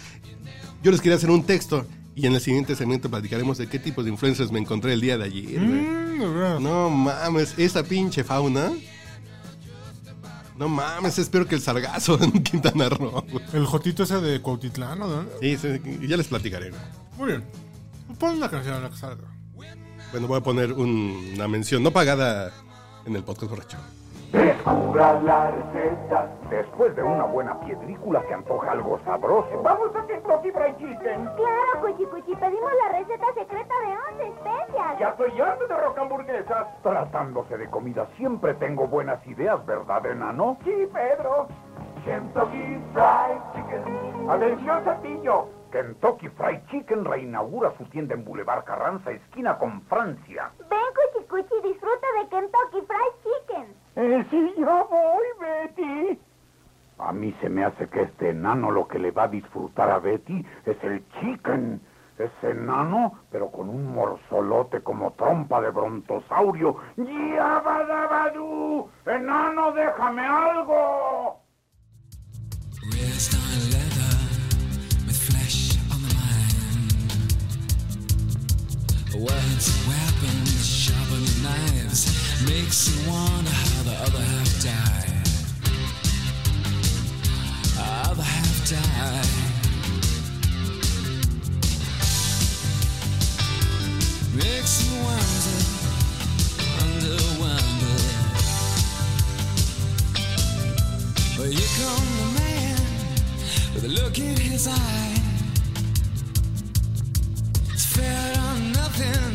Yo 0.83 0.91
les 0.91 1.01
quería 1.01 1.15
hacer 1.15 1.31
un 1.31 1.45
texto 1.45 1.87
y 2.21 2.27
en 2.27 2.35
el 2.35 2.41
siguiente 2.41 2.75
segmento 2.75 3.09
platicaremos 3.09 3.59
de 3.59 3.67
qué 3.69 3.79
tipos 3.79 4.05
de 4.05 4.11
influencers 4.11 4.51
me 4.51 4.59
encontré 4.59 4.93
el 4.93 5.01
día 5.01 5.17
de 5.17 5.25
ayer. 5.25 5.61
Mm. 5.61 6.63
No 6.63 6.91
mames, 6.91 7.55
esa 7.59 7.83
pinche 7.85 8.25
fauna. 8.25 8.73
No 10.57 10.69
mames, 10.69 11.19
espero 11.19 11.47
que 11.47 11.55
el 11.55 11.61
sargazo 11.61 12.19
en 12.23 12.33
Quintana 12.43 12.89
Roo. 12.89 13.25
El 13.53 13.65
jotito 13.67 14.03
ese 14.03 14.21
de 14.21 14.41
Cuautitlán, 14.43 14.99
¿no? 14.99 15.25
Sí, 15.41 15.57
sí, 15.57 15.69
ya 16.09 16.17
les 16.17 16.27
platicaré. 16.27 16.71
güey. 16.71 16.83
Muy 17.17 17.27
bien. 17.29 17.45
Pon 18.19 18.41
la 18.41 18.51
canción 18.51 18.75
a 18.75 18.81
la 18.81 18.91
que 18.91 18.97
salga. 18.97 19.29
Bueno, 20.11 20.27
voy 20.27 20.39
a 20.39 20.43
poner 20.43 20.73
un- 20.73 21.33
una 21.35 21.47
mención 21.47 21.83
no 21.83 21.93
pagada 21.93 22.53
en 23.07 23.15
el 23.15 23.23
podcast 23.23 23.51
borracho. 23.51 23.77
Descubra 24.33 25.21
la 25.23 25.51
receta. 25.51 26.29
Después 26.51 26.95
de 26.95 27.03
una 27.03 27.25
buena 27.25 27.59
piedrícula 27.61 28.23
se 28.29 28.35
antoja 28.35 28.73
algo 28.73 28.99
sabroso. 29.05 29.63
Vamos 29.63 29.95
a 29.97 30.07
Kentucky 30.07 30.51
Fried 30.51 30.77
Chicken. 30.77 31.25
Claro, 31.37 31.81
Cuchi 31.81 32.05
Cuchi, 32.05 32.37
pedimos 32.37 32.71
la 32.85 32.99
receta 32.99 33.27
secreta 33.35 33.75
de 33.81 34.23
11 34.27 34.29
especias. 34.29 34.99
Ya 34.99 35.09
estoy 35.09 35.41
harto 35.41 35.67
de 35.67 35.77
rock 35.77 35.99
hamburguesas. 35.99 36.67
Tratándose 36.83 37.57
de 37.57 37.71
comida 37.71 38.07
siempre 38.17 38.53
tengo 38.55 38.87
buenas 38.87 39.27
ideas, 39.27 39.65
¿verdad, 39.65 40.05
enano? 40.05 40.59
Sí, 40.65 40.89
Pedro. 40.93 41.49
Kentucky 42.05 42.81
Fried 42.93 43.41
Chicken. 43.55 44.31
Atención, 44.31 44.85
Cepillo. 44.85 45.49
Kentucky 45.73 46.29
Fried 46.31 46.61
Chicken 46.71 47.05
reinaugura 47.05 47.73
su 47.77 47.85
tienda 47.87 48.15
en 48.15 48.25
Boulevard 48.25 48.65
Carranza, 48.65 49.11
esquina 49.11 49.59
con 49.59 49.83
Francia. 49.83 50.51
Ven, 50.69 50.79
Cuchi 50.95 51.27
Cuchi, 51.27 51.63
disfruta 51.63 52.07
de 52.21 52.29
Kentucky 52.29 52.87
Fried 52.87 53.15
Chicken. 53.23 53.88
Eh, 54.01 54.25
sí, 54.31 54.55
yo 54.57 54.89
voy, 54.89 55.27
Betty. 55.41 56.21
A 56.99 57.13
mí 57.13 57.35
se 57.41 57.49
me 57.49 57.65
hace 57.65 57.89
que 57.89 58.03
este 58.03 58.31
enano 58.31 58.71
lo 58.71 58.87
que 58.87 59.01
le 59.01 59.11
va 59.11 59.25
a 59.25 59.29
disfrutar 59.29 59.91
a 59.91 59.99
Betty 59.99 60.47
es 60.67 60.77
el 60.85 61.05
chicken. 61.19 61.81
Es 62.17 62.31
enano, 62.43 63.19
pero 63.33 63.51
con 63.51 63.69
un 63.69 63.93
morzolote 63.93 64.83
como 64.83 65.15
trompa 65.15 65.61
de 65.61 65.71
brontosaurio. 65.71 66.77
¡Yabadabadú! 66.97 68.89
¡Enano, 69.05 69.73
déjame 69.73 70.25
algo! 70.25 71.43
Makes 82.49 82.89
you 82.89 83.11
wonder 83.11 83.51
how 83.51 83.83
the 83.83 83.95
other 84.07 84.25
half 84.33 84.63
died. 84.63 85.13
Other 87.79 88.23
half 88.23 88.59
died. 88.71 89.29
Makes 94.35 94.75
you 94.85 94.95
wonder, 95.09 95.59
wonder, 96.77 97.19
wonder. 97.43 97.99
Well, 101.37 101.51
here 101.51 101.73
come 101.79 102.09
the 102.21 102.29
man 102.41 102.81
with 103.75 103.85
a 103.85 103.89
look 103.89 104.19
in 104.19 104.37
his 104.37 104.69
eye. 104.69 105.21
It's 107.73 107.87
fed 107.95 108.39
on 108.39 108.73
nothing 108.73 109.35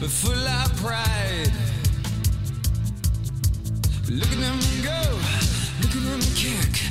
but 0.00 0.08
full 0.08 0.32
of 0.32 0.76
pride. 0.76 1.69
Look 4.12 4.26
at 4.26 4.38
him 4.38 4.58
go, 4.82 5.00
look 5.80 5.94
at 5.94 6.02
him 6.02 6.20
kick. 6.34 6.82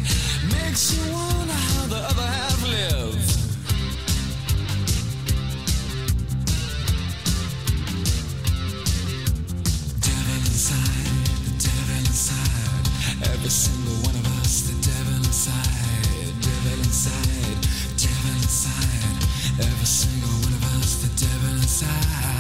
Makes 0.54 0.96
you 0.96 1.12
wonder 1.12 1.52
how 1.52 1.86
the 1.88 1.98
other 1.98 2.24
half 2.24 2.64
live. 2.64 3.20
Devil 10.00 10.36
inside, 10.48 11.12
the 11.44 11.52
devil 11.60 11.98
inside. 12.00 12.88
Every 13.34 13.50
single 13.50 14.00
one 14.08 14.16
of 14.16 14.26
us, 14.40 14.62
the 14.70 14.80
devil 14.80 15.18
inside, 15.18 16.40
devil 16.40 16.80
inside, 16.80 17.60
devil 18.00 18.32
inside. 18.40 19.20
Every 19.60 19.86
single 19.86 20.30
one 20.48 20.54
of 20.54 20.64
us, 20.80 21.04
the 21.04 21.26
devil 21.26 21.52
inside. 21.58 22.38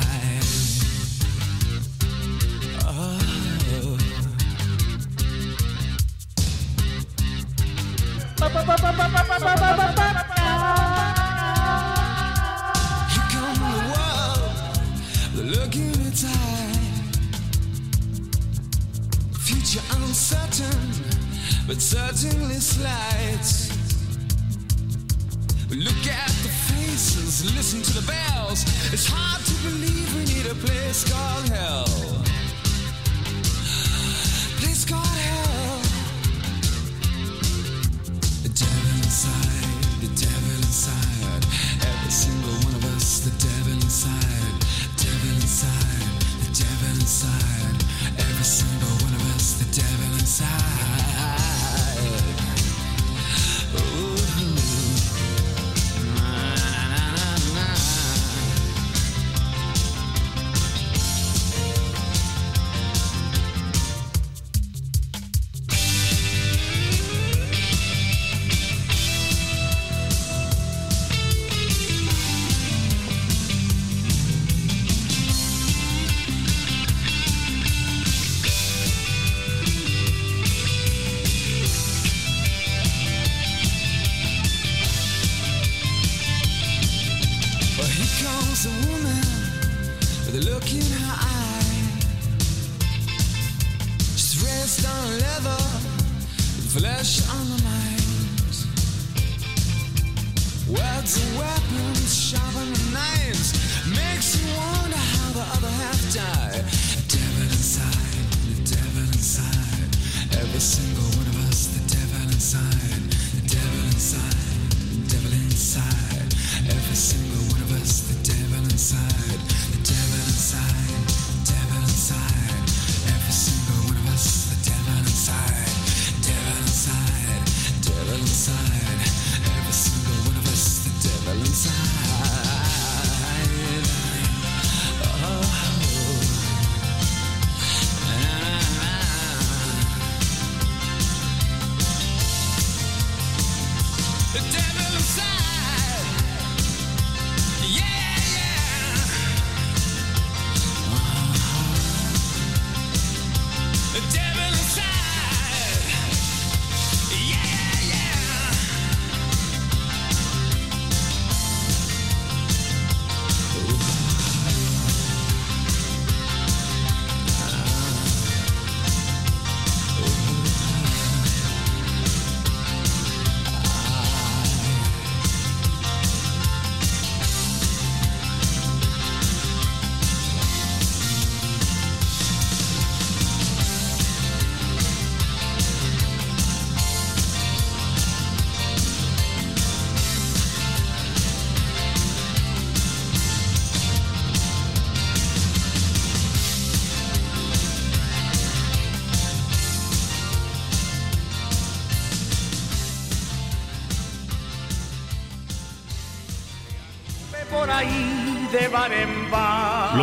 But 21.69 21.79
certainly 21.79 22.55
slight. 22.55 23.45
Look 25.69 26.07
at 26.07 26.29
the 26.41 26.49
faces, 26.67 27.55
listen 27.55 27.81
to 27.83 28.01
the 28.01 28.11
bells. 28.11 28.63
It's 28.91 29.05
hard 29.07 29.45
to 29.45 29.53
believe 29.69 30.15
we 30.15 30.25
need 30.33 30.45
a 30.47 30.55
place 30.55 31.09
called 31.09 31.47
hell. 31.49 32.28
Inside. 40.89 41.45
Every 41.85 42.11
single 42.11 42.53
one 42.65 42.75
of 42.75 42.85
us, 42.95 43.19
the 43.21 43.31
devil 43.47 43.73
inside, 43.73 44.59
devil 44.97 45.35
inside, 45.35 46.21
the 46.41 46.63
devil 46.63 46.95
inside. 46.99 47.83
Every 48.17 48.43
single 48.43 48.95
one 49.05 49.13
of 49.13 49.35
us, 49.35 49.59
the 49.59 49.81
devil 49.81 50.13
inside. 50.13 50.98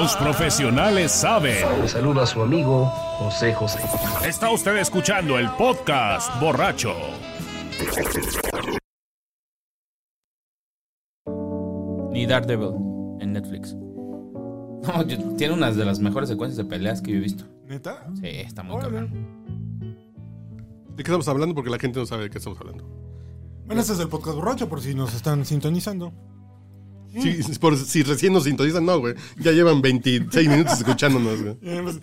Los 0.07 0.15
profesionales 0.15 1.11
saben. 1.11 1.67
Le 1.83 1.89
saluda 1.89 2.23
a 2.23 2.27
su 2.27 2.41
amigo 2.41 2.85
José 3.19 3.53
José. 3.55 3.81
Está 4.25 4.51
usted 4.53 4.77
escuchando 4.77 5.37
el 5.37 5.51
podcast 5.57 6.31
borracho. 6.41 6.95
Ni 12.13 12.25
Daredevil 12.25 12.71
en 13.21 13.33
Netflix. 13.33 13.75
No, 13.75 15.03
yo- 15.05 15.19
tiene 15.35 15.55
unas 15.55 15.75
de 15.75 15.85
las 15.85 15.99
mejores 15.99 16.29
secuencias 16.29 16.57
de 16.57 16.65
peleas 16.71 17.03
que 17.03 17.11
yo 17.11 17.17
he 17.17 17.21
visto. 17.23 17.43
¿Neta? 17.67 18.07
Sí, 18.21 18.29
está 18.29 18.63
muy 18.63 18.77
Órale. 18.77 18.93
cabrón. 19.09 19.27
¿De 20.91 21.03
qué 21.03 21.11
estamos 21.11 21.27
hablando? 21.27 21.53
Porque 21.57 21.71
la 21.71 21.81
gente 21.81 21.99
no 21.99 22.07
sabe 22.07 22.23
de 22.23 22.31
qué 22.31 22.39
estamos 22.39 22.61
hablando. 22.61 22.85
Bueno, 23.67 23.81
este 23.81 23.93
es 23.95 23.99
el 23.99 24.09
podcast 24.09 24.37
borracho, 24.37 24.69
por 24.69 24.81
si 24.81 24.95
nos 24.95 25.13
están 25.15 25.45
sintonizando. 25.45 26.13
Sí, 27.23 27.41
por, 27.61 27.77
si 27.77 28.03
recién 28.03 28.33
nos 28.33 28.45
sintonizan, 28.45 28.85
no, 28.85 28.99
güey. 28.99 29.15
Ya 29.39 29.53
llevan 29.53 29.81
26 29.83 30.49
minutos 30.49 30.79
escuchándonos, 30.79 31.41
güey. 31.43 31.57
Eh, 31.63 31.81
pues, 31.83 31.99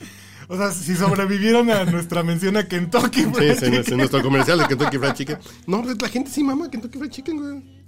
O 0.49 0.57
sea, 0.57 0.71
si 0.71 0.95
sobrevivieron 0.95 1.69
a 1.71 1.85
nuestra 1.85 2.21
mención 2.23 2.57
a 2.57 2.67
Kentucky, 2.67 3.21
Sí, 3.21 3.29
Fried 3.33 3.57
sí, 3.57 3.65
en, 3.65 3.71
Chicken. 3.73 3.93
en 3.93 3.97
nuestro 3.97 4.21
comercial 4.21 4.59
de 4.59 4.67
Kentucky 4.67 4.97
Fried 4.97 5.13
Chicken. 5.13 5.37
No, 5.67 5.81
pues, 5.83 6.01
la 6.01 6.09
gente 6.09 6.29
sí 6.31 6.43
mama 6.43 6.69
Kentucky 6.69 6.97
Fried 6.99 7.11
Chicken, 7.11 7.37
güey. 7.39 7.83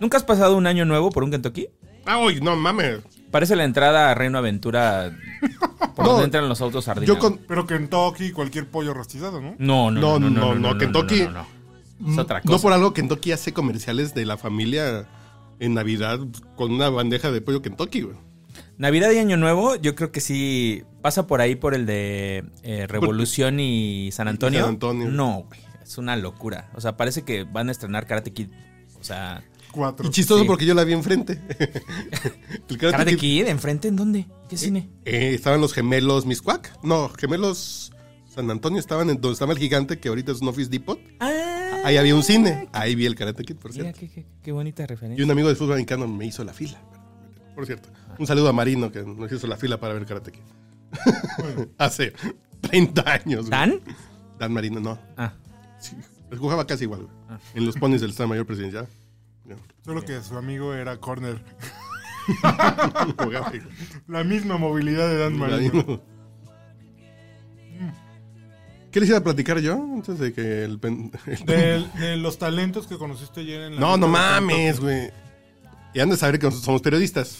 ¿Nunca 0.00 0.16
has 0.16 0.24
pasado 0.24 0.56
un 0.56 0.66
año 0.66 0.84
nuevo 0.84 1.10
por 1.10 1.24
un 1.24 1.30
Kentucky? 1.30 1.68
Ah, 2.04 2.18
uy, 2.18 2.40
no 2.40 2.54
mames. 2.56 3.00
Parece 3.30 3.56
la 3.56 3.64
entrada 3.64 4.10
a 4.10 4.14
Reino 4.14 4.36
Aventura 4.38 5.16
por 5.96 6.04
No, 6.04 6.10
donde 6.12 6.24
entran 6.26 6.48
los 6.48 6.60
autos 6.60 6.84
sardinas. 6.84 7.08
Yo 7.08 7.18
con. 7.18 7.38
Pero 7.48 7.66
Kentucky, 7.66 8.30
cualquier 8.32 8.68
pollo 8.68 8.92
rostizado, 8.92 9.40
¿no? 9.40 9.54
No, 9.58 9.90
no, 9.90 10.18
no, 10.18 10.30
no, 10.30 10.54
no, 10.54 10.74
no, 10.74 10.78
Kentucky- 10.78 11.24
no, 11.24 11.30
no, 11.30 11.46
no. 12.00 12.12
Es 12.12 12.18
otra 12.18 12.42
cosa. 12.42 12.52
No 12.54 12.60
por 12.60 12.72
algo 12.72 12.92
Kentucky 12.92 13.32
hace 13.32 13.52
comerciales 13.52 14.14
de 14.14 14.26
la 14.26 14.36
familia 14.36 15.08
en 15.64 15.74
Navidad 15.74 16.20
con 16.56 16.72
una 16.72 16.88
bandeja 16.90 17.30
de 17.30 17.40
pollo 17.40 17.62
Kentucky, 17.62 18.02
güey. 18.02 18.16
Navidad 18.76 19.10
y 19.12 19.18
Año 19.18 19.36
Nuevo, 19.36 19.76
yo 19.76 19.94
creo 19.94 20.10
que 20.12 20.20
sí 20.20 20.82
pasa 21.00 21.26
por 21.26 21.40
ahí 21.40 21.54
por 21.54 21.74
el 21.74 21.86
de 21.86 22.44
eh, 22.62 22.86
Revolución 22.88 23.60
y 23.60 24.10
San 24.12 24.26
Antonio. 24.28 24.60
San 24.60 24.70
Antonio. 24.70 25.08
No, 25.10 25.44
güey, 25.48 25.60
es 25.82 25.96
una 25.98 26.16
locura. 26.16 26.70
O 26.74 26.80
sea, 26.80 26.96
parece 26.96 27.22
que 27.22 27.44
van 27.44 27.68
a 27.68 27.72
estrenar 27.72 28.06
Karate 28.06 28.32
Kid. 28.32 28.48
O 29.00 29.04
sea, 29.04 29.44
Cuatro. 29.70 30.06
Y 30.06 30.10
chistoso 30.10 30.42
Sí. 30.42 30.46
porque 30.46 30.66
yo 30.66 30.74
la 30.74 30.84
vi 30.84 30.92
enfrente. 30.92 31.40
El 32.68 32.78
Karate 32.78 32.96
Karate 32.96 33.10
Kid- 33.16 33.18
Kid, 33.18 33.46
¿enfrente? 33.48 33.88
¿En 33.88 33.96
dónde? 33.96 34.26
¿Qué 34.48 34.56
cine? 34.56 34.88
Eh, 35.04 35.32
estaban 35.34 35.60
los 35.60 35.72
gemelos 35.72 36.26
Miscuac. 36.26 36.78
No, 36.84 37.08
gemelos 37.08 37.92
San 38.32 38.50
Antonio 38.50 38.78
estaban 38.78 39.10
en 39.10 39.20
donde 39.20 39.32
estaba 39.34 39.52
el 39.52 39.58
gigante, 39.58 39.98
que 39.98 40.08
ahorita 40.08 40.32
es 40.32 40.40
un 40.40 40.48
Office 40.48 40.70
Depot. 40.70 41.00
Ah, 41.20 41.30
Ahí 41.84 41.96
había 41.96 42.14
un 42.14 42.22
cine. 42.22 42.68
Ahí 42.72 42.94
vi 42.94 43.06
el 43.06 43.14
Karate 43.14 43.44
Kid, 43.44 43.56
por 43.56 43.70
mira, 43.72 43.84
cierto. 43.92 44.00
qué, 44.00 44.08
qué- 44.08 44.26
qué 44.42 44.52
bonita 44.52 44.82
Y 44.82 44.86
referencia. 44.86 45.24
un 45.24 45.30
amigo 45.30 45.48
de 45.48 45.54
fútbol 45.54 45.72
americano 45.74 46.08
me 46.08 46.26
hizo 46.26 46.42
la 46.44 46.52
fila. 46.52 46.78
Por 47.54 47.66
cierto. 47.66 47.88
Un 48.18 48.26
saludo 48.26 48.48
a 48.48 48.52
Marino, 48.52 48.90
que 48.90 49.02
nos 49.02 49.30
hizo 49.30 49.46
la 49.46 49.56
fila 49.56 49.78
para 49.78 49.94
ver 49.94 50.06
Karate 50.06 50.32
Kid. 50.32 50.40
Hace 51.78 52.12
30 52.60 53.02
años. 53.12 53.40
güey. 53.48 53.50
¿Dan? 53.50 53.80
Dan 54.38 54.52
Marino, 54.52 54.80
no. 54.80 54.98
Ah, 55.16 55.34
Sí, 55.78 55.96
jugaba 56.36 56.66
casi 56.66 56.84
igual. 56.84 57.02
güey. 57.02 57.38
En 57.54 57.66
los 57.66 57.76
ponis 57.76 58.00
del 58.00 58.10
Estado 58.10 58.28
Mayor 58.28 58.46
Presidencial. 58.46 58.88
Solo 59.84 60.02
que 60.02 60.20
su 60.22 60.36
amigo 60.36 60.72
era 60.74 60.96
Corner. 60.96 61.42
La 64.08 64.24
misma 64.24 64.56
movilidad 64.56 65.08
de 65.08 65.18
Dan 65.18 65.36
Marino. 65.36 66.00
¿Qué 68.94 69.00
les 69.00 69.08
iba 69.08 69.18
a 69.18 69.24
platicar 69.24 69.58
yo 69.58 69.74
antes 69.74 70.20
de 70.20 70.32
que 70.32 70.62
el... 70.64 70.78
pen- 70.78 71.10
De, 71.44 71.84
de 71.98 72.16
los 72.16 72.38
talentos 72.38 72.86
que 72.86 72.96
conociste 72.96 73.40
ayer 73.40 73.62
en 73.62 73.74
la. 73.74 73.80
No, 73.80 73.96
no 73.96 74.06
mames, 74.06 74.78
güey. 74.78 75.10
Y 75.92 75.98
han 75.98 76.10
de 76.10 76.16
saber 76.16 76.38
que 76.38 76.46
nosotros 76.46 76.64
somos 76.64 76.80
periodistas. 76.80 77.36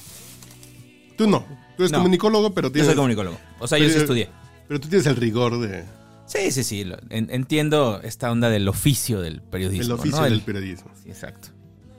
Tú 1.16 1.28
no. 1.28 1.46
Tú 1.76 1.84
eres 1.84 1.92
No. 1.92 1.98
comunicólogo, 1.98 2.52
pero 2.54 2.68
yo 2.68 2.72
tienes... 2.72 2.86
soy 2.88 2.96
comunicólogo. 2.96 3.38
O 3.60 3.68
sea, 3.68 3.78
yo 3.78 3.88
sí 3.88 3.96
estudié. 3.98 4.28
Pero 4.66 4.80
tú 4.80 4.88
tienes 4.88 5.06
el 5.06 5.14
rigor 5.14 5.60
de, 5.60 5.84
Sí, 6.26 6.50
sí, 6.50 6.64
sí. 6.64 6.82
lo- 6.84 6.98
en- 7.10 7.28
entiendo 7.30 8.00
esta 8.02 8.32
onda 8.32 8.50
del 8.50 8.66
oficio 8.66 9.20
del 9.20 9.40
periodismo. 9.40 9.94
el 9.94 10.00
oficio 10.00 10.18
¿no? 10.18 10.24
del 10.24 10.32
El- 10.34 10.40
periodismo. 10.42 10.90
Sí, 11.04 11.08
exacto. 11.10 11.48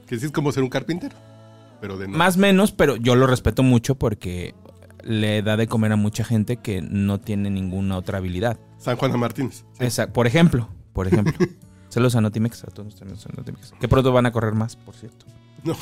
Que 0.06 0.20
sí 0.20 0.26
es 0.26 0.32
como 0.34 0.52
ser 0.52 0.64
un 0.64 0.70
carpintero. 0.70 1.16
Pero 1.80 1.98
de 1.98 2.08
no. 2.10 2.18
Más 2.18 2.36
menos, 2.36 2.74
pero 2.74 2.98
yo 2.98 3.16
lo 3.16 3.26
respeto 3.26 3.64
mucho 3.64 3.96
porque 3.96 4.54
le 5.06 5.42
da 5.42 5.56
de 5.56 5.68
comer 5.68 5.92
a 5.94 5.96
mucha 5.96 6.26
gente 6.26 6.58
que 6.58 6.82
no 6.82 7.20
tiene 7.22 7.50
ninguna 7.50 7.96
otra 7.98 8.18
habilidad. 8.18 8.60
San 8.78 8.98
Juana 8.98 9.16
Martínez. 9.18 9.64
Esa- 9.80 10.12
por 10.12 10.28
ejemplo, 10.28 10.68
por 10.94 11.08
ejemplo. 11.08 11.34
Saludos 11.90 12.16
a 12.16 12.22
Notimex, 12.22 12.64
a 12.66 12.68
todos 12.68 13.00
nuestros 13.02 13.38
Notimex. 13.38 13.74
Que 13.80 13.88
pronto 13.88 14.12
van 14.12 14.26
a 14.26 14.32
correr 14.32 14.54
más, 14.54 14.76
por 14.76 14.96
cierto. 14.96 15.26
No, 15.64 15.76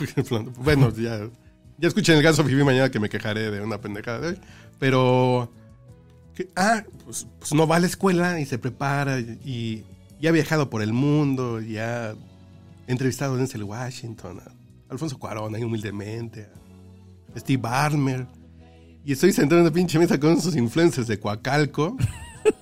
bueno, 0.60 0.92
ya, 0.94 1.28
ya 1.80 1.88
escuché 1.88 2.12
en 2.12 2.20
el 2.20 2.24
caso 2.24 2.44
Fifi 2.44 2.64
mañana 2.64 2.92
que 2.92 3.00
me 3.00 3.10
quejaré 3.10 3.50
de 3.50 3.62
una 3.62 3.80
pendejada 3.80 4.20
de 4.20 4.28
hoy. 4.28 4.40
Pero. 4.78 5.50
que- 6.36 6.50
ah, 6.56 6.84
pues, 7.06 7.26
pues 7.40 7.54
no 7.54 7.66
va 7.66 7.78
a 7.78 7.80
la 7.80 7.88
escuela 7.88 8.40
y 8.40 8.46
se 8.46 8.58
prepara 8.60 9.20
y, 9.20 9.86
y 10.20 10.28
ha 10.28 10.32
viajado 10.32 10.70
por 10.70 10.82
el 10.82 10.94
mundo 10.94 11.62
y 11.62 11.78
ha 11.78 12.14
entrevistado 12.88 13.34
a 13.36 13.38
Denzel 13.38 13.64
Washington, 13.64 14.40
a 14.46 14.92
Alfonso 14.92 15.18
Cuarón 15.18 15.56
ahí 15.56 15.64
humildemente, 15.64 16.48
a 17.36 17.40
Steve 17.40 17.62
Barmer. 17.62 18.28
Y 19.06 19.12
estoy 19.14 19.34
sentado 19.34 19.60
en 19.62 19.68
una 19.68 19.74
pinche 19.74 20.00
mesa 20.00 20.20
con 20.20 20.32
esos 20.34 20.56
influencers 20.56 21.08
de 21.08 21.20
Coacalco 21.20 21.98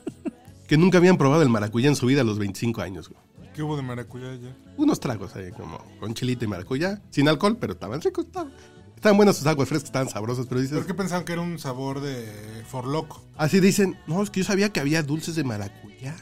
que 0.67 0.77
nunca 0.77 0.97
habían 0.97 1.17
probado 1.17 1.41
el 1.43 1.49
maracuyá 1.49 1.87
en 1.89 1.95
su 1.95 2.05
vida 2.07 2.21
a 2.21 2.23
los 2.23 2.39
25 2.39 2.81
años. 2.81 3.09
güey. 3.09 3.21
¿Qué 3.53 3.61
hubo 3.63 3.75
de 3.75 3.83
maracuyá 3.83 4.31
ayer? 4.31 4.55
unos 4.77 4.99
tragos 4.99 5.35
ahí, 5.35 5.51
como 5.51 5.77
con 5.99 6.13
chilito 6.13 6.45
y 6.45 6.47
maracuyá, 6.47 7.01
sin 7.11 7.27
alcohol, 7.27 7.57
pero 7.59 7.73
estaban 7.73 8.01
ricos. 8.01 8.25
Estaban, 8.25 8.51
estaban 8.95 9.17
buenas 9.17 9.35
sus 9.37 9.45
aguas 9.45 9.67
frescas, 9.67 9.89
estaban 9.89 10.09
sabrosas, 10.09 10.45
pero 10.47 10.61
dices, 10.61 10.77
¿Por 10.77 10.87
qué 10.87 10.93
pensaban 10.93 11.25
que 11.25 11.33
era 11.33 11.41
un 11.41 11.59
sabor 11.59 11.99
de 11.99 12.25
forloco? 12.67 13.21
así 13.37 13.59
dicen, 13.59 13.97
no, 14.07 14.23
es 14.23 14.29
que 14.29 14.39
yo 14.39 14.45
sabía 14.45 14.69
que 14.69 14.79
había 14.79 15.03
dulces 15.03 15.35
de 15.35 15.43
maracuyá. 15.43 16.15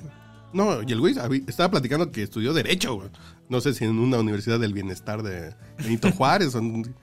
No, 0.51 0.81
y 0.81 0.91
el 0.91 0.99
güey 0.99 1.15
estaba 1.47 1.69
platicando 1.69 2.11
que 2.11 2.23
estudió 2.23 2.53
Derecho, 2.53 2.95
güey. 2.95 3.09
No 3.47 3.61
sé 3.61 3.73
si 3.75 3.85
en 3.85 3.99
una 3.99 4.17
universidad 4.17 4.59
del 4.59 4.73
bienestar 4.73 5.21
de 5.21 5.53
Benito 5.77 6.11
Juárez. 6.17 6.55
o 6.55 6.59
en- 6.59 6.95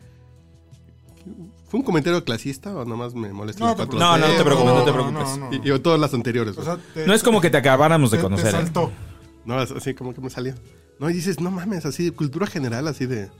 ¿Fue 1.68 1.80
un 1.80 1.84
comentario 1.86 2.24
clasista 2.24 2.74
o 2.74 2.84
nomás 2.84 3.14
me 3.14 3.32
molesta? 3.32 3.60
No, 3.64 3.66
los 3.70 3.76
te 3.76 3.82
cuatro 3.86 3.98
No, 3.98 4.16
no, 4.18 4.28
no 4.28 4.34
te 4.36 4.44
preocupes, 4.44 4.72
no 4.74 4.80
te 4.84 4.86
no, 4.86 4.92
preocupes. 4.92 5.38
no, 5.38 5.50
no. 5.50 5.54
Y, 5.64 5.72
y 5.76 5.78
todas 5.80 5.98
las 6.00 6.14
anteriores. 6.14 6.56
O 6.56 6.62
güey. 6.62 6.66
sea, 6.76 6.84
te- 6.94 7.06
No 7.06 7.14
es 7.14 7.22
como 7.22 7.40
que 7.40 7.50
te 7.50 7.56
acabáramos 7.56 8.10
de 8.10 8.16
te- 8.18 8.22
conocer. 8.22 8.50
Te 8.52 8.58
¿eh? 8.58 8.62
saltó. 8.62 8.92
No, 9.44 9.60
es 9.62 9.70
así 9.72 9.94
como 9.94 10.14
que 10.14 10.20
me 10.20 10.30
salió. 10.30 10.54
No, 10.98 11.10
y 11.10 11.12
dices, 11.12 11.40
no 11.40 11.50
mames, 11.50 11.84
así 11.86 12.04
de 12.04 12.10
cultura 12.12 12.46
general, 12.46 12.86
así 12.88 13.06
de. 13.06 13.30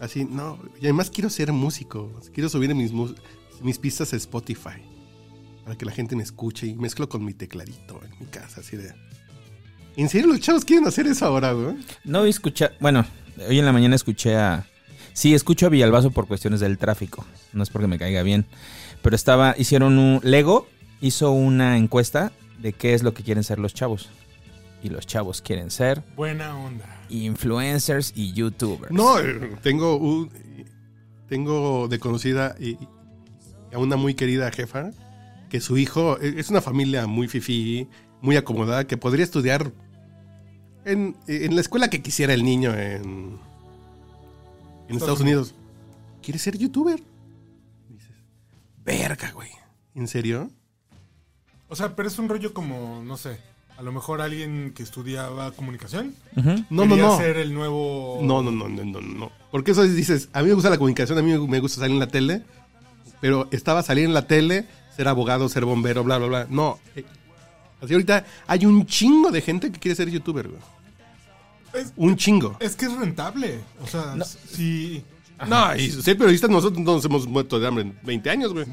Así, 0.00 0.24
no. 0.24 0.58
Y 0.80 0.84
además 0.86 1.10
quiero 1.10 1.28
ser 1.30 1.52
músico. 1.52 2.10
Quiero 2.32 2.48
subir 2.48 2.74
mis, 2.74 2.92
mis 3.62 3.78
pistas 3.78 4.12
a 4.12 4.16
Spotify. 4.16 4.82
Para 5.64 5.76
que 5.76 5.84
la 5.84 5.92
gente 5.92 6.16
me 6.16 6.22
escuche 6.22 6.66
y 6.66 6.74
mezclo 6.74 7.08
con 7.08 7.24
mi 7.24 7.34
tecladito 7.34 8.00
en 8.02 8.10
mi 8.18 8.26
casa, 8.26 8.60
así 8.60 8.76
de. 8.76 8.94
¿En 9.96 10.08
serio 10.08 10.28
los 10.28 10.40
chavos 10.40 10.64
quieren 10.64 10.86
hacer 10.86 11.06
eso 11.06 11.26
ahora, 11.26 11.52
güey? 11.52 11.76
No 12.04 12.24
escuché, 12.24 12.70
bueno, 12.80 13.04
hoy 13.48 13.58
en 13.58 13.66
la 13.66 13.72
mañana 13.72 13.96
escuché 13.96 14.36
a... 14.36 14.64
Sí, 15.12 15.34
escucho 15.34 15.66
a 15.66 15.68
Villalbazo 15.68 16.10
por 16.10 16.26
cuestiones 16.26 16.60
del 16.60 16.78
tráfico. 16.78 17.24
No 17.52 17.62
es 17.62 17.70
porque 17.70 17.88
me 17.88 17.98
caiga 17.98 18.22
bien. 18.22 18.46
Pero 19.02 19.16
estaba, 19.16 19.54
hicieron 19.58 19.98
un... 19.98 20.20
Lego 20.22 20.66
hizo 21.00 21.32
una 21.32 21.76
encuesta 21.76 22.32
de 22.58 22.72
qué 22.72 22.94
es 22.94 23.02
lo 23.02 23.14
que 23.14 23.22
quieren 23.22 23.44
ser 23.44 23.58
los 23.58 23.74
chavos. 23.74 24.10
Y 24.82 24.88
los 24.88 25.06
chavos 25.06 25.42
quieren 25.42 25.70
ser 25.70 26.02
Buena 26.16 26.56
onda. 26.56 27.04
influencers 27.10 28.12
y 28.14 28.32
youtubers. 28.32 28.90
No, 28.90 29.18
eh, 29.18 29.56
tengo 29.62 29.96
un. 29.96 30.30
Tengo 31.28 31.86
de 31.86 31.98
conocida 31.98 32.56
y, 32.58 32.78
a 33.72 33.78
una 33.78 33.96
muy 33.96 34.14
querida 34.14 34.50
jefa 34.50 34.90
que 35.50 35.60
su 35.60 35.76
hijo 35.76 36.18
eh, 36.20 36.34
es 36.38 36.48
una 36.48 36.62
familia 36.62 37.06
muy 37.06 37.28
fifí, 37.28 37.88
muy 38.22 38.36
acomodada, 38.36 38.86
que 38.86 38.96
podría 38.96 39.24
estudiar 39.24 39.70
en, 40.86 41.16
en 41.26 41.54
la 41.54 41.60
escuela 41.60 41.90
que 41.90 42.00
quisiera 42.00 42.32
el 42.32 42.42
niño 42.42 42.74
en, 42.74 43.38
en 44.90 44.96
Estados 44.96 45.20
Unidos. 45.20 45.54
¿Quiere 46.22 46.38
ser 46.38 46.58
youtuber? 46.58 47.02
Dices, 47.88 48.10
verga, 48.84 49.30
güey. 49.32 49.50
¿En 49.94 50.06
serio? 50.08 50.50
O 51.68 51.76
sea, 51.76 51.94
pero 51.94 52.08
es 52.08 52.18
un 52.18 52.28
rollo 52.28 52.52
como, 52.52 53.02
no 53.04 53.16
sé, 53.16 53.38
a 53.78 53.82
lo 53.82 53.92
mejor 53.92 54.20
alguien 54.20 54.72
que 54.74 54.82
estudiaba 54.82 55.52
comunicación. 55.52 56.14
No, 56.68 56.84
no, 56.84 56.96
no. 56.96 57.16
ser 57.16 57.36
el 57.38 57.54
nuevo... 57.54 58.18
No, 58.22 58.42
no, 58.42 58.50
no, 58.50 58.68
no, 58.68 58.84
no, 58.84 59.00
no. 59.00 59.32
Porque 59.50 59.70
eso 59.70 59.82
es, 59.84 59.94
dices, 59.96 60.28
a 60.32 60.42
mí 60.42 60.48
me 60.48 60.54
gusta 60.54 60.70
la 60.70 60.76
comunicación, 60.78 61.18
a 61.18 61.22
mí 61.22 61.32
me 61.48 61.60
gusta 61.60 61.80
salir 61.80 61.94
en 61.94 62.00
la 62.00 62.08
tele, 62.08 62.42
pero 63.20 63.48
estaba 63.52 63.82
salir 63.82 64.04
en 64.04 64.14
la 64.14 64.26
tele, 64.26 64.66
ser 64.96 65.08
abogado, 65.08 65.48
ser 65.48 65.64
bombero, 65.64 66.04
bla, 66.04 66.18
bla, 66.18 66.26
bla. 66.26 66.46
No. 66.50 66.78
eh, 66.96 67.04
Así 67.80 67.94
ahorita 67.94 68.26
hay 68.46 68.66
un 68.66 68.84
chingo 68.84 69.30
de 69.30 69.40
gente 69.40 69.72
que 69.72 69.78
quiere 69.78 69.94
ser 69.94 70.10
youtuber, 70.10 70.48
güey. 70.48 70.60
Es, 71.72 71.92
Un 71.96 72.16
chingo. 72.16 72.56
es 72.60 72.74
que 72.76 72.86
es 72.86 72.92
rentable. 72.96 73.60
O 73.82 73.86
sea, 73.86 74.14
si... 74.24 75.04
No, 75.48 75.74
y 75.74 75.90
ser 75.90 76.18
periodistas 76.18 76.50
nosotros 76.50 76.82
no 76.84 76.94
nos 76.96 77.04
hemos 77.04 77.26
muerto 77.26 77.58
de 77.58 77.66
hambre 77.66 77.84
en 77.84 77.98
20 78.02 78.30
años, 78.30 78.52
güey. 78.52 78.66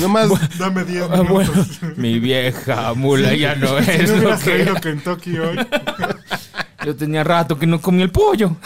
Nomás, 0.00 0.30
Dame 0.58 0.84
10 0.84 1.02
Ah, 1.10 1.20
bueno, 1.22 1.50
minutos. 1.52 1.78
mi 1.96 2.18
vieja 2.18 2.94
mula 2.94 3.34
ya 3.34 3.54
no 3.54 3.80
Si 3.82 3.90
es 3.90 4.10
no 4.10 4.30
lo 4.30 4.38
que. 4.38 4.74
Kentucky 4.82 5.38
hoy. 5.38 5.56
Yo 6.84 6.96
tenía 6.96 7.22
rato 7.22 7.58
que 7.58 7.66
no 7.66 7.80
comí 7.80 8.02
el 8.02 8.10
pollo. 8.10 8.56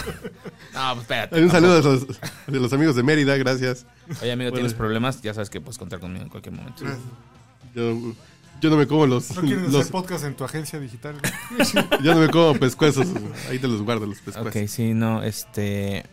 No, 0.73 0.91
pues 0.95 1.01
espérate. 1.03 1.43
Un 1.43 1.51
saludo 1.51 1.77
de 1.77 1.83
los, 1.83 2.07
de 2.47 2.61
los 2.61 2.73
amigos 2.73 2.95
de 2.97 3.03
Mérida, 3.03 3.37
gracias. 3.37 3.87
Oye, 4.23 4.33
amigo, 4.33 4.51
Bueno. 4.51 4.55
tienes 4.55 4.75
problemas, 4.75 5.21
ya 5.23 5.35
sabes 5.35 5.51
que 5.51 5.61
puedes 5.61 5.79
contar 5.79 5.99
conmigo 5.99 6.23
en 6.25 6.31
cualquier 6.31 6.55
momento. 6.55 6.85
Yo, 7.75 7.99
yo 8.61 8.71
no 8.71 8.77
me 8.77 8.87
como 8.87 9.07
los, 9.07 9.35
¿No 9.35 9.43
quieres 9.43 9.65
los 9.71 9.83
hacer 9.83 9.93
podcast 9.93 10.25
en 10.25 10.35
tu 10.35 10.45
agencia 10.45 10.79
digital? 10.81 11.17
yo 12.03 12.15
no 12.15 12.21
me 12.21 12.29
como 12.29 12.55
pescuezos. 12.55 13.07
Ahí 13.51 13.59
te 13.59 13.69
los 13.69 13.83
guardo 13.83 14.07
los 14.07 14.19
pescuezos. 14.21 14.55
Ok, 14.55 14.69
sí, 14.69 14.95
no, 14.95 15.23
este... 15.23 16.05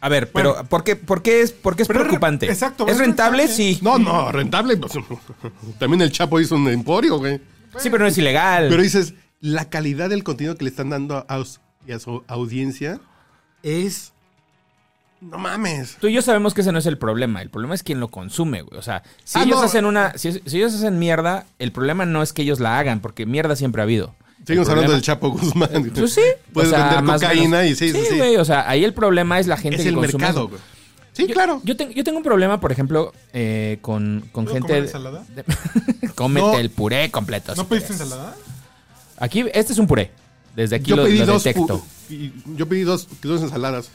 A 0.00 0.08
ver, 0.08 0.30
pero 0.30 0.64
¿por, 0.68 0.84
qué, 0.84 0.94
por, 0.94 1.22
qué 1.22 1.40
es, 1.40 1.50
por 1.50 1.74
qué 1.74 1.82
es 1.82 1.88
re- 1.88 1.94
preocupante? 1.94 2.46
exacto, 2.46 2.86
¿Es 2.86 2.98
rentable? 2.98 3.38
rentable. 3.46 3.48
Sí. 3.48 3.78
No, 3.82 3.98
no, 3.98 4.30
rentable. 4.32 4.76
pues, 4.76 4.92
También 5.78 6.00
el 6.02 6.12
Chapo 6.12 6.38
hizo 6.40 6.54
un 6.54 6.68
emporio, 6.68 7.18
güey. 7.18 7.40
Sí, 7.78 7.90
pero 7.90 8.04
no 8.04 8.06
es 8.06 8.16
ilegal. 8.16 8.68
Pero 8.68 8.80
dices, 8.80 9.14
la 9.40 9.68
calidad 9.68 10.08
del 10.08 10.22
contenido 10.22 10.56
que 10.56 10.64
le 10.64 10.70
están 10.70 10.90
dando 10.90 11.26
a, 11.28 11.34
a 11.34 11.98
su 11.98 12.24
audiencia 12.28 13.00
es. 13.64 14.12
No 15.20 15.36
mames. 15.38 15.96
Tú 16.00 16.06
y 16.06 16.12
yo 16.12 16.22
sabemos 16.22 16.54
que 16.54 16.60
ese 16.60 16.70
no 16.72 16.78
es 16.78 16.86
el 16.86 16.96
problema. 16.98 17.42
El 17.42 17.50
problema 17.50 17.74
es 17.74 17.82
quien 17.82 17.98
lo 18.00 18.08
consume, 18.08 18.62
güey. 18.62 18.78
O 18.78 18.82
sea, 18.82 19.02
si 19.24 19.38
Ah, 19.38 19.42
ellos 19.42 19.58
no. 19.60 19.62
hacen 19.66 19.84
una. 19.84 20.16
Si, 20.16 20.32
si 20.32 20.56
ellos 20.58 20.74
hacen 20.74 20.98
mierda, 20.98 21.46
el 21.58 21.72
problema 21.72 22.06
no 22.06 22.22
es 22.22 22.32
que 22.32 22.42
ellos 22.42 22.60
la 22.60 22.78
hagan, 22.78 23.00
porque 23.00 23.26
mierda 23.26 23.56
siempre 23.56 23.82
ha 23.82 23.84
habido. 23.84 24.14
Seguimos 24.46 24.68
hablando 24.68 24.92
del 24.92 25.02
Chapo 25.02 25.30
Guzmán. 25.30 25.90
Pues 25.94 26.14
sí. 26.14 26.22
Puedes 26.52 26.72
O 26.72 26.74
sea, 26.74 27.00
vender 27.00 27.14
cocaína 27.20 27.66
y 27.66 27.74
sí, 27.74 27.90
sí, 27.92 28.00
sí. 28.08 28.16
güey. 28.16 28.36
O 28.36 28.44
sea, 28.44 28.68
ahí 28.70 28.84
el 28.84 28.94
problema 28.94 29.40
es 29.40 29.46
la 29.48 29.56
gente 29.56 29.76
Es 29.78 29.82
que 29.82 29.88
el 29.88 29.96
consume 29.96 30.22
mercado, 30.24 30.48
güey. 30.48 30.60
Sí, 31.12 31.26
Yo- 31.26 31.34
claro. 31.34 31.60
Yo, 31.64 31.76
tengo- 31.76 31.92
yo 31.92 32.04
tengo 32.04 32.18
un 32.18 32.24
problema, 32.24 32.60
por 32.60 32.70
ejemplo, 32.70 33.12
eh, 33.32 33.78
con, 33.82 34.24
con 34.30 34.44
¿Puedo 34.44 34.54
gente. 34.54 34.68
comer 34.68 34.84
ensalada? 34.84 35.24
de- 35.34 35.44
Cómete 36.14 36.46
No. 36.46 36.58
el 36.58 36.70
puré 36.70 37.10
completo. 37.10 37.54
¿No 37.56 37.64
si 37.64 37.68
pediste 37.68 37.88
quieres. 37.94 38.02
ensalada? 38.06 38.36
Aquí, 39.18 39.44
este 39.52 39.72
es 39.72 39.78
un 39.80 39.88
puré. 39.88 40.12
Desde 40.54 40.76
aquí 40.76 40.90
Yo 40.90 40.96
lo, 40.96 41.04
pedí 41.04 41.18
lo 41.18 41.26
dos. 41.26 41.42
detecto. 41.44 41.84
Yo 42.56 42.66
pedí 42.68 42.82
dos, 42.82 43.08
dos 43.20 43.42
ensaladas. 43.42 43.90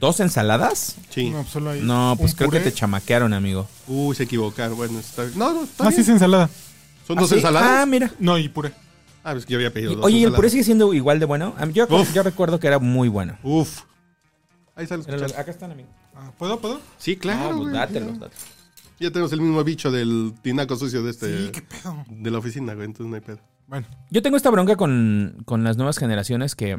¿Dos 0.00 0.20
ensaladas? 0.20 0.96
Sí. 1.10 1.30
No, 1.30 1.38
pues 1.42 1.48
solo 1.50 1.70
hay 1.70 1.80
No, 1.80 2.14
pues 2.18 2.32
un 2.32 2.36
creo 2.38 2.50
que 2.50 2.60
te 2.60 2.72
chamaquearon, 2.72 3.32
amigo. 3.32 3.66
Uy, 3.86 4.14
se 4.14 4.24
equivocaron. 4.24 4.76
Bueno, 4.76 4.98
está 4.98 5.22
bien. 5.24 5.38
No, 5.38 5.52
no, 5.52 5.64
está 5.64 5.84
Ah, 5.84 5.88
bien. 5.88 5.94
sí 5.96 6.00
es 6.02 6.08
ensalada. 6.08 6.50
Son 7.06 7.16
¿Ah, 7.18 7.20
dos 7.22 7.30
sí? 7.30 7.36
ensaladas. 7.36 7.70
Ah, 7.82 7.86
mira. 7.86 8.12
No, 8.18 8.36
y 8.38 8.48
puré. 8.48 8.72
Ah, 9.22 9.32
es 9.32 9.46
que 9.46 9.52
yo 9.52 9.58
había 9.58 9.72
pedido 9.72 9.92
Y- 9.92 9.94
dos 9.96 10.04
oye, 10.04 10.14
¿y 10.16 10.18
el 10.18 10.22
ensaladas. 10.24 10.36
puré 10.38 10.50
sigue 10.50 10.64
siendo 10.64 10.92
igual 10.94 11.18
de 11.20 11.26
bueno? 11.26 11.54
A 11.58 11.64
mí- 11.66 11.72
Yo, 11.72 11.86
Uf. 11.88 12.12
yo 12.12 12.22
recuerdo 12.22 12.60
que 12.60 12.66
era 12.66 12.78
muy 12.78 13.08
bueno. 13.08 13.38
Uf. 13.42 13.80
Ahí 14.76 14.86
sale. 14.86 15.02
escuchando. 15.02 15.38
Acá 15.38 15.50
están, 15.50 15.70
amigo. 15.72 15.88
Ah, 16.14 16.30
¿Puedo? 16.36 16.58
¿Puedo? 16.60 16.80
Sí, 16.98 17.16
claro. 17.16 17.40
Ah, 17.44 17.48
pues 17.50 17.60
güey. 17.60 17.72
dátelos, 17.72 18.18
dátelos. 18.18 18.44
Ya 19.00 19.10
tenemos 19.10 19.32
el 19.32 19.40
mismo 19.40 19.62
bicho 19.64 19.90
del 19.90 20.34
tinaco 20.42 20.76
sucio 20.76 21.02
de 21.02 21.10
este. 21.10 21.46
Sí, 21.46 21.50
qué 21.52 21.62
pedo. 21.62 22.04
De 22.08 22.30
la 22.30 22.38
oficina, 22.38 22.74
güey. 22.74 22.86
Entonces 22.86 23.08
no 23.10 23.14
hay 23.16 23.20
pedo. 23.22 23.38
Bueno, 23.66 23.86
Yo 24.10 24.20
tengo 24.22 24.36
esta 24.36 24.50
bronca 24.50 24.76
con, 24.76 25.42
con 25.46 25.64
las 25.64 25.76
nuevas 25.76 25.96
generaciones 25.98 26.54
que, 26.54 26.78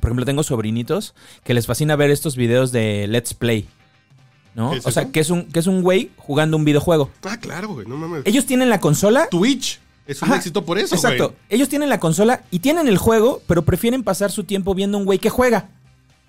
por 0.00 0.10
ejemplo, 0.10 0.24
tengo 0.24 0.42
sobrinitos 0.42 1.14
que 1.44 1.54
les 1.54 1.66
fascina 1.66 1.96
ver 1.96 2.10
estos 2.10 2.36
videos 2.36 2.72
de 2.72 3.06
Let's 3.08 3.34
Play. 3.34 3.66
¿no? 4.54 4.70
¿Qué 4.70 4.78
es 4.78 4.86
O 4.86 4.90
sea, 4.90 5.02
eso? 5.04 5.12
que 5.12 5.20
es 5.20 5.30
un 5.30 5.44
que 5.46 5.58
es 5.58 5.66
un 5.66 5.82
güey 5.82 6.10
jugando 6.16 6.56
un 6.56 6.64
videojuego. 6.64 7.10
Ah, 7.24 7.38
claro, 7.40 7.68
güey. 7.68 7.86
No 7.86 7.96
mames. 7.96 8.22
Ellos 8.24 8.46
tienen 8.46 8.70
la 8.70 8.78
consola. 8.80 9.28
Twitch 9.30 9.80
es 10.06 10.22
un 10.22 10.28
Ajá, 10.28 10.36
éxito 10.36 10.64
por 10.64 10.78
eso, 10.78 10.94
Exacto. 10.94 11.28
güey. 11.28 11.38
Ellos 11.48 11.68
tienen 11.68 11.88
la 11.88 11.98
consola 11.98 12.42
y 12.50 12.60
tienen 12.60 12.86
el 12.88 12.98
juego, 12.98 13.42
pero 13.46 13.64
prefieren 13.64 14.02
pasar 14.04 14.30
su 14.30 14.44
tiempo 14.44 14.74
viendo 14.74 14.98
un 14.98 15.04
güey 15.04 15.18
que 15.18 15.30
juega. 15.30 15.68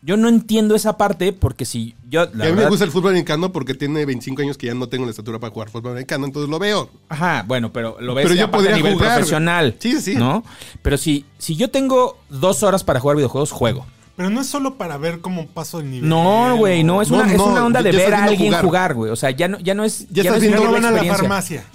Yo 0.06 0.18
no 0.18 0.30
entiendo 0.30 0.76
esa 0.76 0.98
parte 0.98 1.34
porque 1.34 1.66
si 1.66 1.96
yo 2.08 2.28
la 2.34 2.46
a 2.46 2.50
mí 2.50 2.54
me 2.54 2.70
gusta 2.70 2.86
el 2.86 2.92
fútbol 2.92 3.10
americano 3.12 3.52
porque 3.52 3.74
tiene 3.74 4.06
25 4.06 4.44
años 4.44 4.56
que 4.58 4.68
ya 4.68 4.76
no 4.76 4.88
tengo 4.88 5.06
la 5.06 5.10
estatura 5.10 5.40
para 5.40 5.52
jugar 5.52 5.70
fútbol 5.70 5.94
americano, 5.94 6.26
entonces 6.26 6.48
lo 6.50 6.60
veo. 6.60 6.92
Ajá, 7.10 7.44
bueno, 7.48 7.74
pero 7.74 7.98
lo 8.00 8.14
ves 8.14 8.26
Pero 8.28 8.36
yo 8.40 8.52
podría 8.52 8.74
a 8.74 8.78
nivel 8.78 8.94
jugar, 8.94 9.16
profesional. 9.16 9.76
Sí, 9.80 10.00
sí. 10.00 10.14
¿No? 10.16 10.44
Pero 10.84 10.98
si, 10.98 11.26
si 11.40 11.56
yo 11.56 11.72
tengo 11.72 12.20
dos 12.30 12.62
horas 12.62 12.84
para 12.84 13.00
jugar 13.00 13.18
videojuegos, 13.18 13.52
juego. 13.52 13.88
pero 14.16 14.30
no 14.30 14.42
es 14.42 14.48
solo 14.48 14.76
para 14.76 14.98
ver 14.98 15.22
cómo 15.22 15.48
paso 15.48 15.80
el 15.80 15.90
nivel. 15.90 16.08
No, 16.08 16.56
güey, 16.56 16.84
no, 16.84 17.02
es 17.02 17.10
No, 17.10 17.18
una, 17.18 17.34
es 17.34 17.40
una 17.42 17.66
onda 17.66 17.80
ya 17.82 17.90
de 17.90 17.98
ver 17.98 18.14
a 18.14 18.18
viendo 18.28 18.32
alguien 18.32 18.54
jugar. 18.62 18.94
güey. 18.94 19.12
O 19.12 19.16
sea, 19.16 19.32
ya 19.32 19.48
no, 19.48 19.58
ya 19.60 19.74
no 19.74 19.84
es. 19.84 20.08
Ya 20.12 20.24
no 20.24 20.30
estás 20.30 20.36
es 20.36 20.42
viendo 20.44 20.62
Ya 20.62 20.70
no 20.70 20.76
a 20.78 20.80
la 20.82 20.88
experiencia. 20.90 21.18
farmacia. 21.18 21.66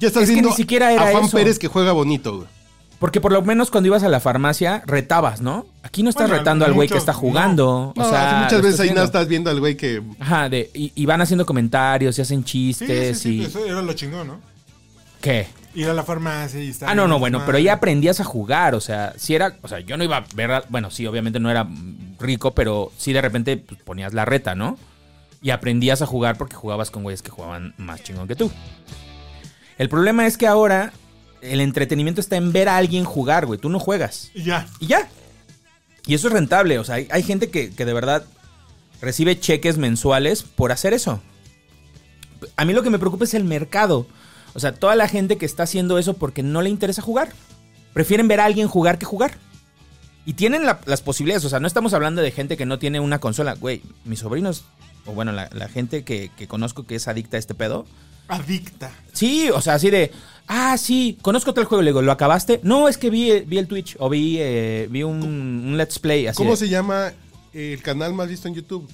Ya 0.00 0.08
estás 0.08 0.24
Es 0.24 0.28
que 0.30 0.34
viendo 0.34 0.50
ni 0.50 0.56
siquiera 0.56 0.92
era 0.92 1.08
a 1.08 1.12
Juan 1.12 1.24
eso. 1.26 1.36
Pérez 1.36 1.58
que 1.60 1.68
juega 1.68 1.92
bonito, 1.92 2.38
güey. 2.38 2.48
Porque 2.98 3.20
por 3.20 3.32
lo 3.32 3.42
menos 3.42 3.70
cuando 3.70 3.88
ibas 3.88 4.02
a 4.02 4.08
la 4.08 4.20
farmacia, 4.20 4.82
retabas, 4.86 5.40
¿no? 5.40 5.66
Aquí 5.82 6.02
no 6.02 6.10
estás 6.10 6.28
Bueno, 6.28 6.38
retando 6.38 6.64
al 6.64 6.72
güey 6.72 6.88
que 6.88 6.96
está 6.96 7.12
jugando. 7.12 7.92
No, 7.96 8.02
o 8.02 8.08
sea, 8.08 8.40
muchas 8.44 8.62
veces 8.62 8.80
ahí 8.80 8.90
no 8.94 9.02
estás 9.02 9.28
viendo 9.28 9.50
al 9.50 9.60
güey 9.60 9.76
que... 9.76 10.02
Ajá, 10.20 10.48
de, 10.48 10.70
y, 10.72 10.92
y 10.94 11.06
van 11.06 11.20
haciendo 11.20 11.44
comentarios 11.44 12.18
y 12.18 12.22
hacen 12.22 12.44
chistes 12.44 13.18
sí, 13.18 13.22
sí, 13.22 13.36
y. 13.40 13.44
eso 13.44 13.64
era 13.64 13.82
lo 13.82 13.92
chingón, 13.92 14.28
¿no? 14.28 14.40
¿Qué? 15.20 15.48
Ir 15.74 15.88
a 15.88 15.94
la 15.94 16.04
farmacia 16.04 16.62
y 16.62 16.68
estar... 16.68 16.88
Ah, 16.88 16.94
no, 16.94 17.08
no, 17.08 17.16
en 17.16 17.20
bueno, 17.20 17.42
pero 17.44 17.58
ya 17.58 17.74
aprendías 17.74 18.20
a 18.20 18.24
jugar, 18.24 18.74
o 18.74 18.80
sea, 18.80 19.12
si 19.16 19.34
era, 19.34 19.56
o 19.62 19.68
sea, 19.68 19.80
yo 19.80 19.96
no 19.96 20.04
iba 20.04 20.18
a 20.18 20.24
ver, 20.34 20.64
bueno, 20.68 20.90
sí, 20.90 21.06
obviamente 21.06 21.40
no 21.40 21.50
era 21.50 21.66
rico, 22.18 22.54
pero 22.54 22.92
sí 22.96 23.12
de 23.12 23.20
repente 23.20 23.56
pues, 23.56 23.80
ponías 23.82 24.14
la 24.14 24.24
reta, 24.24 24.54
¿no? 24.54 24.78
Y 25.42 25.50
aprendías 25.50 26.00
a 26.00 26.06
jugar 26.06 26.38
porque 26.38 26.54
jugabas 26.56 26.90
con 26.90 27.02
güeyes 27.02 27.22
que 27.22 27.30
jugaban 27.30 27.74
más 27.76 28.02
chingón 28.02 28.28
que 28.28 28.36
tú. 28.36 28.50
El 29.76 29.88
problema 29.88 30.26
es 30.26 30.38
que 30.38 30.46
ahora 30.46 30.92
el 31.44 31.60
entretenimiento 31.60 32.20
está 32.20 32.36
en 32.36 32.52
ver 32.52 32.68
a 32.68 32.76
alguien 32.76 33.04
jugar, 33.04 33.46
güey, 33.46 33.58
tú 33.60 33.68
no 33.68 33.78
juegas. 33.78 34.30
Y 34.34 34.44
ya. 34.44 34.66
Y 34.80 34.86
ya. 34.86 35.08
Y 36.06 36.14
eso 36.14 36.26
es 36.28 36.32
rentable, 36.34 36.78
o 36.78 36.84
sea, 36.84 36.96
hay, 36.96 37.08
hay 37.10 37.22
gente 37.22 37.50
que, 37.50 37.70
que 37.70 37.84
de 37.84 37.92
verdad 37.94 38.24
recibe 39.00 39.38
cheques 39.38 39.78
mensuales 39.78 40.42
por 40.42 40.72
hacer 40.72 40.92
eso. 40.92 41.20
A 42.56 42.64
mí 42.64 42.72
lo 42.72 42.82
que 42.82 42.90
me 42.90 42.98
preocupa 42.98 43.24
es 43.24 43.34
el 43.34 43.44
mercado. 43.44 44.06
O 44.54 44.60
sea, 44.60 44.74
toda 44.74 44.94
la 44.96 45.08
gente 45.08 45.36
que 45.38 45.46
está 45.46 45.62
haciendo 45.64 45.98
eso 45.98 46.14
porque 46.14 46.42
no 46.42 46.62
le 46.62 46.70
interesa 46.70 47.02
jugar. 47.02 47.32
Prefieren 47.92 48.28
ver 48.28 48.40
a 48.40 48.44
alguien 48.44 48.68
jugar 48.68 48.98
que 48.98 49.06
jugar. 49.06 49.38
Y 50.26 50.34
tienen 50.34 50.64
la- 50.64 50.80
las 50.86 51.00
posibilidades. 51.02 51.44
O 51.44 51.48
sea, 51.48 51.60
no 51.60 51.66
estamos 51.66 51.92
hablando 51.94 52.22
de 52.22 52.30
gente 52.30 52.56
que 52.56 52.66
no 52.66 52.78
tiene 52.78 53.00
una 53.00 53.18
consola. 53.18 53.54
Güey, 53.54 53.82
mis 54.04 54.20
sobrinos, 54.20 54.64
o 55.06 55.12
bueno, 55.12 55.32
la, 55.32 55.48
la 55.52 55.68
gente 55.68 56.04
que, 56.04 56.30
que 56.36 56.46
conozco 56.46 56.86
que 56.86 56.96
es 56.96 57.08
adicta 57.08 57.36
a 57.36 57.40
este 57.40 57.54
pedo. 57.54 57.86
Adicta. 58.28 58.90
Sí, 59.12 59.50
o 59.50 59.60
sea, 59.60 59.74
así 59.74 59.90
de, 59.90 60.12
ah, 60.48 60.76
sí, 60.78 61.18
conozco 61.22 61.52
tal 61.54 61.64
juego. 61.64 61.82
Le 61.82 61.90
digo, 61.90 62.02
¿lo 62.02 62.12
acabaste? 62.12 62.60
No, 62.62 62.88
es 62.88 62.98
que 62.98 63.10
vi, 63.10 63.40
vi 63.40 63.58
el 63.58 63.66
Twitch 63.66 63.96
o 63.98 64.08
vi, 64.08 64.36
eh, 64.38 64.86
vi 64.90 65.02
un, 65.02 65.22
un 65.22 65.76
Let's 65.76 65.98
Play. 65.98 66.26
Así 66.26 66.36
¿Cómo 66.36 66.50
de, 66.52 66.56
se 66.56 66.68
llama 66.68 67.12
el 67.52 67.80
canal 67.82 68.14
más 68.14 68.28
visto 68.28 68.48
en 68.48 68.54
YouTube? 68.54 68.88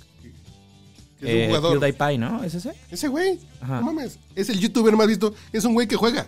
Que 1.21 1.27
es 1.27 1.35
eh, 1.35 1.41
un 1.43 1.47
jugador. 1.57 1.79
PewDiePie, 1.81 2.19
¿no? 2.19 2.43
¿Es 2.45 2.55
ese? 2.55 2.73
Ese 2.91 3.09
güey. 3.09 3.39
Ajá. 3.61 3.77
No 3.81 3.83
mames. 3.93 4.19
Es 4.35 4.49
el 4.49 4.59
youtuber 4.59 4.97
más 4.97 5.07
visto. 5.07 5.35
Es 5.53 5.65
un 5.65 5.75
güey 5.75 5.87
que 5.87 5.97
juega. 5.97 6.27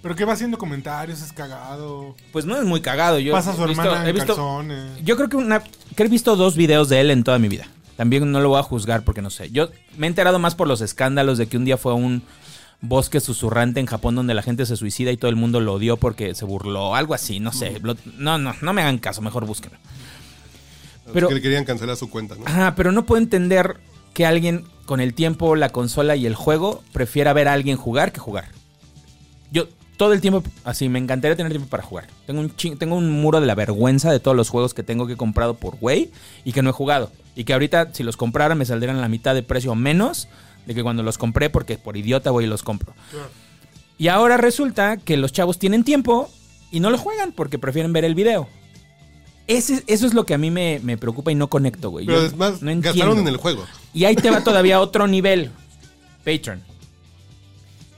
Pero 0.00 0.14
que 0.14 0.24
va 0.24 0.32
haciendo 0.32 0.58
comentarios, 0.58 1.20
es 1.22 1.32
cagado. 1.32 2.14
Pues 2.32 2.44
no 2.44 2.56
es 2.56 2.64
muy 2.64 2.80
cagado. 2.80 3.18
Yo 3.18 3.32
Pasa 3.32 3.50
a 3.50 3.56
su 3.56 3.64
he 3.64 3.66
visto- 3.68 3.82
hermana 3.82 4.06
he 4.06 4.10
en 4.10 4.14
visto- 4.14 4.34
calzones. 4.36 5.04
Yo 5.04 5.16
creo 5.16 5.28
que 5.28 5.36
una 5.36 5.60
que 5.96 6.02
he 6.04 6.08
visto 6.08 6.36
dos 6.36 6.56
videos 6.56 6.88
de 6.88 7.00
él 7.00 7.10
en 7.10 7.24
toda 7.24 7.38
mi 7.38 7.48
vida. 7.48 7.66
También 7.96 8.30
no 8.30 8.40
lo 8.40 8.50
voy 8.50 8.60
a 8.60 8.62
juzgar 8.62 9.02
porque 9.02 9.22
no 9.22 9.28
sé. 9.30 9.50
Yo 9.50 9.70
me 9.96 10.06
he 10.06 10.08
enterado 10.08 10.38
más 10.38 10.54
por 10.54 10.68
los 10.68 10.80
escándalos 10.82 11.36
de 11.36 11.48
que 11.48 11.56
un 11.56 11.64
día 11.64 11.76
fue 11.76 11.90
a 11.92 11.96
un 11.96 12.22
bosque 12.80 13.20
susurrante 13.20 13.80
en 13.80 13.86
Japón 13.86 14.14
donde 14.14 14.34
la 14.34 14.42
gente 14.42 14.64
se 14.66 14.76
suicida 14.76 15.10
y 15.10 15.16
todo 15.16 15.28
el 15.30 15.36
mundo 15.36 15.60
lo 15.60 15.74
odió 15.74 15.96
porque 15.96 16.34
se 16.34 16.44
burló, 16.44 16.94
algo 16.94 17.14
así, 17.14 17.40
no 17.40 17.52
sé. 17.52 17.78
Lo- 17.82 17.96
no, 18.16 18.38
no, 18.38 18.54
no 18.60 18.72
me 18.72 18.82
hagan 18.82 18.98
caso, 18.98 19.20
mejor 19.20 19.46
búsquenlo. 19.46 19.78
Pero- 21.12 21.28
que 21.28 21.34
le 21.34 21.42
querían 21.42 21.64
cancelar 21.64 21.96
su 21.96 22.10
cuenta, 22.10 22.34
¿no? 22.36 22.42
Ajá, 22.46 22.74
pero 22.76 22.92
no 22.92 23.04
puedo 23.06 23.20
entender 23.22 23.76
que 24.14 24.26
alguien 24.26 24.64
con 24.84 25.00
el 25.00 25.14
tiempo, 25.14 25.56
la 25.56 25.70
consola 25.70 26.16
y 26.16 26.26
el 26.26 26.34
juego 26.34 26.82
prefiera 26.92 27.32
ver 27.32 27.48
a 27.48 27.52
alguien 27.52 27.76
jugar 27.76 28.12
que 28.12 28.20
jugar. 28.20 28.46
Yo 29.50 29.66
todo 29.96 30.12
el 30.12 30.20
tiempo, 30.20 30.42
así, 30.64 30.88
me 30.88 30.98
encantaría 30.98 31.36
tener 31.36 31.52
tiempo 31.52 31.68
para 31.68 31.82
jugar. 31.82 32.06
Tengo 32.26 32.40
un, 32.40 32.50
tengo 32.50 32.96
un 32.96 33.10
muro 33.10 33.40
de 33.40 33.46
la 33.46 33.54
vergüenza 33.54 34.12
de 34.12 34.20
todos 34.20 34.36
los 34.36 34.48
juegos 34.50 34.72
que 34.74 34.82
tengo 34.82 35.06
que 35.06 35.14
he 35.14 35.16
comprado 35.16 35.54
por 35.54 35.76
güey 35.76 36.10
y 36.44 36.52
que 36.52 36.62
no 36.62 36.70
he 36.70 36.72
jugado. 36.72 37.10
Y 37.34 37.44
que 37.44 37.52
ahorita, 37.52 37.92
si 37.92 38.02
los 38.02 38.16
comprara, 38.16 38.54
me 38.54 38.64
saldrían 38.64 38.96
a 38.96 39.00
la 39.00 39.08
mitad 39.08 39.34
de 39.34 39.42
precio 39.42 39.72
o 39.72 39.74
menos 39.74 40.28
de 40.68 40.74
que 40.74 40.82
cuando 40.84 41.02
los 41.02 41.16
compré, 41.18 41.48
porque 41.50 41.78
por 41.78 41.96
idiota 41.96 42.30
voy 42.30 42.44
y 42.44 42.46
los 42.46 42.62
compro. 42.62 42.94
Y 43.96 44.08
ahora 44.08 44.36
resulta 44.36 44.98
que 44.98 45.16
los 45.16 45.32
chavos 45.32 45.58
tienen 45.58 45.82
tiempo 45.82 46.30
y 46.70 46.78
no 46.80 46.90
lo 46.90 46.98
juegan 46.98 47.32
porque 47.32 47.58
prefieren 47.58 47.92
ver 47.92 48.04
el 48.04 48.14
video. 48.14 48.46
Ese- 49.46 49.82
eso 49.86 50.06
es 50.06 50.12
lo 50.12 50.26
que 50.26 50.34
a 50.34 50.38
mí 50.38 50.50
me, 50.50 50.78
me 50.82 50.98
preocupa 50.98 51.32
y 51.32 51.34
no 51.34 51.48
conecto, 51.48 51.88
güey. 51.88 52.04
Pero 52.04 52.20
Yo 52.20 52.26
además, 52.28 52.60
no 52.60 52.70
gastaron 52.82 53.18
en 53.18 53.28
el 53.28 53.38
juego. 53.38 53.64
Y 53.94 54.04
ahí 54.04 54.14
te 54.14 54.30
va 54.30 54.44
todavía 54.44 54.78
otro 54.82 55.06
nivel. 55.08 55.50
Patreon. 56.22 56.62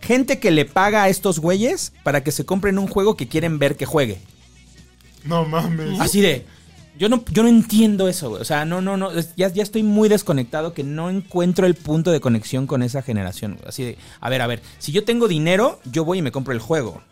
Gente 0.01 0.39
que 0.39 0.53
le 0.53 0.65
paga 0.65 1.03
a 1.03 1.09
estos 1.09 1.41
güeyes 1.41 1.93
para 2.05 2.23
que 2.23 2.31
se 2.31 2.47
compren 2.47 2.79
un 2.79 2.87
juego 2.87 3.17
que 3.17 3.27
quieren 3.29 3.59
ver 3.59 3.77
que 3.77 3.85
juegue. 3.85 4.21
No 5.25 5.45
mames. 5.45 5.99
Así 6.01 6.21
de. 6.21 6.47
Yo 7.01 7.09
no, 7.09 7.25
yo 7.33 7.43
no 7.43 7.49
entiendo 7.49 8.09
eso, 8.09 8.29
güey. 8.29 8.43
O 8.43 8.45
sea, 8.45 8.67
no, 8.67 8.83
no, 8.83 8.99
no. 8.99 9.11
Ya, 9.35 9.49
ya 9.49 9.63
estoy 9.63 9.83
muy 9.83 10.11
desconectado 10.11 10.75
que 10.75 10.85
no 10.85 11.09
encuentro 11.09 11.67
el 11.67 11.75
punto 11.75 12.11
de 12.11 12.21
conexión 12.21 12.67
con 12.67 12.83
esa 12.83 13.01
generación. 13.01 13.55
güey. 13.55 13.69
Así 13.69 13.83
de. 13.83 13.99
A 14.21 14.29
ver, 14.29 14.43
a 14.43 14.47
ver. 14.47 14.61
Si 14.79 14.93
yo 14.93 15.03
tengo 15.03 15.27
dinero, 15.27 15.81
yo 15.91 16.05
voy 16.05 16.19
y 16.19 16.23
me 16.23 16.31
compro 16.31 16.53
el 16.53 16.61
juego. 16.61 17.03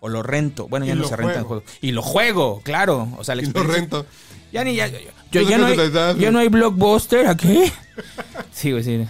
O 0.00 0.08
lo 0.10 0.22
rento. 0.22 0.68
Bueno, 0.68 0.84
ya 0.84 0.94
no 0.94 1.08
se 1.08 1.16
renta 1.16 1.38
el 1.38 1.44
juego. 1.44 1.62
Y 1.80 1.92
lo 1.92 2.02
juego, 2.02 2.60
claro. 2.62 3.08
O 3.16 3.24
sea, 3.24 3.34
la 3.34 3.42
Y 3.42 3.46
lo 3.46 3.62
rento. 3.64 4.04
Ya 4.52 4.64
ni 4.64 4.76
ya, 4.76 4.86
yo- 4.86 4.98
ya, 5.42 5.56
no 5.58 5.66
hay, 5.66 5.76
ya 6.20 6.30
no 6.30 6.38
hay 6.38 6.48
blockbuster 6.48 7.26
aquí. 7.26 7.64
Sí, 8.52 8.70
güey, 8.72 8.84
sí. 8.84 9.04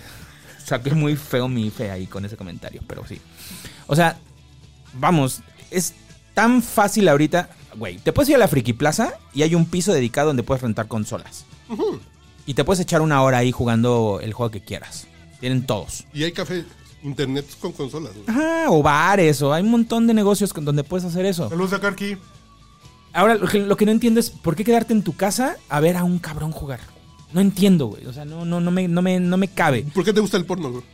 Saqué 0.64 0.92
muy 0.92 1.16
feo 1.16 1.48
mi 1.48 1.68
fe 1.70 1.90
ahí 1.90 2.06
con 2.06 2.24
ese 2.24 2.36
comentario, 2.36 2.80
pero 2.86 3.04
sí. 3.06 3.20
O 3.86 3.96
sea, 3.96 4.18
vamos, 4.94 5.40
es 5.70 5.94
tan 6.34 6.62
fácil 6.62 7.08
ahorita. 7.08 7.50
Güey, 7.78 7.98
te 7.98 8.12
puedes 8.12 8.28
ir 8.28 8.34
a 8.36 8.38
la 8.38 8.48
Friki 8.48 8.72
Plaza 8.72 9.14
y 9.34 9.42
hay 9.42 9.54
un 9.54 9.66
piso 9.66 9.92
dedicado 9.92 10.28
donde 10.28 10.42
puedes 10.42 10.62
rentar 10.62 10.88
consolas. 10.88 11.44
Y 12.46 12.54
te 12.54 12.64
puedes 12.64 12.80
echar 12.80 13.00
una 13.02 13.22
hora 13.22 13.38
ahí 13.38 13.52
jugando 13.52 14.20
el 14.22 14.32
juego 14.32 14.50
que 14.50 14.60
quieras. 14.60 15.06
Tienen 15.40 15.66
todos. 15.66 16.04
Y 16.14 16.24
hay 16.24 16.32
café, 16.32 16.64
internet 17.02 17.46
con 17.60 17.72
consolas. 17.72 18.12
güey. 18.14 18.24
Ajá, 18.28 18.70
o 18.70 18.82
bares, 18.82 19.40
o 19.42 19.52
hay 19.52 19.62
un 19.62 19.70
montón 19.70 20.06
de 20.06 20.14
negocios 20.14 20.52
con- 20.52 20.64
donde 20.64 20.82
puedes 20.84 21.04
hacer 21.06 21.24
eso. 21.26 21.48
Saludos 21.48 21.72
a 21.74 21.80
Karki. 21.80 22.16
Ahora, 23.12 23.34
lo 23.36 23.46
que, 23.46 23.58
lo 23.60 23.76
que 23.76 23.84
no 23.86 23.92
entiendo 23.92 24.20
es 24.20 24.30
por 24.30 24.54
qué 24.56 24.64
quedarte 24.64 24.92
en 24.92 25.02
tu 25.02 25.14
casa 25.16 25.56
a 25.68 25.80
ver 25.80 25.96
a 25.96 26.04
un 26.04 26.18
cabrón 26.18 26.52
jugar. 26.52 26.80
No 27.32 27.40
entiendo, 27.40 27.86
güey. 27.86 28.06
O 28.06 28.12
sea, 28.12 28.24
no, 28.24 28.44
no, 28.44 28.60
no, 28.60 28.70
me, 28.70 28.88
no, 28.88 29.02
me, 29.02 29.20
no 29.20 29.36
me 29.36 29.48
cabe. 29.48 29.82
¿Por 29.94 30.04
qué 30.04 30.12
te 30.12 30.20
gusta 30.20 30.36
el 30.38 30.44
porno, 30.46 30.70
güey? 30.70 30.84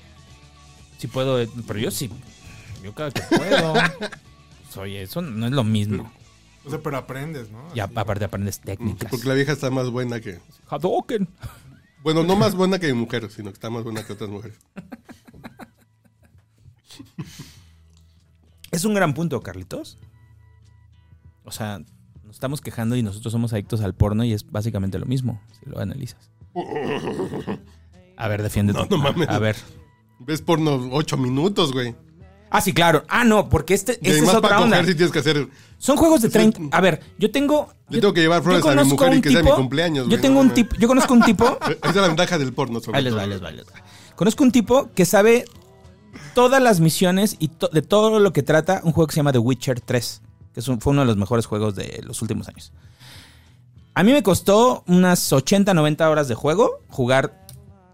Si 0.99 1.07
puedo, 1.07 1.41
eh, 1.41 1.49
pero 1.67 1.79
yo 1.79 1.91
sí. 1.91 2.11
Yo 2.83 2.93
cada 2.95 3.11
que 3.13 3.23
puedo. 3.23 3.75
Oye, 4.83 5.03
eso 5.03 5.23
no 5.23 5.47
es 5.47 5.53
lo 5.53 5.63
mismo. 5.63 6.11
O 6.67 6.71
sea, 6.71 6.81
pero 6.83 6.97
aprendes, 6.97 7.51
¿no? 7.51 7.63
Y 7.75 7.81
a- 7.81 7.85
Así. 7.85 7.95
aparte 7.97 8.25
aprendes 8.25 8.61
técnicas. 8.61 9.11
Porque 9.11 9.29
la 9.29 9.35
vieja 9.35 9.53
está 9.53 9.71
más 9.71 9.91
buena 9.91 10.21
que... 10.21 10.41
Hadouken. 10.69 11.29
Bueno, 12.05 12.23
no 12.23 12.37
más 12.37 12.55
buena 12.55 12.79
que 12.79 12.93
mujer, 12.93 13.31
sino 13.31 13.49
que 13.49 13.55
está 13.55 13.71
más 13.71 13.83
buena 13.83 14.05
que 14.07 14.13
otras 14.13 14.29
mujeres. 14.29 14.59
Es 18.71 18.85
un 18.85 18.93
gran 18.95 19.15
punto, 19.15 19.41
Carlitos. 19.43 19.99
O 21.45 21.51
sea, 21.51 21.79
nos 22.25 22.35
estamos 22.37 22.61
quejando 22.61 22.97
y 22.97 23.03
nosotros 23.03 23.33
somos 23.33 23.53
adictos 23.53 23.81
al 23.81 23.95
porno 23.95 24.25
y 24.25 24.33
es 24.35 24.51
básicamente 24.51 24.99
lo 24.99 25.07
mismo, 25.07 25.41
si 25.59 25.71
lo 25.71 25.79
analizas. 25.81 26.31
A 28.19 28.29
ver, 28.29 28.43
defiéndete. 28.43 28.79
No, 28.81 28.87
no 28.87 28.99
mames. 28.99 29.29
A 29.29 29.39
ver. 29.39 29.57
Ves 30.19 30.43
porno 30.43 30.75
ocho 30.93 31.17
minutos, 31.17 31.73
güey. 31.73 31.95
Ah, 32.57 32.61
sí, 32.61 32.73
claro. 32.73 33.03
Ah, 33.09 33.25
no, 33.25 33.49
porque 33.49 33.75
este, 33.75 33.99
Y 34.01 34.11
esta 34.11 34.23
es 34.23 34.35
otra 34.35 34.61
onda. 34.61 34.77
coger 34.77 34.87
si 34.93 34.95
tienes 34.95 35.13
que 35.13 35.19
hacer... 35.19 35.49
Son 35.77 35.97
juegos 35.97 36.23
de 36.23 36.29
30. 36.29 36.61
A 36.71 36.81
ver, 36.81 37.01
yo 37.19 37.31
tengo. 37.33 37.69
Le 37.91 38.01
tengo 38.01 38.15
que 38.15 38.21
llevar 38.21 38.43
flores 38.45 38.63
yo 38.63 38.71
a 38.71 38.75
mi 38.77 38.85
mujer 38.85 39.15
y 39.15 39.21
que 39.21 39.31
sea 39.31 39.43
mi 39.43 39.51
cumpleaños, 39.51 40.09
Yo 40.09 40.21
tengo 40.21 40.37
no 40.37 40.49
un 40.49 40.55
tipo. 40.55 40.77
Yo 40.77 40.87
conozco 40.87 41.13
un 41.15 41.23
tipo. 41.23 41.59
Esa 41.83 41.89
es 41.91 41.97
la 41.97 42.07
ventaja 42.07 42.39
del 42.39 42.53
porno, 42.53 42.79
sobre 42.81 42.99
Ahí 42.99 43.05
les 43.05 43.13
todo. 43.13 43.21
va, 43.21 43.27
les 43.27 43.43
va, 43.43 43.51
les 43.51 43.67
va. 43.67 43.73
Conozco 44.15 44.45
un 44.45 44.53
tipo 44.53 44.89
que 44.95 45.05
sabe 45.05 45.45
todas 46.33 46.63
las 46.63 46.79
misiones 46.79 47.37
y 47.41 47.49
to- 47.49 47.69
de 47.73 47.83
todo 47.83 48.21
lo 48.21 48.33
que 48.33 48.45
trata 48.45 48.81
un 48.85 48.93
juego 48.93 49.09
que 49.09 49.15
se 49.15 49.17
llama 49.19 49.33
The 49.33 49.39
Witcher 49.41 49.81
3, 49.81 50.23
que 50.55 50.61
es 50.61 50.69
un- 50.69 50.81
fue 50.81 50.93
uno 50.93 51.01
de 51.03 51.09
los 51.09 51.17
mejores 51.17 51.47
juegos 51.47 51.75
de 51.75 52.03
los 52.07 52.23
últimos 52.23 52.47
años. 52.49 52.73
A 53.95 54.05
mí 54.05 54.13
me 54.13 54.23
costó 54.23 54.85
unas 54.87 55.33
80, 55.33 55.75
90 55.75 56.09
horas 56.09 56.29
de 56.29 56.35
juego 56.37 56.81
jugar 56.89 57.45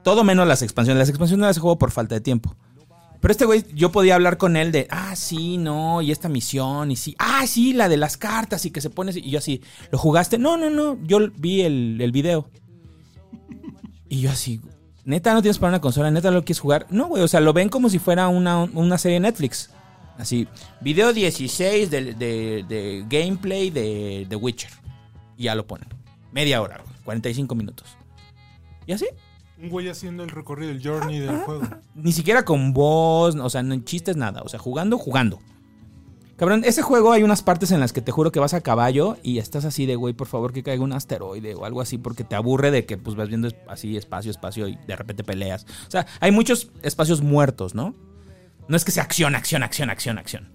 todo 0.04 0.22
menos 0.22 0.46
las 0.46 0.60
expansiones. 0.62 0.98
Las 1.00 1.08
expansiones 1.08 1.40
no 1.40 1.46
las 1.46 1.58
juego 1.58 1.78
por 1.78 1.90
falta 1.90 2.14
de 2.14 2.20
tiempo. 2.20 2.54
Pero 3.20 3.32
este 3.32 3.44
güey, 3.44 3.64
yo 3.74 3.92
podía 3.92 4.14
hablar 4.14 4.38
con 4.38 4.56
él 4.56 4.72
de, 4.72 4.86
ah, 4.90 5.14
sí, 5.14 5.58
no, 5.58 6.00
y 6.00 6.10
esta 6.10 6.28
misión, 6.30 6.90
y 6.90 6.96
sí, 6.96 7.14
ah, 7.18 7.46
sí, 7.46 7.72
la 7.74 7.88
de 7.88 7.98
las 7.98 8.16
cartas, 8.16 8.64
y 8.64 8.70
que 8.70 8.80
se 8.80 8.88
pone. 8.90 9.12
Y 9.14 9.30
yo 9.30 9.38
así, 9.38 9.60
¿lo 9.90 9.98
jugaste? 9.98 10.38
No, 10.38 10.56
no, 10.56 10.70
no, 10.70 10.98
yo 11.04 11.18
vi 11.36 11.60
el, 11.62 11.98
el 12.00 12.12
video. 12.12 12.48
Y 14.08 14.22
yo 14.22 14.30
así, 14.30 14.60
neta, 15.04 15.34
no 15.34 15.42
tienes 15.42 15.58
para 15.58 15.68
una 15.70 15.80
consola, 15.80 16.10
neta, 16.10 16.30
lo 16.30 16.40
quieres 16.44 16.60
jugar. 16.60 16.86
No, 16.90 17.06
güey, 17.08 17.22
o 17.22 17.28
sea, 17.28 17.40
lo 17.40 17.52
ven 17.52 17.68
como 17.68 17.88
si 17.88 17.98
fuera 17.98 18.28
una, 18.28 18.64
una 18.64 18.98
serie 18.98 19.16
de 19.16 19.20
Netflix. 19.20 19.70
Así, 20.18 20.48
video 20.80 21.12
16 21.12 21.90
de, 21.90 22.14
de- 22.14 22.64
de 22.68 23.04
gameplay 23.08 23.70
de 23.70 24.26
The 24.28 24.36
Witcher. 24.36 24.70
Y 25.36 25.44
ya 25.44 25.54
lo 25.54 25.66
ponen. 25.66 25.88
Media 26.32 26.60
hora, 26.60 26.80
güey, 26.84 26.96
45 27.04 27.54
minutos. 27.54 27.88
Y 28.86 28.92
así, 28.92 29.06
Un 29.62 29.68
güey 29.68 29.88
haciendo 29.88 30.22
el 30.22 30.30
recorrido, 30.30 30.70
el 30.70 30.82
journey 30.82 31.18
del 31.18 31.36
juego. 31.40 31.62
ni 31.94 32.12
siquiera 32.12 32.44
con 32.44 32.72
voz, 32.72 33.34
o 33.36 33.50
sea, 33.50 33.62
no 33.62 33.74
en 33.74 33.84
chistes, 33.84 34.16
nada. 34.16 34.42
O 34.42 34.48
sea, 34.48 34.58
jugando, 34.58 34.96
jugando. 34.96 35.38
Cabrón, 36.40 36.62
ese 36.64 36.80
juego 36.80 37.12
hay 37.12 37.22
unas 37.22 37.42
partes 37.42 37.70
en 37.70 37.80
las 37.80 37.92
que 37.92 38.00
te 38.00 38.12
juro 38.12 38.32
que 38.32 38.40
vas 38.40 38.54
a 38.54 38.62
caballo 38.62 39.18
y 39.22 39.36
estás 39.36 39.66
así 39.66 39.84
de, 39.84 39.96
güey, 39.96 40.14
por 40.14 40.26
favor 40.26 40.54
que 40.54 40.62
caiga 40.62 40.82
un 40.82 40.94
asteroide 40.94 41.54
o 41.54 41.66
algo 41.66 41.82
así, 41.82 41.98
porque 41.98 42.24
te 42.24 42.34
aburre 42.34 42.70
de 42.70 42.86
que 42.86 42.96
pues 42.96 43.14
vas 43.14 43.28
viendo 43.28 43.48
así 43.68 43.94
espacio, 43.98 44.30
espacio 44.30 44.66
y 44.66 44.78
de 44.86 44.96
repente 44.96 45.22
peleas. 45.22 45.66
O 45.86 45.90
sea, 45.90 46.06
hay 46.18 46.30
muchos 46.30 46.70
espacios 46.80 47.20
muertos, 47.20 47.74
¿no? 47.74 47.94
No 48.68 48.76
es 48.76 48.86
que 48.86 48.90
sea 48.90 49.02
acción, 49.02 49.34
acción, 49.34 49.62
acción, 49.62 49.90
acción, 49.90 50.16
acción. 50.16 50.48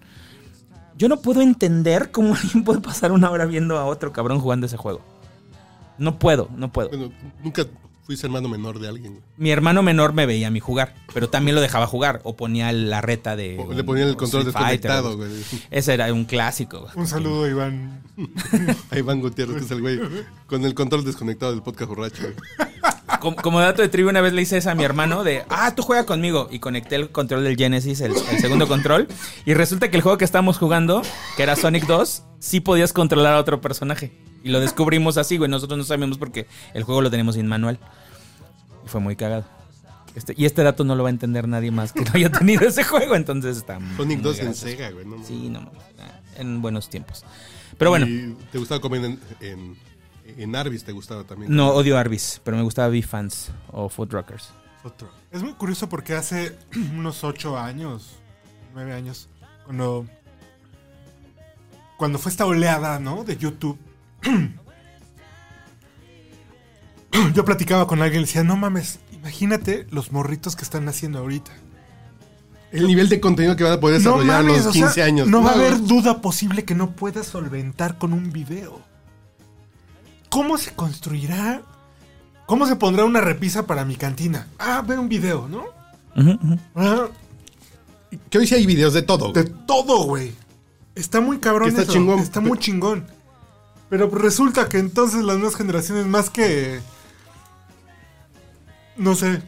Yo 0.96 1.08
no 1.08 1.20
puedo 1.20 1.40
entender 1.40 2.10
cómo 2.10 2.34
alguien 2.42 2.64
puede 2.64 2.80
pasar 2.80 3.12
una 3.12 3.30
hora 3.30 3.46
viendo 3.46 3.78
a 3.78 3.84
otro 3.84 4.12
cabrón 4.12 4.40
jugando 4.40 4.66
ese 4.66 4.76
juego. 4.76 5.02
No 5.98 6.18
puedo, 6.18 6.48
no 6.56 6.72
puedo. 6.72 6.88
Bueno, 6.88 7.12
nunca 7.44 7.64
fuiste 8.06 8.26
hermano 8.26 8.48
menor 8.48 8.78
de 8.78 8.88
alguien. 8.88 9.20
Mi 9.36 9.50
hermano 9.50 9.82
menor 9.82 10.12
me 10.12 10.26
veía 10.26 10.46
a 10.46 10.50
mí 10.50 10.60
jugar, 10.60 10.94
pero 11.12 11.28
también 11.28 11.56
lo 11.56 11.60
dejaba 11.60 11.86
jugar 11.88 12.20
o 12.22 12.36
ponía 12.36 12.70
la 12.72 13.00
reta 13.00 13.34
de. 13.36 13.58
O 13.58 13.72
le 13.72 13.82
ponían 13.84 14.08
el 14.08 14.16
control 14.16 14.44
desconectado, 14.44 15.16
güey. 15.16 15.30
Ese 15.70 15.94
era 15.94 16.12
un 16.12 16.24
clásico. 16.24 16.80
güey. 16.82 16.92
Un 16.94 17.06
saludo 17.08 17.44
a 17.44 17.48
Iván. 17.48 18.02
Ahí 18.90 19.00
Iván 19.00 19.20
Gutiérrez, 19.20 19.56
que 19.58 19.64
es 19.64 19.70
el 19.70 19.80
güey 19.80 20.00
con 20.46 20.64
el 20.64 20.74
control 20.74 21.04
desconectado 21.04 21.52
del 21.52 21.62
podcast 21.62 21.88
borracho. 21.88 22.22
güey. 22.22 22.34
Como, 23.20 23.36
como 23.36 23.60
dato 23.60 23.82
de 23.82 23.88
trivia, 23.88 24.10
una 24.10 24.20
vez 24.20 24.32
le 24.32 24.42
hice 24.42 24.56
esa 24.58 24.72
a 24.72 24.74
mi 24.74 24.84
hermano 24.84 25.24
de, 25.24 25.44
ah, 25.48 25.74
tú 25.74 25.82
juega 25.82 26.06
conmigo. 26.06 26.48
Y 26.50 26.58
conecté 26.60 26.96
el 26.96 27.10
control 27.10 27.44
del 27.44 27.56
Genesis, 27.56 28.00
el, 28.00 28.12
el 28.12 28.38
segundo 28.38 28.68
control. 28.68 29.08
Y 29.44 29.54
resulta 29.54 29.90
que 29.90 29.96
el 29.96 30.02
juego 30.02 30.18
que 30.18 30.24
estábamos 30.24 30.58
jugando, 30.58 31.02
que 31.36 31.42
era 31.42 31.56
Sonic 31.56 31.86
2, 31.86 32.22
sí 32.38 32.60
podías 32.60 32.92
controlar 32.92 33.34
a 33.34 33.40
otro 33.40 33.60
personaje. 33.60 34.12
Y 34.44 34.50
lo 34.50 34.60
descubrimos 34.60 35.16
así, 35.16 35.38
güey. 35.38 35.50
Nosotros 35.50 35.76
no 35.78 35.84
sabíamos 35.84 36.18
porque 36.18 36.46
el 36.74 36.84
juego 36.84 37.00
lo 37.00 37.10
tenemos 37.10 37.34
sin 37.34 37.46
manual. 37.46 37.80
Y 38.86 38.88
fue 38.88 39.00
muy 39.00 39.16
cagado. 39.16 39.44
Este, 40.14 40.32
y 40.36 40.46
este 40.46 40.62
dato 40.62 40.82
no 40.84 40.94
lo 40.94 41.02
va 41.02 41.10
a 41.10 41.12
entender 41.12 41.46
nadie 41.46 41.70
más 41.70 41.92
que 41.92 42.00
no 42.00 42.12
haya 42.14 42.30
tenido 42.32 42.66
ese 42.66 42.84
juego. 42.84 43.14
Entonces 43.16 43.58
está 43.58 43.78
Sonic 43.96 44.18
muy 44.22 44.32
2 44.32 44.38
en. 44.38 44.54
Sega, 44.54 44.90
güey. 44.90 45.04
No, 45.04 45.22
Sí, 45.22 45.50
no 45.50 45.60
mames, 45.60 45.82
En 46.36 46.62
buenos 46.62 46.88
tiempos. 46.88 47.24
Pero 47.76 47.90
bueno, 47.90 48.06
Y 48.06 48.34
te 48.50 48.58
gustaba 48.58 48.80
comer 48.80 49.04
en, 49.04 49.20
en, 49.40 49.76
en 50.38 50.56
Arby's, 50.56 50.84
te 50.84 50.92
gustaba 50.92 51.24
también. 51.24 51.54
no 51.54 51.68
odio 51.70 51.98
Arby's, 51.98 52.40
pero 52.42 52.56
me 52.56 52.62
gustaba 52.62 52.88
B-Fans 52.88 53.50
o 53.72 53.90
Food 53.90 54.12
Rockers. 54.12 54.48
Otro. 54.82 55.10
Es 55.30 55.42
muy 55.42 55.52
curioso 55.52 55.88
porque 55.88 56.14
hace 56.14 56.56
unos 56.96 57.22
ocho 57.24 57.58
años, 57.58 58.12
nueve 58.72 58.94
años, 58.94 59.28
cuando, 59.66 60.06
cuando 61.98 62.18
fue 62.18 62.30
esta 62.30 62.46
oleada, 62.46 62.98
¿no? 62.98 63.24
De 63.24 63.36
YouTube. 63.36 63.78
Yo 67.34 67.44
platicaba 67.44 67.86
con 67.86 68.02
alguien 68.02 68.20
y 68.20 68.24
le 68.24 68.26
decía, 68.26 68.44
no 68.44 68.56
mames, 68.56 68.98
imagínate 69.12 69.86
los 69.90 70.12
morritos 70.12 70.56
que 70.56 70.62
están 70.64 70.88
haciendo 70.88 71.18
ahorita. 71.18 71.50
El 72.72 72.86
nivel 72.88 73.08
de 73.08 73.20
contenido 73.20 73.56
que 73.56 73.64
van 73.64 73.74
a 73.74 73.80
poder 73.80 74.02
No 74.02 74.18
desarrollar 74.18 74.44
mames, 74.44 74.60
a 74.60 74.62
o 74.62 74.66
los 74.66 74.74
sea, 74.74 74.82
15 74.86 75.02
años. 75.02 75.28
No 75.28 75.42
va 75.42 75.52
a 75.52 75.56
No, 75.56 75.60
haber 75.62 75.82
duda 75.82 76.20
posible 76.20 76.64
que 76.64 76.74
no 76.74 76.90
puedas 76.90 77.26
solventar 77.26 77.96
con 77.98 78.12
un 78.12 78.32
video. 78.32 78.80
¿Cómo 80.28 80.58
se 80.58 80.72
construirá? 80.72 81.62
¿Cómo 82.46 82.66
se 82.66 82.76
pondrá 82.76 83.04
una 83.04 83.20
repisa 83.20 83.66
para 83.66 83.84
mi 83.84 83.96
cantina? 83.96 84.48
Ah, 84.58 84.82
ve 84.86 84.98
un 84.98 85.08
video, 85.08 85.48
¿no? 85.48 85.64
Ah, 86.74 87.06
Que 88.30 88.38
hoy 88.38 88.46
sí 88.46 88.54
hay 88.54 88.66
videos 88.66 88.92
de 88.94 89.02
todo. 89.02 89.32
de 89.32 89.44
todo, 89.44 90.04
güey. 90.04 90.32
Está 90.94 91.20
muy 91.20 91.38
cabrón 91.38 91.68
está 91.68 91.82
eso, 91.82 91.92
chingón. 91.92 92.18
Está 92.20 92.40
muy 92.40 92.58
chingón. 92.58 93.06
Pero 93.88 94.10
resulta 94.10 94.68
que 94.68 94.78
entonces 94.78 95.22
las 95.24 95.36
nuevas 95.36 95.56
generaciones, 95.56 96.06
más 96.06 96.30
que. 96.30 96.80
No 98.96 99.14
sé. 99.14 99.42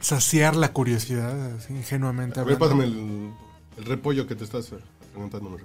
Saciar 0.00 0.56
la 0.56 0.72
curiosidad, 0.72 1.54
así, 1.56 1.72
ingenuamente 1.72 2.40
A 2.40 2.42
ver, 2.44 2.58
pásame 2.58 2.84
el, 2.84 3.30
el 3.78 3.84
repollo 3.84 4.26
que 4.26 4.34
te 4.34 4.42
estás 4.42 4.72
eh, 4.72 4.78
preguntando. 5.12 5.56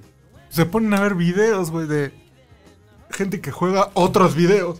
Se 0.49 0.65
ponen 0.65 0.93
a 0.93 1.01
ver 1.01 1.15
videos, 1.15 1.71
güey, 1.71 1.88
de 1.88 2.11
gente 3.09 3.41
que 3.41 3.51
juega 3.51 3.89
otros 3.95 4.36
videos. 4.36 4.80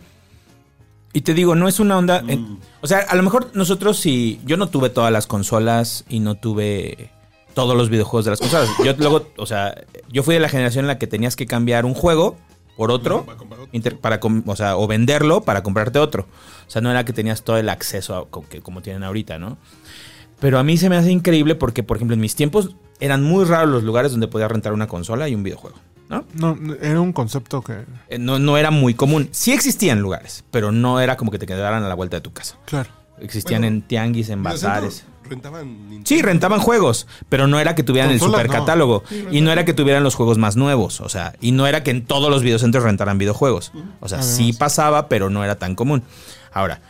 Y 1.12 1.22
te 1.22 1.34
digo, 1.34 1.56
no 1.56 1.66
es 1.66 1.80
una 1.80 1.98
onda. 1.98 2.22
eh, 2.28 2.38
o 2.80 2.86
sea, 2.86 2.98
a 3.00 3.16
lo 3.16 3.22
mejor 3.22 3.50
nosotros 3.54 3.98
si. 3.98 4.40
Yo 4.44 4.56
no 4.56 4.68
tuve 4.68 4.90
todas 4.90 5.10
las 5.12 5.26
consolas 5.26 6.04
y 6.08 6.20
no 6.20 6.36
tuve 6.36 7.10
todos 7.54 7.76
los 7.76 7.88
videojuegos 7.90 8.26
de 8.26 8.30
las 8.30 8.40
consolas. 8.40 8.68
Yo 8.84 8.92
luego, 8.98 9.26
o 9.36 9.46
sea, 9.46 9.74
yo 10.08 10.22
fui 10.22 10.34
de 10.34 10.40
la 10.40 10.48
generación 10.48 10.84
en 10.84 10.88
la 10.88 10.98
que 10.98 11.08
tenías 11.08 11.34
que 11.34 11.46
cambiar 11.46 11.84
un 11.84 11.94
juego 11.94 12.36
por 12.78 12.90
otro. 12.90 13.24
Para 13.26 13.36
comprar 13.36 13.60
otro. 13.60 13.70
inter- 13.76 13.98
para 13.98 14.20
o 14.46 14.56
sea, 14.56 14.76
o 14.78 14.86
venderlo 14.86 15.42
para 15.42 15.62
comprarte 15.62 15.98
otro. 15.98 16.26
O 16.66 16.70
sea, 16.70 16.80
no 16.80 16.90
era 16.90 17.04
que 17.04 17.12
tenías 17.12 17.42
todo 17.42 17.58
el 17.58 17.68
acceso 17.68 18.16
a- 18.16 18.26
co- 18.30 18.46
que, 18.48 18.62
como 18.62 18.80
tienen 18.80 19.02
ahorita, 19.04 19.38
¿no? 19.38 19.58
Pero 20.40 20.58
a 20.58 20.62
mí 20.62 20.76
se 20.78 20.88
me 20.88 20.96
hace 20.96 21.10
increíble 21.10 21.54
porque, 21.56 21.82
por 21.82 21.96
ejemplo, 21.98 22.14
en 22.14 22.20
mis 22.20 22.36
tiempos 22.36 22.76
eran 23.00 23.22
muy 23.24 23.44
raros 23.44 23.68
los 23.70 23.82
lugares 23.82 24.12
donde 24.12 24.28
podías 24.28 24.50
rentar 24.50 24.72
una 24.72 24.86
consola 24.86 25.28
y 25.28 25.34
un 25.34 25.42
videojuego, 25.42 25.76
¿no? 26.08 26.24
No, 26.34 26.56
era 26.80 27.00
un 27.00 27.12
concepto 27.12 27.60
que. 27.62 27.84
Eh, 28.08 28.18
No, 28.18 28.38
no 28.38 28.56
era 28.56 28.70
muy 28.70 28.94
común. 28.94 29.28
Sí 29.32 29.52
existían 29.52 30.00
lugares, 30.00 30.44
pero 30.52 30.70
no 30.70 31.00
era 31.00 31.16
como 31.16 31.30
que 31.32 31.38
te 31.40 31.46
quedaran 31.46 31.82
a 31.82 31.88
la 31.88 31.94
vuelta 31.94 32.16
de 32.18 32.20
tu 32.20 32.32
casa. 32.32 32.56
Claro. 32.66 32.90
Existían 33.20 33.62
Bueno, 33.62 33.76
en 33.76 33.82
tianguis, 33.82 34.28
en 34.28 34.44
bazares. 34.44 35.04
Rentaban 35.28 35.66
Nintendo. 35.90 36.04
Sí, 36.06 36.22
rentaban 36.22 36.60
juegos, 36.60 37.06
pero 37.28 37.46
no 37.46 37.58
era 37.60 37.74
que 37.74 37.82
tuvieran 37.82 38.10
el 38.10 38.18
super 38.20 38.46
no. 38.46 38.52
catálogo. 38.52 39.02
y 39.30 39.40
no 39.40 39.50
era 39.52 39.64
que 39.64 39.74
tuvieran 39.74 40.02
los 40.04 40.14
juegos 40.14 40.38
más 40.38 40.56
nuevos. 40.56 41.00
O 41.00 41.08
sea, 41.08 41.34
y 41.40 41.52
no 41.52 41.66
era 41.66 41.82
que 41.82 41.90
en 41.90 42.04
todos 42.04 42.30
los 42.30 42.42
videocentros 42.42 42.82
rentaran 42.84 43.18
videojuegos. 43.18 43.72
O 44.00 44.08
sea, 44.08 44.22
sí 44.22 44.52
pasaba, 44.52 45.08
pero 45.08 45.30
no 45.30 45.44
era 45.44 45.56
tan 45.56 45.74
común. 45.74 46.02
Ahora, 46.52 46.80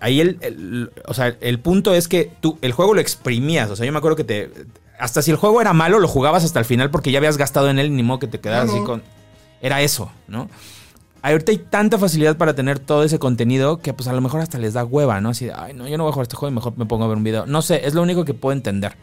ahí 0.00 0.20
el, 0.20 0.38
el- 0.40 0.90
o 1.06 1.14
sea, 1.14 1.36
el 1.40 1.58
punto 1.60 1.94
es 1.94 2.08
que 2.08 2.30
tú 2.40 2.58
el 2.62 2.72
juego 2.72 2.94
lo 2.94 3.00
exprimías. 3.00 3.70
O 3.70 3.76
sea, 3.76 3.86
yo 3.86 3.92
me 3.92 3.98
acuerdo 3.98 4.16
que 4.16 4.24
te. 4.24 4.50
Hasta 4.98 5.20
si 5.22 5.30
el 5.30 5.36
juego 5.36 5.60
era 5.60 5.72
malo, 5.74 5.98
lo 5.98 6.08
jugabas 6.08 6.42
hasta 6.44 6.58
el 6.58 6.64
final 6.64 6.90
porque 6.90 7.10
ya 7.12 7.18
habías 7.18 7.36
gastado 7.36 7.68
en 7.68 7.78
él, 7.78 7.94
ni 7.94 8.02
modo 8.02 8.18
que 8.18 8.26
te 8.26 8.40
quedaras 8.40 8.70
así 8.70 8.80
con. 8.84 9.02
Era 9.60 9.80
eso, 9.82 10.10
¿no? 10.28 10.48
Ahorita 11.32 11.52
hay 11.52 11.58
tanta 11.58 11.98
facilidad 11.98 12.36
para 12.36 12.54
tener 12.54 12.78
todo 12.78 13.02
ese 13.04 13.18
contenido 13.18 13.78
que 13.78 13.92
pues 13.92 14.08
a 14.08 14.12
lo 14.12 14.20
mejor 14.20 14.40
hasta 14.40 14.58
les 14.58 14.74
da 14.74 14.84
hueva, 14.84 15.20
¿no? 15.20 15.30
Así 15.30 15.46
de, 15.46 15.52
ay, 15.52 15.74
no, 15.74 15.88
yo 15.88 15.96
no 15.98 16.04
voy 16.04 16.10
a 16.10 16.12
jugar 16.12 16.24
este 16.24 16.36
juego 16.36 16.52
y 16.52 16.54
mejor 16.54 16.76
me 16.76 16.86
pongo 16.86 17.04
a 17.04 17.08
ver 17.08 17.16
un 17.16 17.24
video. 17.24 17.46
No 17.46 17.62
sé, 17.62 17.86
es 17.86 17.94
lo 17.94 18.02
único 18.02 18.24
que 18.24 18.34
puedo 18.34 18.52
entender. 18.52 18.94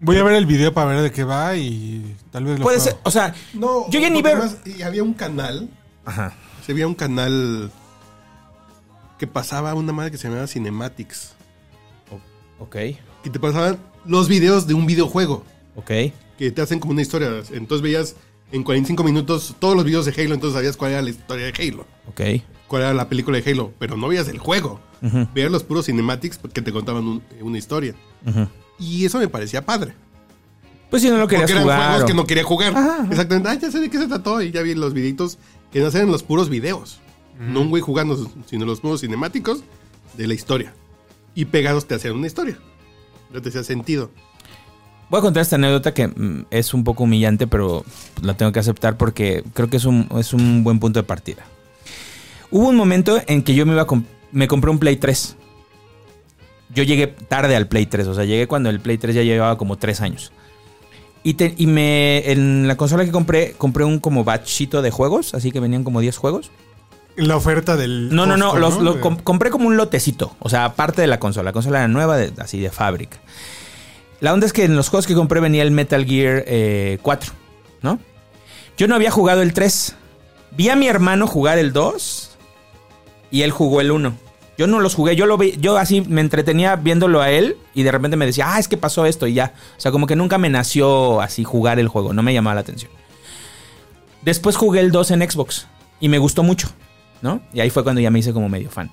Voy 0.00 0.16
a 0.16 0.24
ver 0.24 0.34
el 0.34 0.46
video 0.46 0.72
para 0.72 0.90
ver 0.92 1.02
de 1.02 1.12
qué 1.12 1.24
va 1.24 1.54
y 1.56 2.16
tal 2.30 2.44
vez 2.44 2.58
lo 2.58 2.62
Puede 2.64 2.78
juego. 2.78 2.90
ser, 2.92 3.00
o 3.04 3.10
sea, 3.10 3.34
No, 3.54 3.88
yo 3.90 4.00
ya 4.00 4.10
ni 4.10 4.20
ver... 4.22 4.36
además, 4.36 4.56
y 4.64 4.82
había 4.82 5.02
un 5.02 5.14
canal, 5.14 5.68
Ajá. 6.04 6.32
se 6.66 6.72
había 6.72 6.86
un 6.88 6.94
canal 6.94 7.70
que 9.18 9.26
pasaba 9.26 9.74
una 9.74 9.92
madre 9.92 10.10
que 10.10 10.18
se 10.18 10.28
llamaba 10.28 10.46
Cinematics. 10.48 11.34
Ok, 12.58 12.76
Que 13.22 13.30
te 13.30 13.38
pasaban 13.40 13.78
los 14.04 14.28
videos 14.28 14.66
de 14.66 14.74
un 14.74 14.86
videojuego. 14.86 15.44
ok. 15.76 15.90
Que 16.38 16.50
te 16.50 16.62
hacen 16.62 16.80
como 16.80 16.92
una 16.92 17.02
historia. 17.02 17.28
Entonces 17.52 17.82
veías 17.82 18.16
en 18.52 18.62
45 18.62 19.02
minutos 19.04 19.56
todos 19.58 19.74
los 19.74 19.84
videos 19.84 20.04
de 20.04 20.12
Halo. 20.12 20.34
Entonces 20.34 20.54
sabías 20.54 20.76
cuál 20.76 20.92
era 20.92 21.02
la 21.02 21.10
historia 21.10 21.46
de 21.46 21.52
Halo. 21.68 21.86
Ok. 22.08 22.20
Cuál 22.68 22.82
era 22.82 22.94
la 22.94 23.08
película 23.08 23.40
de 23.40 23.50
Halo. 23.50 23.72
Pero 23.78 23.96
no 23.96 24.08
veías 24.08 24.28
el 24.28 24.38
juego. 24.38 24.80
Ujú, 25.02 25.26
Veías 25.34 25.50
los 25.50 25.64
puros 25.64 25.86
cinematics 25.86 26.38
que 26.52 26.62
te 26.62 26.72
contaban 26.72 27.04
un- 27.06 27.22
una 27.40 27.58
historia. 27.58 27.94
ujú. 28.26 28.46
Y 28.78 29.04
eso 29.04 29.18
me 29.18 29.28
parecía 29.28 29.64
padre. 29.64 29.94
Pues 30.90 31.02
si 31.02 31.08
no 31.08 31.16
lo 31.16 31.26
querías 31.26 31.42
Porque 31.42 31.52
eran 31.52 31.62
jugar. 31.64 31.78
juegos 31.88 32.02
o- 32.02 32.06
que 32.06 32.14
no 32.14 32.26
quería 32.26 32.44
jugar. 32.44 32.76
Ajá, 32.76 32.94
ajá. 33.00 33.06
Exactamente. 33.10 33.48
Ah, 33.48 33.54
ya 33.54 33.70
sé 33.70 33.80
de 33.80 33.88
qué 33.90 33.98
se 33.98 34.06
trató. 34.08 34.40
Y 34.42 34.50
ya 34.52 34.62
vi 34.62 34.74
los 34.74 34.92
videitos 34.92 35.38
que 35.72 35.80
no 35.80 35.88
eran 35.88 36.10
los 36.12 36.22
puros 36.22 36.48
videos. 36.48 37.00
No 37.40 37.62
un 37.62 37.70
güey 37.70 37.82
jugando, 37.82 38.30
sino 38.46 38.64
los 38.66 38.80
puros 38.80 39.00
cinemáticos 39.00 39.64
de 40.16 40.26
la 40.28 40.34
historia. 40.34 40.74
Y 41.34 41.46
pegados 41.46 41.86
te 41.86 41.94
hacían 41.94 42.14
una 42.14 42.26
historia. 42.26 42.58
Ya 43.32 43.40
te 43.40 43.48
hacía 43.48 43.64
sentido. 43.64 44.10
Voy 45.12 45.18
a 45.18 45.20
contar 45.20 45.42
esta 45.42 45.56
anécdota 45.56 45.92
que 45.92 46.08
mm, 46.08 46.46
es 46.50 46.72
un 46.72 46.84
poco 46.84 47.04
humillante, 47.04 47.46
pero 47.46 47.84
la 48.22 48.32
tengo 48.32 48.50
que 48.50 48.60
aceptar 48.60 48.96
porque 48.96 49.44
creo 49.52 49.68
que 49.68 49.76
es 49.76 49.84
un, 49.84 50.08
es 50.18 50.32
un 50.32 50.64
buen 50.64 50.80
punto 50.80 50.98
de 50.98 51.04
partida. 51.04 51.44
Hubo 52.50 52.70
un 52.70 52.76
momento 52.76 53.20
en 53.26 53.42
que 53.42 53.54
yo 53.54 53.66
me 53.66 53.72
iba 53.72 53.82
a 53.82 53.86
comp- 53.86 54.06
me 54.32 54.48
compré 54.48 54.70
un 54.70 54.78
Play 54.78 54.96
3. 54.96 55.36
Yo 56.74 56.82
llegué 56.82 57.08
tarde 57.08 57.54
al 57.56 57.68
Play 57.68 57.84
3, 57.84 58.06
o 58.06 58.14
sea, 58.14 58.24
llegué 58.24 58.46
cuando 58.46 58.70
el 58.70 58.80
Play 58.80 58.96
3 58.96 59.14
ya 59.14 59.22
llevaba 59.22 59.58
como 59.58 59.76
3 59.76 60.00
años. 60.00 60.32
Y, 61.22 61.34
te- 61.34 61.54
y 61.58 61.66
me 61.66 62.32
en 62.32 62.66
la 62.66 62.78
consola 62.78 63.04
que 63.04 63.10
compré, 63.12 63.52
compré 63.52 63.84
un 63.84 63.98
como 64.00 64.24
batchito 64.24 64.80
de 64.80 64.90
juegos, 64.90 65.34
así 65.34 65.52
que 65.52 65.60
venían 65.60 65.84
como 65.84 66.00
10 66.00 66.16
juegos. 66.16 66.50
La 67.16 67.36
oferta 67.36 67.76
del. 67.76 68.08
No, 68.14 68.24
no, 68.24 68.38
no, 68.38 68.56
los, 68.56 68.96
compré 69.22 69.50
como 69.50 69.68
un 69.68 69.76
lotecito, 69.76 70.34
o 70.38 70.48
sea, 70.48 70.64
aparte 70.64 71.02
de 71.02 71.06
la 71.08 71.20
consola. 71.20 71.50
La 71.50 71.52
consola 71.52 71.80
era 71.80 71.88
nueva, 71.88 72.16
de- 72.16 72.32
así 72.42 72.58
de 72.60 72.70
fábrica. 72.70 73.18
La 74.22 74.32
onda 74.32 74.46
es 74.46 74.52
que 74.52 74.62
en 74.62 74.76
los 74.76 74.88
juegos 74.88 75.08
que 75.08 75.14
compré 75.14 75.40
venía 75.40 75.64
el 75.64 75.72
Metal 75.72 76.06
Gear 76.06 76.44
eh, 76.46 76.98
4, 77.02 77.32
¿no? 77.82 77.98
Yo 78.78 78.86
no 78.86 78.94
había 78.94 79.10
jugado 79.10 79.42
el 79.42 79.52
3. 79.52 79.96
Vi 80.52 80.68
a 80.68 80.76
mi 80.76 80.86
hermano 80.86 81.26
jugar 81.26 81.58
el 81.58 81.72
2 81.72 82.30
y 83.32 83.42
él 83.42 83.50
jugó 83.50 83.80
el 83.80 83.90
1. 83.90 84.14
Yo 84.56 84.68
no 84.68 84.78
los 84.78 84.94
jugué, 84.94 85.16
yo 85.16 85.26
lo 85.26 85.38
vi, 85.38 85.56
yo 85.58 85.76
así 85.76 86.02
me 86.02 86.20
entretenía 86.20 86.76
viéndolo 86.76 87.20
a 87.20 87.32
él 87.32 87.56
y 87.74 87.82
de 87.82 87.90
repente 87.90 88.16
me 88.16 88.24
decía, 88.24 88.54
ah, 88.54 88.60
es 88.60 88.68
que 88.68 88.76
pasó 88.76 89.06
esto 89.06 89.26
y 89.26 89.34
ya. 89.34 89.54
O 89.76 89.80
sea, 89.80 89.90
como 89.90 90.06
que 90.06 90.14
nunca 90.14 90.38
me 90.38 90.48
nació 90.48 91.20
así 91.20 91.42
jugar 91.42 91.80
el 91.80 91.88
juego, 91.88 92.12
no 92.12 92.22
me 92.22 92.32
llamaba 92.32 92.54
la 92.54 92.60
atención. 92.60 92.92
Después 94.20 94.54
jugué 94.54 94.78
el 94.78 94.92
2 94.92 95.10
en 95.10 95.28
Xbox 95.28 95.66
y 95.98 96.08
me 96.08 96.18
gustó 96.18 96.44
mucho, 96.44 96.68
¿no? 97.22 97.42
Y 97.52 97.58
ahí 97.58 97.70
fue 97.70 97.82
cuando 97.82 98.00
ya 98.00 98.12
me 98.12 98.20
hice 98.20 98.32
como 98.32 98.48
medio 98.48 98.70
fan. 98.70 98.92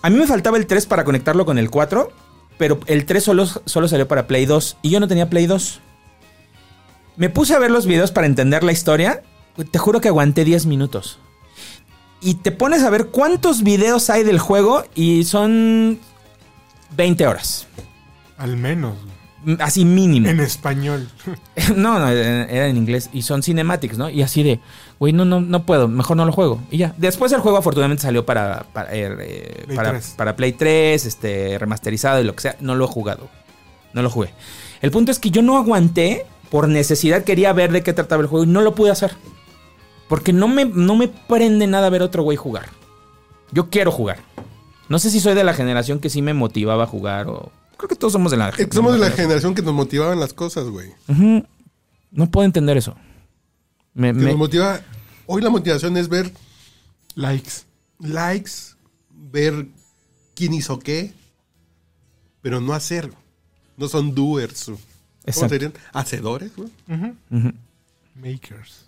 A 0.00 0.08
mí 0.08 0.16
me 0.16 0.26
faltaba 0.26 0.56
el 0.56 0.66
3 0.66 0.86
para 0.86 1.04
conectarlo 1.04 1.44
con 1.44 1.58
el 1.58 1.68
4, 1.68 2.10
pero 2.58 2.80
el 2.86 3.04
3 3.04 3.22
solo, 3.22 3.46
solo 3.46 3.88
salió 3.88 4.08
para 4.08 4.26
Play 4.26 4.46
2 4.46 4.78
y 4.82 4.90
yo 4.90 5.00
no 5.00 5.08
tenía 5.08 5.28
Play 5.28 5.46
2. 5.46 5.80
Me 7.16 7.30
puse 7.30 7.54
a 7.54 7.58
ver 7.58 7.70
los 7.70 7.86
videos 7.86 8.12
para 8.12 8.26
entender 8.26 8.62
la 8.62 8.72
historia. 8.72 9.22
Te 9.70 9.78
juro 9.78 10.00
que 10.00 10.08
aguanté 10.08 10.44
10 10.44 10.66
minutos. 10.66 11.18
Y 12.20 12.34
te 12.34 12.52
pones 12.52 12.82
a 12.82 12.90
ver 12.90 13.06
cuántos 13.06 13.62
videos 13.62 14.10
hay 14.10 14.22
del 14.24 14.38
juego 14.38 14.84
y 14.94 15.24
son 15.24 15.98
20 16.96 17.26
horas. 17.26 17.66
Al 18.38 18.56
menos. 18.56 18.96
Así 19.60 19.84
mínimo. 19.84 20.28
En 20.28 20.40
español. 20.40 21.08
No, 21.76 21.98
no, 21.98 22.08
era 22.08 22.68
en 22.68 22.76
inglés. 22.76 23.10
Y 23.12 23.22
son 23.22 23.42
cinematics, 23.42 23.96
¿no? 23.98 24.10
Y 24.10 24.22
así 24.22 24.42
de, 24.42 24.60
güey, 24.98 25.12
no, 25.12 25.24
no, 25.24 25.40
no 25.40 25.64
puedo, 25.64 25.88
mejor 25.88 26.16
no 26.16 26.24
lo 26.24 26.32
juego. 26.32 26.60
Y 26.70 26.78
ya. 26.78 26.94
Después 26.96 27.32
el 27.32 27.40
juego 27.40 27.58
afortunadamente 27.58 28.02
salió 28.02 28.24
para, 28.24 28.66
para, 28.72 28.94
eh, 28.94 29.14
eh, 29.20 29.62
Play 29.66 29.76
para, 29.76 29.90
3. 29.90 30.14
para 30.16 30.36
Play 30.36 30.52
3, 30.52 31.04
este, 31.06 31.58
remasterizado 31.58 32.20
y 32.20 32.24
lo 32.24 32.34
que 32.34 32.42
sea. 32.42 32.56
No 32.60 32.74
lo 32.74 32.84
he 32.84 32.88
jugado. 32.88 33.28
No 33.92 34.02
lo 34.02 34.10
jugué. 34.10 34.30
El 34.82 34.90
punto 34.90 35.10
es 35.10 35.18
que 35.18 35.30
yo 35.30 35.42
no 35.42 35.56
aguanté, 35.56 36.26
por 36.50 36.68
necesidad 36.68 37.24
quería 37.24 37.52
ver 37.52 37.72
de 37.72 37.82
qué 37.82 37.92
trataba 37.92 38.22
el 38.22 38.28
juego 38.28 38.44
y 38.44 38.48
no 38.48 38.60
lo 38.60 38.74
pude 38.74 38.90
hacer. 38.90 39.12
Porque 40.08 40.32
no 40.32 40.48
me, 40.48 40.64
no 40.64 40.96
me 40.96 41.08
prende 41.08 41.66
nada 41.66 41.90
ver 41.90 42.02
otro 42.02 42.22
güey 42.22 42.36
jugar. 42.36 42.68
Yo 43.52 43.70
quiero 43.70 43.90
jugar. 43.90 44.18
No 44.88 44.98
sé 44.98 45.10
si 45.10 45.20
soy 45.20 45.34
de 45.34 45.44
la 45.44 45.54
generación 45.54 45.98
que 45.98 46.10
sí 46.10 46.22
me 46.22 46.34
motivaba 46.34 46.84
a 46.84 46.86
jugar 46.86 47.26
o... 47.28 47.50
Creo 47.76 47.88
que 47.88 47.96
todos 47.96 48.12
somos 48.12 48.30
de 48.30 48.38
la 48.38 48.50
Eh, 48.56 48.68
Somos 48.72 48.92
de 48.92 48.98
la 48.98 49.10
generación 49.10 49.54
que 49.54 49.60
nos 49.62 49.74
motivaban 49.74 50.18
las 50.18 50.32
cosas, 50.32 50.66
güey. 50.68 50.92
No 51.08 52.30
puedo 52.30 52.46
entender 52.46 52.76
eso. 52.76 52.94
Me, 53.96 54.08
Que 54.08 54.12
me- 54.20 54.24
nos 54.30 54.36
motiva. 54.36 54.80
Hoy 55.26 55.42
la 55.42 55.50
motivación 55.50 55.96
es 55.96 56.08
ver 56.08 56.30
Likes. 57.16 57.62
likes, 57.98 58.50
ver 59.10 59.66
quién 60.34 60.54
hizo 60.54 60.78
qué, 60.78 61.12
pero 62.42 62.60
no 62.60 62.72
hacer. 62.74 63.10
No 63.76 63.88
son 63.88 64.14
doers. 64.14 64.66
¿Cómo 64.66 64.78
Exacto. 65.24 65.48
serían? 65.48 65.72
Hacedores, 65.92 66.54
güey. 66.56 66.68
Ujú. 66.88 67.52
Makers. 68.14 68.86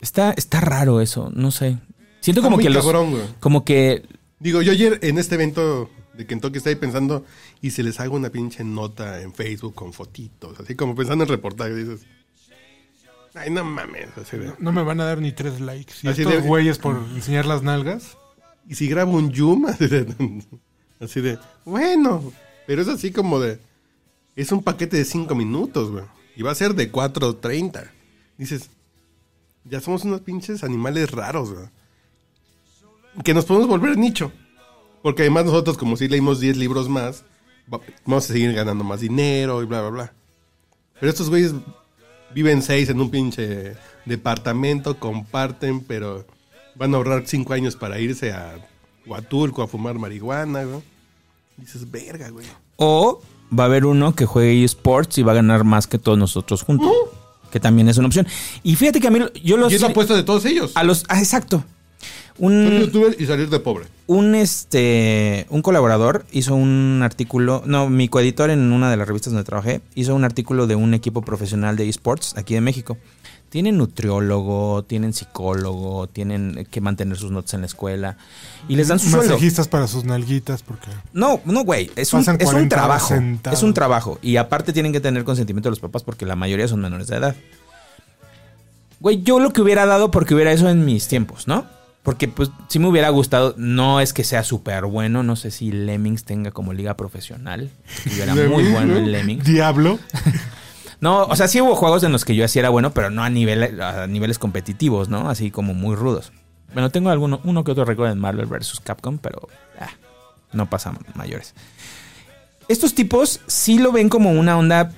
Está, 0.00 0.32
está 0.32 0.60
raro 0.60 1.00
eso, 1.00 1.30
no 1.34 1.50
sé. 1.50 1.78
Siento 2.20 2.40
Está 2.40 2.50
como 2.50 2.58
que 2.58 2.72
cabrón, 2.72 3.14
como 3.40 3.64
que 3.64 4.04
Digo, 4.40 4.60
yo 4.62 4.72
ayer 4.72 4.98
en 5.02 5.18
este 5.18 5.36
evento 5.36 5.88
de 6.14 6.26
Kentucky 6.26 6.58
estaba 6.58 6.72
ahí 6.74 6.80
pensando 6.80 7.24
y 7.60 7.70
se 7.70 7.82
les 7.84 8.00
hago 8.00 8.16
una 8.16 8.30
pinche 8.30 8.64
nota 8.64 9.22
en 9.22 9.32
Facebook 9.32 9.74
con 9.74 9.92
fotitos, 9.92 10.58
así 10.58 10.74
como 10.74 10.96
pensando 10.96 11.22
en 11.24 11.30
reportaje, 11.30 11.74
dices, 11.74 12.00
ay, 13.34 13.50
no 13.50 13.64
mames, 13.64 14.08
así 14.16 14.36
de- 14.36 14.52
No 14.58 14.72
me 14.72 14.82
van 14.82 15.00
a 15.00 15.04
dar 15.04 15.20
ni 15.20 15.32
tres 15.32 15.60
likes. 15.60 15.94
Y 16.02 16.08
Así 16.08 16.22
estos 16.22 16.42
de- 16.42 16.48
güeyes 16.48 16.78
por 16.78 16.96
enseñar 17.14 17.46
las 17.46 17.62
nalgas. 17.62 18.16
Y 18.68 18.74
si 18.76 18.88
grabo 18.88 19.12
un 19.12 19.34
zoom, 19.34 19.66
así 19.66 19.86
de, 19.88 20.42
así 21.00 21.20
de, 21.20 21.38
bueno, 21.64 22.32
pero 22.66 22.82
es 22.82 22.88
así 22.88 23.10
como 23.10 23.40
de, 23.40 23.58
es 24.36 24.52
un 24.52 24.62
paquete 24.62 24.96
de 24.96 25.04
5 25.04 25.34
minutos, 25.34 25.90
güey, 25.90 26.04
y 26.36 26.42
va 26.42 26.52
a 26.52 26.54
ser 26.54 26.74
de 26.74 26.90
4.30. 26.92 27.90
Dices, 28.38 28.70
ya 29.64 29.80
somos 29.80 30.04
unos 30.04 30.20
pinches 30.22 30.62
animales 30.64 31.10
raros, 31.10 31.52
güey. 31.52 31.66
Que 33.24 33.34
nos 33.34 33.44
podemos 33.44 33.68
volver 33.68 33.96
nicho. 33.98 34.32
Porque 35.02 35.22
además 35.22 35.44
nosotros, 35.46 35.76
como 35.76 35.96
si 35.96 36.08
leímos 36.08 36.40
10 36.40 36.56
libros 36.56 36.88
más, 36.88 37.24
va- 37.72 37.80
vamos 38.06 38.24
a 38.30 38.32
seguir 38.32 38.52
ganando 38.54 38.84
más 38.84 39.00
dinero 39.00 39.62
y 39.62 39.66
bla, 39.66 39.80
bla, 39.82 39.90
bla. 39.90 40.12
Pero 41.00 41.10
estos 41.10 41.28
güeyes 41.28 41.52
viven 42.34 42.62
6 42.62 42.90
en 42.90 43.00
un 43.00 43.10
pinche 43.10 43.74
departamento, 44.04 44.98
comparten, 44.98 45.80
pero 45.80 46.24
van 46.74 46.94
a 46.94 46.96
ahorrar 46.96 47.24
5 47.26 47.52
años 47.52 47.76
para 47.76 47.98
irse 48.00 48.32
a 48.32 48.54
Huatulco 49.06 49.62
a 49.62 49.68
fumar 49.68 49.98
marihuana, 49.98 50.64
güey. 50.64 50.82
Dices, 51.56 51.90
verga, 51.90 52.30
güey. 52.30 52.46
o 52.76 53.20
va 53.56 53.64
a 53.64 53.66
haber 53.66 53.84
uno 53.84 54.14
que 54.14 54.26
juegue 54.26 54.64
esports 54.64 55.18
y 55.18 55.22
va 55.22 55.32
a 55.32 55.36
ganar 55.36 55.64
más 55.64 55.86
que 55.86 55.98
todos 55.98 56.18
nosotros 56.18 56.62
juntos, 56.62 56.90
que 57.50 57.60
también 57.60 57.88
es 57.88 57.98
una 57.98 58.06
opción. 58.06 58.26
Y 58.62 58.76
fíjate 58.76 59.00
que 59.00 59.08
a 59.08 59.10
mí 59.10 59.20
yo 59.44 59.56
los 59.56 59.70
Y 59.72 59.76
es 59.76 59.82
la 59.82 59.88
apuesta 59.88 60.14
de 60.14 60.22
todos 60.22 60.44
ellos. 60.46 60.72
a 60.74 60.82
los 60.82 61.04
ah, 61.08 61.18
exacto. 61.18 61.62
Ser 62.36 62.44
Un, 62.46 62.80
youtuber 62.80 63.16
y 63.18 63.26
salir 63.26 63.48
de 63.50 63.60
pobre. 63.60 63.86
un 64.06 64.34
este 64.34 65.46
un 65.50 65.62
colaborador 65.62 66.24
hizo 66.32 66.54
un 66.54 67.00
artículo, 67.02 67.62
no, 67.66 67.88
mi 67.88 68.08
coeditor 68.08 68.50
en 68.50 68.72
una 68.72 68.90
de 68.90 68.96
las 68.96 69.06
revistas 69.06 69.32
donde 69.32 69.44
trabajé 69.44 69.80
hizo 69.94 70.14
un 70.14 70.24
artículo 70.24 70.66
de 70.66 70.74
un 70.74 70.94
equipo 70.94 71.22
profesional 71.22 71.76
de 71.76 71.88
esports 71.88 72.34
aquí 72.36 72.54
de 72.54 72.60
México. 72.60 72.96
Tienen 73.50 73.76
nutriólogo, 73.76 74.82
tienen 74.84 75.12
psicólogo, 75.12 76.06
tienen 76.06 76.66
que 76.70 76.80
mantener 76.80 77.18
sus 77.18 77.30
notas 77.30 77.52
en 77.52 77.60
la 77.60 77.66
escuela 77.66 78.16
y 78.66 78.76
les 78.76 78.88
dan 78.88 78.98
su 78.98 79.10
sueldo. 79.10 79.26
Masajistas 79.34 79.68
para 79.68 79.86
sus 79.86 80.04
nalguitas 80.04 80.62
porque... 80.62 80.88
No, 81.12 81.38
no, 81.44 81.62
güey. 81.62 81.90
Es 81.94 82.14
un, 82.14 82.20
Pasan 82.20 82.36
es 82.36 82.46
un 82.46 82.52
40 82.52 82.76
horas 82.76 82.86
trabajo. 82.86 83.08
sentados. 83.08 83.58
Es 83.58 83.62
un 83.62 83.74
trabajo. 83.74 84.18
Y 84.22 84.38
aparte 84.38 84.72
tienen 84.72 84.90
que 84.90 85.00
tener 85.00 85.24
consentimiento 85.24 85.68
de 85.68 85.72
los 85.72 85.80
papás 85.80 86.02
porque 86.02 86.24
la 86.24 86.34
mayoría 86.34 86.66
son 86.66 86.80
menores 86.80 87.08
de 87.08 87.16
edad. 87.16 87.36
Güey, 89.00 89.22
yo 89.22 89.38
lo 89.38 89.52
que 89.52 89.60
hubiera 89.60 89.84
dado 89.84 90.10
porque 90.10 90.34
hubiera 90.34 90.50
eso 90.52 90.70
en 90.70 90.86
mis 90.86 91.08
tiempos, 91.08 91.46
¿no? 91.46 91.66
Porque 92.02 92.26
pues 92.28 92.50
sí 92.68 92.78
me 92.78 92.88
hubiera 92.88 93.08
gustado. 93.10 93.54
No 93.56 94.00
es 94.00 94.12
que 94.12 94.24
sea 94.24 94.42
súper 94.42 94.86
bueno. 94.86 95.22
No 95.22 95.36
sé 95.36 95.50
si 95.50 95.70
Lemmings 95.70 96.24
tenga 96.24 96.50
como 96.50 96.72
liga 96.72 96.96
profesional. 96.96 97.70
Estuviera 97.96 98.34
muy 98.34 98.42
Lemmings, 98.44 98.72
bueno 98.72 98.94
¿no? 98.94 98.98
en 98.98 99.12
Lemmings. 99.12 99.44
Diablo. 99.44 99.98
No, 101.02 101.24
o 101.24 101.34
sea, 101.34 101.48
sí 101.48 101.60
hubo 101.60 101.74
juegos 101.74 102.04
en 102.04 102.12
los 102.12 102.24
que 102.24 102.36
yo 102.36 102.44
así 102.44 102.60
era 102.60 102.68
bueno, 102.68 102.94
pero 102.94 103.10
no 103.10 103.24
a, 103.24 103.28
nivel, 103.28 103.80
a 103.82 104.06
niveles 104.06 104.38
competitivos, 104.38 105.08
¿no? 105.08 105.28
Así 105.28 105.50
como 105.50 105.74
muy 105.74 105.96
rudos. 105.96 106.30
Bueno, 106.74 106.90
tengo 106.90 107.10
alguno, 107.10 107.40
uno 107.42 107.64
que 107.64 107.72
otro 107.72 107.84
récord 107.84 108.12
en 108.12 108.20
Marvel 108.20 108.46
vs. 108.46 108.78
Capcom, 108.84 109.18
pero 109.18 109.48
ah, 109.80 109.90
no 110.52 110.70
pasa 110.70 110.94
mayores. 111.14 111.56
Estos 112.68 112.94
tipos 112.94 113.40
sí 113.48 113.80
lo 113.80 113.90
ven 113.90 114.08
como 114.08 114.30
una 114.30 114.56
onda 114.56 114.92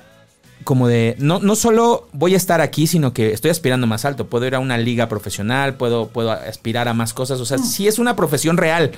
como 0.65 0.89
de, 0.89 1.15
no, 1.19 1.39
no 1.39 1.55
solo 1.55 2.09
voy 2.13 2.35
a 2.35 2.37
estar 2.37 2.61
aquí, 2.61 2.87
sino 2.87 3.13
que 3.13 3.33
estoy 3.33 3.51
aspirando 3.51 3.87
más 3.87 4.05
alto. 4.05 4.27
Puedo 4.27 4.47
ir 4.47 4.55
a 4.55 4.59
una 4.59 4.77
liga 4.79 5.09
profesional, 5.09 5.75
puedo, 5.75 6.09
puedo 6.09 6.33
aspirar 6.33 6.89
a 6.89 6.95
más 6.95 7.13
cosas. 7.15 7.39
O 7.41 7.45
sea, 7.47 7.59
sí 7.59 7.87
es 7.87 7.99
una 7.99 8.17
profesión 8.17 8.57
real. 8.57 8.91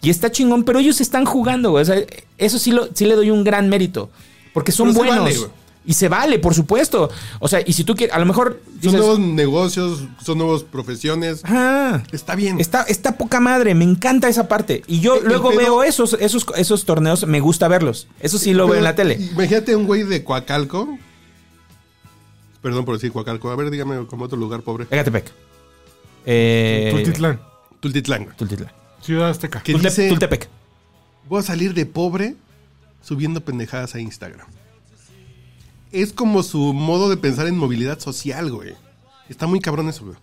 Y 0.00 0.10
está 0.10 0.30
chingón, 0.30 0.64
pero 0.64 0.78
ellos 0.78 1.00
están 1.00 1.24
jugando, 1.24 1.70
güey. 1.72 1.82
O 1.82 1.84
sea, 1.84 1.96
eso 2.38 2.58
sí, 2.58 2.70
lo, 2.70 2.88
sí 2.94 3.04
le 3.04 3.16
doy 3.16 3.30
un 3.30 3.42
gran 3.44 3.68
mérito. 3.68 4.10
Porque 4.54 4.72
son 4.72 4.88
Pero 4.94 5.00
se 5.04 5.08
buenos. 5.10 5.24
vale, 5.40 5.52
y 5.86 5.94
se 5.94 6.08
vale, 6.08 6.38
por 6.38 6.52
supuesto. 6.54 7.08
O 7.40 7.48
sea, 7.48 7.60
y 7.64 7.72
si 7.72 7.82
tú 7.82 7.94
quieres, 7.96 8.14
a 8.14 8.18
lo 8.18 8.26
mejor 8.26 8.60
Son 8.66 8.80
dices, 8.80 8.98
nuevos 9.00 9.18
negocios, 9.18 10.02
son 10.22 10.36
nuevas 10.38 10.62
profesiones. 10.62 11.40
"Ah, 11.44 12.02
Está 12.12 12.34
bien. 12.34 12.60
Está, 12.60 12.82
está 12.82 13.16
poca 13.16 13.40
madre, 13.40 13.74
me 13.74 13.84
encanta 13.84 14.28
esa 14.28 14.48
parte. 14.48 14.82
Y 14.86 15.00
yo 15.00 15.14
El- 15.14 15.22
el 15.22 15.28
luego 15.28 15.48
pedo- 15.50 15.58
veo 15.58 15.82
esos, 15.84 16.16
esos, 16.20 16.44
esos 16.56 16.84
torneos, 16.84 17.26
me 17.26 17.40
gusta 17.40 17.68
verlos. 17.68 18.06
Eso 18.20 18.36
sí 18.38 18.52
lo 18.52 18.66
veo 18.68 18.76
en 18.78 18.84
la 18.84 18.94
tele. 18.94 19.14
Imagínate 19.32 19.74
un 19.74 19.86
güey 19.86 20.02
de 20.04 20.22
Coacalco. 20.24 20.98
Perdón 22.62 22.84
por 22.84 22.94
decir 22.94 23.12
Coacalco. 23.12 23.50
A 23.50 23.56
ver, 23.56 23.70
dígame 23.70 24.06
como 24.06 24.24
otro 24.24 24.36
lugar 24.38 24.62
pobre. 24.62 24.84
Ecatepec. 24.90 25.30
Eh, 26.26 26.90
Tultitlán, 26.92 27.40
Tultitlán. 27.80 28.24
güey. 28.24 28.36
Tultitlán. 28.36 28.72
Ciudad 29.00 29.30
Azteca. 29.30 29.62
Que 29.62 29.72
Tulte- 29.72 29.88
dice, 29.88 30.08
Tultepec. 30.08 30.48
voy 31.28 31.40
a 31.40 31.42
salir 31.42 31.72
de 31.74 31.86
pobre 31.86 32.34
subiendo 33.02 33.40
pendejadas 33.40 33.94
a 33.94 34.00
Instagram. 34.00 34.46
Es 35.92 36.12
como 36.12 36.42
su 36.42 36.72
modo 36.74 37.08
de 37.08 37.16
pensar 37.16 37.46
en 37.46 37.56
movilidad 37.56 37.98
social, 37.98 38.50
güey. 38.50 38.74
Está 39.28 39.46
muy 39.46 39.60
cabrón 39.60 39.88
eso, 39.88 40.04
güey. 40.04 40.16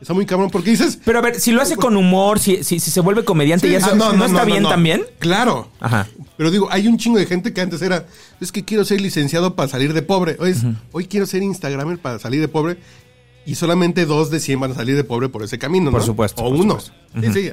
Está 0.00 0.14
muy 0.14 0.24
cabrón 0.24 0.50
porque 0.50 0.70
dices... 0.70 0.98
Pero 1.04 1.18
a 1.18 1.22
ver, 1.22 1.38
si 1.38 1.52
lo 1.52 1.60
hace 1.60 1.76
con 1.76 1.94
humor, 1.96 2.38
si, 2.38 2.64
si, 2.64 2.80
si 2.80 2.90
se 2.90 3.00
vuelve 3.00 3.22
comediante 3.24 3.68
y 3.68 3.74
eso, 3.74 3.90
Ah, 3.92 4.12
¿no, 4.16 4.24
está 4.24 4.44
bien 4.46 4.62
no. 4.62 4.70
también? 4.70 5.02
Claro. 5.18 5.70
Ajá. 5.78 6.08
Pero 6.38 6.50
digo, 6.50 6.68
hay 6.70 6.88
un 6.88 6.96
chingo 6.96 7.18
de 7.18 7.26
gente 7.26 7.52
que 7.52 7.60
antes 7.60 7.82
era, 7.82 8.06
es 8.40 8.50
que 8.50 8.64
quiero 8.64 8.84
ser 8.86 9.00
licenciado 9.02 9.54
para 9.54 9.68
salir 9.68 9.92
de 9.92 10.00
pobre. 10.00 10.36
Hoy, 10.40 10.50
es, 10.52 10.62
hoy 10.92 11.06
quiero 11.06 11.26
ser 11.26 11.42
Instagramer 11.42 11.98
para 11.98 12.18
salir 12.18 12.40
de 12.40 12.48
pobre. 12.48 12.78
Y 13.44 13.56
solamente 13.56 14.06
dos 14.06 14.30
de 14.30 14.40
100 14.40 14.60
van 14.60 14.72
a 14.72 14.74
salir 14.74 14.96
de 14.96 15.04
pobre 15.04 15.28
por 15.28 15.42
ese 15.42 15.58
camino, 15.58 15.86
¿no? 15.86 15.90
Por 15.92 16.02
supuesto, 16.02 16.42
O 16.44 16.50
por 16.50 16.60
uno. 16.60 16.80
supuesto. 16.80 16.92
Sí, 17.20 17.48
sí. 17.48 17.52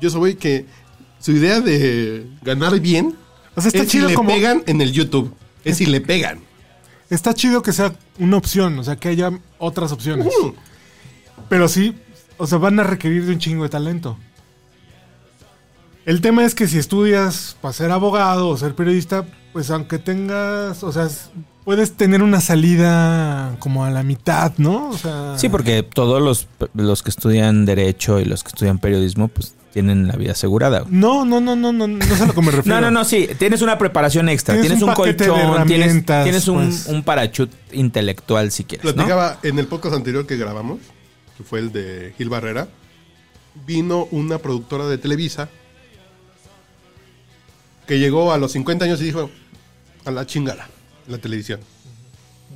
Yo 0.00 0.10
soy 0.10 0.34
que 0.36 0.66
su 1.18 1.32
idea 1.32 1.60
de 1.60 2.26
ganar 2.42 2.78
bien 2.80 3.16
O 3.56 3.60
sea, 3.60 3.68
está 3.68 3.78
es 3.80 3.84
si 3.86 3.98
chido 3.98 4.08
le 4.08 4.14
como- 4.14 4.30
pegan 4.30 4.62
en 4.66 4.80
el 4.80 4.92
YouTube. 4.92 5.34
Es 5.64 5.78
si 5.78 5.86
le 5.86 6.00
pegan. 6.00 6.38
Está 7.10 7.34
chido 7.34 7.62
que 7.62 7.72
sea 7.72 7.94
una 8.18 8.36
opción, 8.36 8.78
o 8.78 8.84
sea, 8.84 8.96
que 8.96 9.08
haya 9.08 9.30
otras 9.58 9.90
opciones. 9.92 10.26
Mm. 10.26 10.48
Pero 11.48 11.68
sí, 11.68 11.96
o 12.36 12.46
sea, 12.46 12.58
van 12.58 12.80
a 12.80 12.84
requerir 12.84 13.26
de 13.26 13.32
un 13.32 13.38
chingo 13.38 13.64
de 13.64 13.68
talento. 13.68 14.16
El 16.06 16.20
tema 16.20 16.44
es 16.44 16.54
que 16.54 16.68
si 16.68 16.78
estudias 16.78 17.56
para 17.60 17.72
ser 17.72 17.90
abogado 17.90 18.48
o 18.48 18.56
ser 18.56 18.74
periodista, 18.74 19.24
pues 19.52 19.70
aunque 19.70 19.98
tengas, 19.98 20.82
o 20.82 20.92
sea, 20.92 21.08
puedes 21.64 21.94
tener 21.96 22.22
una 22.22 22.40
salida 22.42 23.56
como 23.58 23.84
a 23.84 23.90
la 23.90 24.02
mitad, 24.02 24.52
¿no? 24.58 24.90
O 24.90 24.98
sea, 24.98 25.38
Sí, 25.38 25.48
porque 25.48 25.82
todos 25.82 26.20
los, 26.20 26.46
los 26.74 27.02
que 27.02 27.10
estudian 27.10 27.64
Derecho 27.64 28.20
y 28.20 28.26
los 28.26 28.42
que 28.42 28.48
estudian 28.48 28.78
Periodismo, 28.78 29.28
pues 29.28 29.54
tienen 29.72 30.06
la 30.06 30.16
vida 30.16 30.32
asegurada. 30.32 30.84
No, 30.88 31.24
no, 31.24 31.40
no, 31.40 31.56
no, 31.56 31.72
no, 31.72 31.88
no 31.88 32.04
es 32.04 32.20
a 32.20 32.26
lo 32.26 32.34
que 32.34 32.42
me 32.42 32.50
refiero. 32.52 32.80
No, 32.80 32.86
no, 32.86 32.90
no, 32.90 33.04
sí, 33.04 33.28
tienes 33.38 33.62
una 33.62 33.78
preparación 33.78 34.28
extra, 34.28 34.54
Tienes 34.54 34.78
tienes, 34.78 34.82
un 34.82 34.90
un, 34.90 34.94
paquete 34.94 35.24
de 35.24 35.30
colchón, 35.30 35.66
tienes, 35.66 36.48
un, 36.48 36.64
pues. 36.66 36.86
un 36.86 37.02
parachut 37.02 37.50
intelectual 37.72 38.52
si 38.52 38.64
quieres, 38.64 38.84
¿no? 38.84 38.94
Platicaba 38.94 39.38
en 39.42 39.58
el 39.58 39.66
podcast 39.66 39.96
anterior 39.96 40.26
que 40.26 40.36
grabamos, 40.36 40.78
que 41.36 41.44
fue 41.44 41.58
el 41.60 41.72
de 41.72 42.14
Gil 42.16 42.28
Barrera, 42.28 42.68
vino 43.66 44.06
una 44.10 44.38
productora 44.38 44.86
de 44.86 44.98
Televisa 44.98 45.48
que 47.86 47.98
llegó 47.98 48.32
a 48.32 48.38
los 48.38 48.52
50 48.52 48.84
años 48.84 49.00
y 49.00 49.04
dijo, 49.04 49.30
a 50.04 50.10
la 50.10 50.26
chingada, 50.26 50.68
la 51.06 51.18
televisión. 51.18 51.60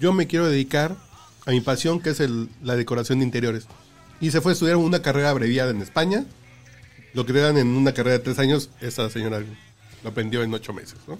Yo 0.00 0.12
me 0.12 0.26
quiero 0.26 0.48
dedicar 0.48 0.96
a 1.46 1.50
mi 1.50 1.60
pasión, 1.60 2.00
que 2.00 2.10
es 2.10 2.20
el- 2.20 2.48
la 2.62 2.76
decoración 2.76 3.18
de 3.18 3.24
interiores. 3.26 3.66
Y 4.20 4.30
se 4.30 4.40
fue 4.40 4.52
a 4.52 4.54
estudiar 4.54 4.76
una 4.76 5.02
carrera 5.02 5.30
abreviada 5.30 5.70
en 5.70 5.82
España. 5.82 6.24
Lo 7.14 7.24
que 7.26 7.32
dan 7.32 7.56
en 7.58 7.68
una 7.68 7.92
carrera 7.92 8.18
de 8.18 8.24
tres 8.24 8.38
años, 8.38 8.70
esa 8.80 9.08
señora 9.10 9.42
lo 10.02 10.10
aprendió 10.10 10.42
en 10.42 10.52
ocho 10.54 10.72
meses, 10.72 10.96
¿no? 11.06 11.18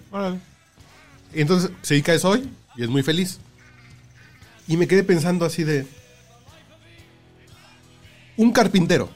Entonces 1.33 1.71
se 1.83 1.95
dedica 1.95 2.13
a 2.13 2.15
eso 2.15 2.31
hoy 2.31 2.49
y 2.77 2.83
es 2.83 2.89
muy 2.89 3.03
feliz. 3.03 3.39
Y 4.67 4.77
me 4.77 4.87
quedé 4.87 5.03
pensando 5.03 5.45
así 5.45 5.65
de. 5.65 5.87
Un 8.39 8.53
carpintero. 8.53 9.11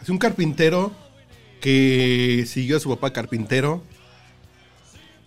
Así 0.00 0.10
un 0.10 0.18
carpintero 0.18 0.92
que 1.60 2.44
siguió 2.48 2.76
a 2.78 2.80
su 2.80 2.88
papá 2.88 3.12
carpintero 3.12 3.82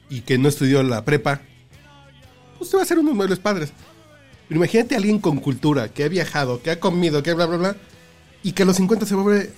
y 0.10 0.22
que 0.22 0.38
no 0.38 0.50
estudió 0.50 0.84
la 0.84 1.06
prepa. 1.06 1.42
Pues 2.58 2.70
te 2.70 2.76
va 2.78 2.82
a 2.82 2.86
hacer 2.86 3.00
unos 3.00 3.16
muebles 3.16 3.40
padres. 3.40 3.72
Pero 4.48 4.58
imagínate 4.60 4.96
a 4.96 4.98
alguien 4.98 5.20
con 5.20 5.38
cultura, 5.40 5.90
que 5.90 6.04
ha 6.04 6.08
viajado, 6.10 6.62
que 6.62 6.72
ha 6.72 6.80
comido, 6.80 7.22
que 7.24 7.34
bla, 7.34 7.46
bla, 7.46 7.58
bla. 7.58 7.76
Y 8.44 8.54
que 8.54 8.64
a 8.64 8.66
los 8.66 8.78
50 8.78 9.06
se 9.06 9.16
vuelve 9.16 9.52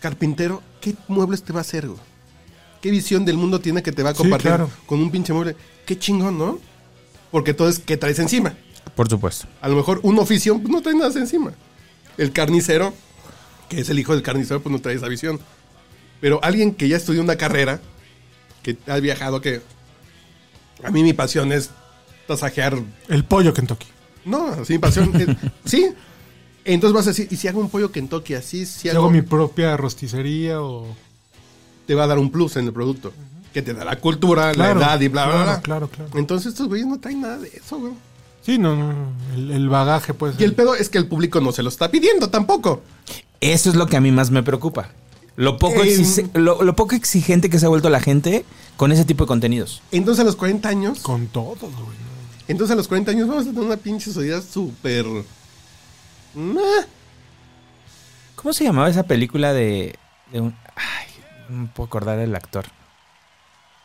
carpintero. 0.00 0.62
¿Qué 0.80 0.94
muebles 1.08 1.42
te 1.42 1.52
va 1.52 1.58
a 1.58 1.62
hacer, 1.62 1.88
güey? 1.88 2.00
¿Qué 2.80 2.90
visión 2.92 3.24
del 3.24 3.36
mundo 3.36 3.60
tiene 3.60 3.82
que 3.82 3.90
te 3.90 4.02
va 4.04 4.10
a 4.10 4.14
Sí, 4.14 4.18
compartir 4.18 4.48
claro. 4.50 4.70
con 4.86 5.00
un 5.00 5.10
pinche 5.10 5.32
mueble? 5.32 5.56
Qué 5.84 5.98
chingón, 5.98 6.38
¿no? 6.38 6.60
Porque 7.32 7.52
todo 7.52 7.68
es 7.68 7.80
que 7.80 7.96
traes 7.96 8.20
encima. 8.20 8.54
Por 8.94 9.08
supuesto. 9.08 9.46
A 9.60 9.68
lo 9.68 9.74
mejor 9.76 9.98
un 10.04 10.18
oficio 10.20 10.56
pues, 10.58 10.68
no 10.70 10.80
trae 10.80 10.94
nada 10.94 11.18
encima. 11.18 11.52
El 12.16 12.32
carnicero, 12.32 12.94
que 13.68 13.80
es 13.80 13.90
el 13.90 13.98
hijo 13.98 14.12
del 14.14 14.22
carnicero, 14.22 14.60
pues 14.62 14.72
no 14.72 14.80
trae 14.80 14.96
esa 14.96 15.08
visión. 15.08 15.40
Pero 16.20 16.40
alguien 16.42 16.74
que 16.74 16.88
ya 16.88 16.96
estudió 16.96 17.22
una 17.22 17.36
carrera, 17.36 17.80
que 18.62 18.76
ha 18.86 18.96
viajado, 18.98 19.40
que 19.40 19.60
a 20.82 20.90
mí 20.90 21.02
mi 21.02 21.12
pasión 21.12 21.52
es 21.52 21.70
tasajear. 22.26 22.78
El 23.08 23.24
pollo 23.24 23.52
Kentucky. 23.54 23.86
No, 24.24 24.48
así 24.48 24.74
mi 24.74 24.78
pasión 24.78 25.12
es- 25.14 25.36
sí. 25.70 25.88
Entonces 26.64 26.94
vas 26.94 27.06
a 27.06 27.10
decir, 27.10 27.28
¿y 27.30 27.36
si 27.36 27.48
hago 27.48 27.60
un 27.60 27.70
pollo 27.70 27.90
Kentucky 27.90 28.34
así? 28.34 28.66
Si 28.66 28.80
Si 28.80 28.88
hago, 28.88 28.98
hago 28.98 29.10
mi 29.10 29.22
propia 29.22 29.76
rosticería 29.76 30.60
o... 30.60 30.94
te 31.86 31.94
va 31.94 32.04
a 32.04 32.06
dar 32.08 32.18
un 32.18 32.30
plus 32.30 32.56
en 32.56 32.66
el 32.66 32.72
producto. 32.72 33.12
Que 33.54 33.62
te 33.62 33.72
da 33.72 33.84
la 33.84 33.96
cultura, 33.96 34.52
Claro, 34.52 34.78
la 34.78 34.86
edad 34.86 35.00
y 35.00 35.08
bla, 35.08 35.24
bla, 35.24 35.32
claro, 35.34 35.46
bla. 35.52 35.60
claro, 35.62 35.88
claro. 35.88 36.10
Entonces 36.18 36.52
estos 36.52 36.68
güeyes 36.68 36.86
no 36.86 37.00
traen 37.00 37.22
nada 37.22 37.38
de 37.38 37.48
eso, 37.48 37.78
güey. 37.78 37.92
Sí, 38.42 38.58
no, 38.58 38.76
no, 38.76 38.92
no, 38.92 39.12
el, 39.34 39.50
el 39.50 39.68
bagaje 39.68 40.12
pues... 40.14 40.34
Y 40.38 40.44
el 40.44 40.54
pedo 40.54 40.74
es 40.74 40.88
que 40.90 40.98
el 40.98 41.06
público 41.06 41.40
no 41.40 41.52
se 41.52 41.62
lo 41.62 41.68
está 41.70 41.90
pidiendo 41.90 42.28
tampoco. 42.28 42.82
Eso 43.40 43.70
es 43.70 43.76
lo 43.76 43.86
que 43.86 43.96
a 43.96 44.00
mí 44.00 44.10
más 44.10 44.30
me 44.30 44.42
preocupa. 44.42 44.90
Lo 45.36 45.56
poco, 45.58 45.82
Eh, 45.84 45.94
exige- 45.96 46.30
lo, 46.34 46.62
lo 46.62 46.74
poco 46.74 46.94
exigente 46.96 47.48
que 47.48 47.58
se 47.60 47.66
ha 47.66 47.68
vuelto 47.68 47.88
la 47.90 48.00
gente 48.00 48.44
con 48.76 48.90
ese 48.90 49.04
tipo 49.04 49.24
de 49.24 49.28
contenidos. 49.28 49.82
Entonces 49.92 50.22
a 50.22 50.24
los 50.24 50.34
40 50.36 50.68
años, 50.68 50.98
Con 51.00 51.28
todo, 51.28 51.54
güey. 51.60 51.96
entonces 52.48 52.72
a 52.72 52.76
los 52.76 52.88
40 52.88 53.12
años 53.12 53.28
vamos 53.28 53.44
a 53.46 53.50
tener 53.50 53.62
una 53.64 53.76
pinche 53.76 54.12
sociedad 54.12 54.42
súper... 54.42 55.06
¿Cómo 58.34 58.52
se 58.52 58.64
llamaba 58.64 58.88
esa 58.88 59.04
película 59.04 59.52
de, 59.52 59.96
de 60.32 60.40
un... 60.40 60.54
Ay, 60.76 61.06
no 61.48 61.62
me 61.62 61.66
puedo 61.68 61.86
acordar 61.86 62.18
del 62.18 62.34
actor. 62.34 62.66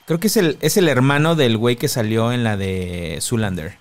Creo 0.05 0.19
que 0.19 0.27
es 0.27 0.37
el, 0.37 0.57
es 0.61 0.77
el 0.77 0.87
hermano 0.89 1.35
del 1.35 1.57
güey 1.57 1.75
que 1.75 1.87
salió 1.87 2.31
en 2.31 2.43
la 2.43 2.57
de 2.57 3.17
Zoolander. 3.21 3.77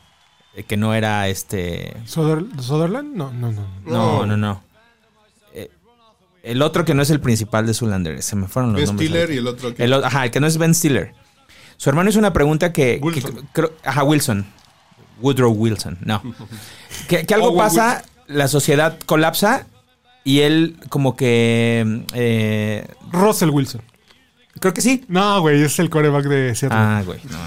eh, 0.55 0.63
Que 0.65 0.77
no 0.77 0.95
era 0.95 1.29
este... 1.29 1.97
Soder- 2.07 2.49
¿Sutherland? 2.61 3.15
No, 3.15 3.33
no, 3.33 3.51
no. 3.53 3.67
No, 3.85 4.27
no, 4.27 4.37
no. 4.37 4.63
El 6.43 6.63
otro 6.63 6.85
que 6.85 6.95
no 6.95 7.03
es 7.03 7.11
el 7.11 7.21
principal 7.21 7.67
de 7.67 7.75
Zoolander. 7.75 8.23
Se 8.23 8.37
me 8.37 8.49
fueron 8.49 8.73
los 8.73 8.81
Ben 8.81 8.87
nombres. 8.89 9.09
Stiller 9.09 9.31
y 9.31 9.37
el 9.39 9.47
otro 9.47 9.75
que- 9.75 9.85
El 9.85 9.93
ajá, 9.95 10.25
el 10.25 10.31
que 10.31 10.41
no 10.41 10.47
es 10.47 10.59
Ben 10.59 10.75
Stiller. 10.75 11.15
Su 11.77 11.89
hermano 11.91 12.11
hizo 12.11 12.19
una 12.19 12.33
pregunta 12.33 12.73
que... 12.73 12.99
que 12.99 13.05
Wilson. 13.05 13.49
creo- 13.53 13.73
ajá, 13.85 14.05
Wilson. 14.05 14.47
Woodrow 15.21 15.53
Wilson. 15.53 15.99
No. 16.05 16.23
que, 17.09 17.25
que 17.27 17.35
algo 17.35 17.49
Owen 17.49 17.59
pasa, 17.59 18.03
la 18.27 18.49
sociedad 18.49 18.99
colapsa 19.07 19.67
y 20.25 20.41
él 20.41 20.77
como 20.89 21.17
que... 21.17 22.05
eh, 22.15 22.87
Russell 23.11 23.51
Wilson. 23.51 23.83
creo 24.61 24.73
que 24.75 24.81
sí. 24.81 25.05
No, 25.09 25.41
güey, 25.41 25.63
es 25.63 25.79
el 25.79 25.91
coreback 25.91 26.25
de 26.27 26.55
Seattle. 26.55 26.79
Ah, 26.79 27.03
güey. 27.05 27.21
No. 27.31 27.39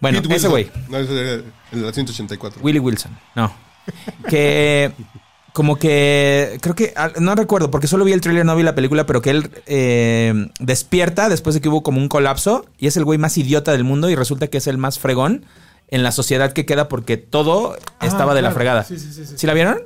Bueno, 0.00 0.22
Pete 0.22 0.36
ese 0.36 0.48
güey. 0.48 0.70
No, 0.88 0.96
ese 0.98 1.12
era 1.12 1.32
el 1.72 1.80
de 1.80 1.86
la 1.86 1.92
184. 1.92 2.60
Willie 2.62 2.80
Wilson, 2.80 3.16
no. 3.34 3.52
Que 4.28 4.92
como 5.52 5.76
que 5.76 6.58
creo 6.60 6.74
que 6.74 6.92
ah, 6.96 7.10
no 7.18 7.34
recuerdo 7.34 7.70
porque 7.70 7.86
solo 7.86 8.04
vi 8.04 8.12
el 8.12 8.20
tráiler, 8.20 8.44
no 8.44 8.56
vi 8.56 8.62
la 8.62 8.74
película, 8.74 9.06
pero 9.06 9.20
que 9.22 9.30
él 9.30 9.50
eh, 9.66 10.48
despierta 10.58 11.28
después 11.28 11.54
de 11.54 11.60
que 11.60 11.68
hubo 11.68 11.82
como 11.82 11.98
un 12.00 12.08
colapso 12.08 12.64
y 12.78 12.86
es 12.86 12.96
el 12.96 13.04
güey 13.04 13.18
más 13.18 13.36
idiota 13.38 13.72
del 13.72 13.84
mundo 13.84 14.10
y 14.10 14.14
resulta 14.14 14.46
que 14.48 14.58
es 14.58 14.66
el 14.66 14.78
más 14.78 14.98
fregón 14.98 15.44
en 15.88 16.02
la 16.02 16.12
sociedad 16.12 16.52
que 16.52 16.66
queda 16.66 16.88
porque 16.88 17.16
todo 17.16 17.76
Ah, 17.98 18.06
estaba 18.06 18.34
de 18.34 18.42
la 18.42 18.52
fregada. 18.52 18.84
Sí, 18.84 18.98
sí, 18.98 19.12
sí, 19.12 19.26
sí. 19.26 19.34
¿Sí 19.36 19.46
la 19.46 19.54
vieron? 19.54 19.82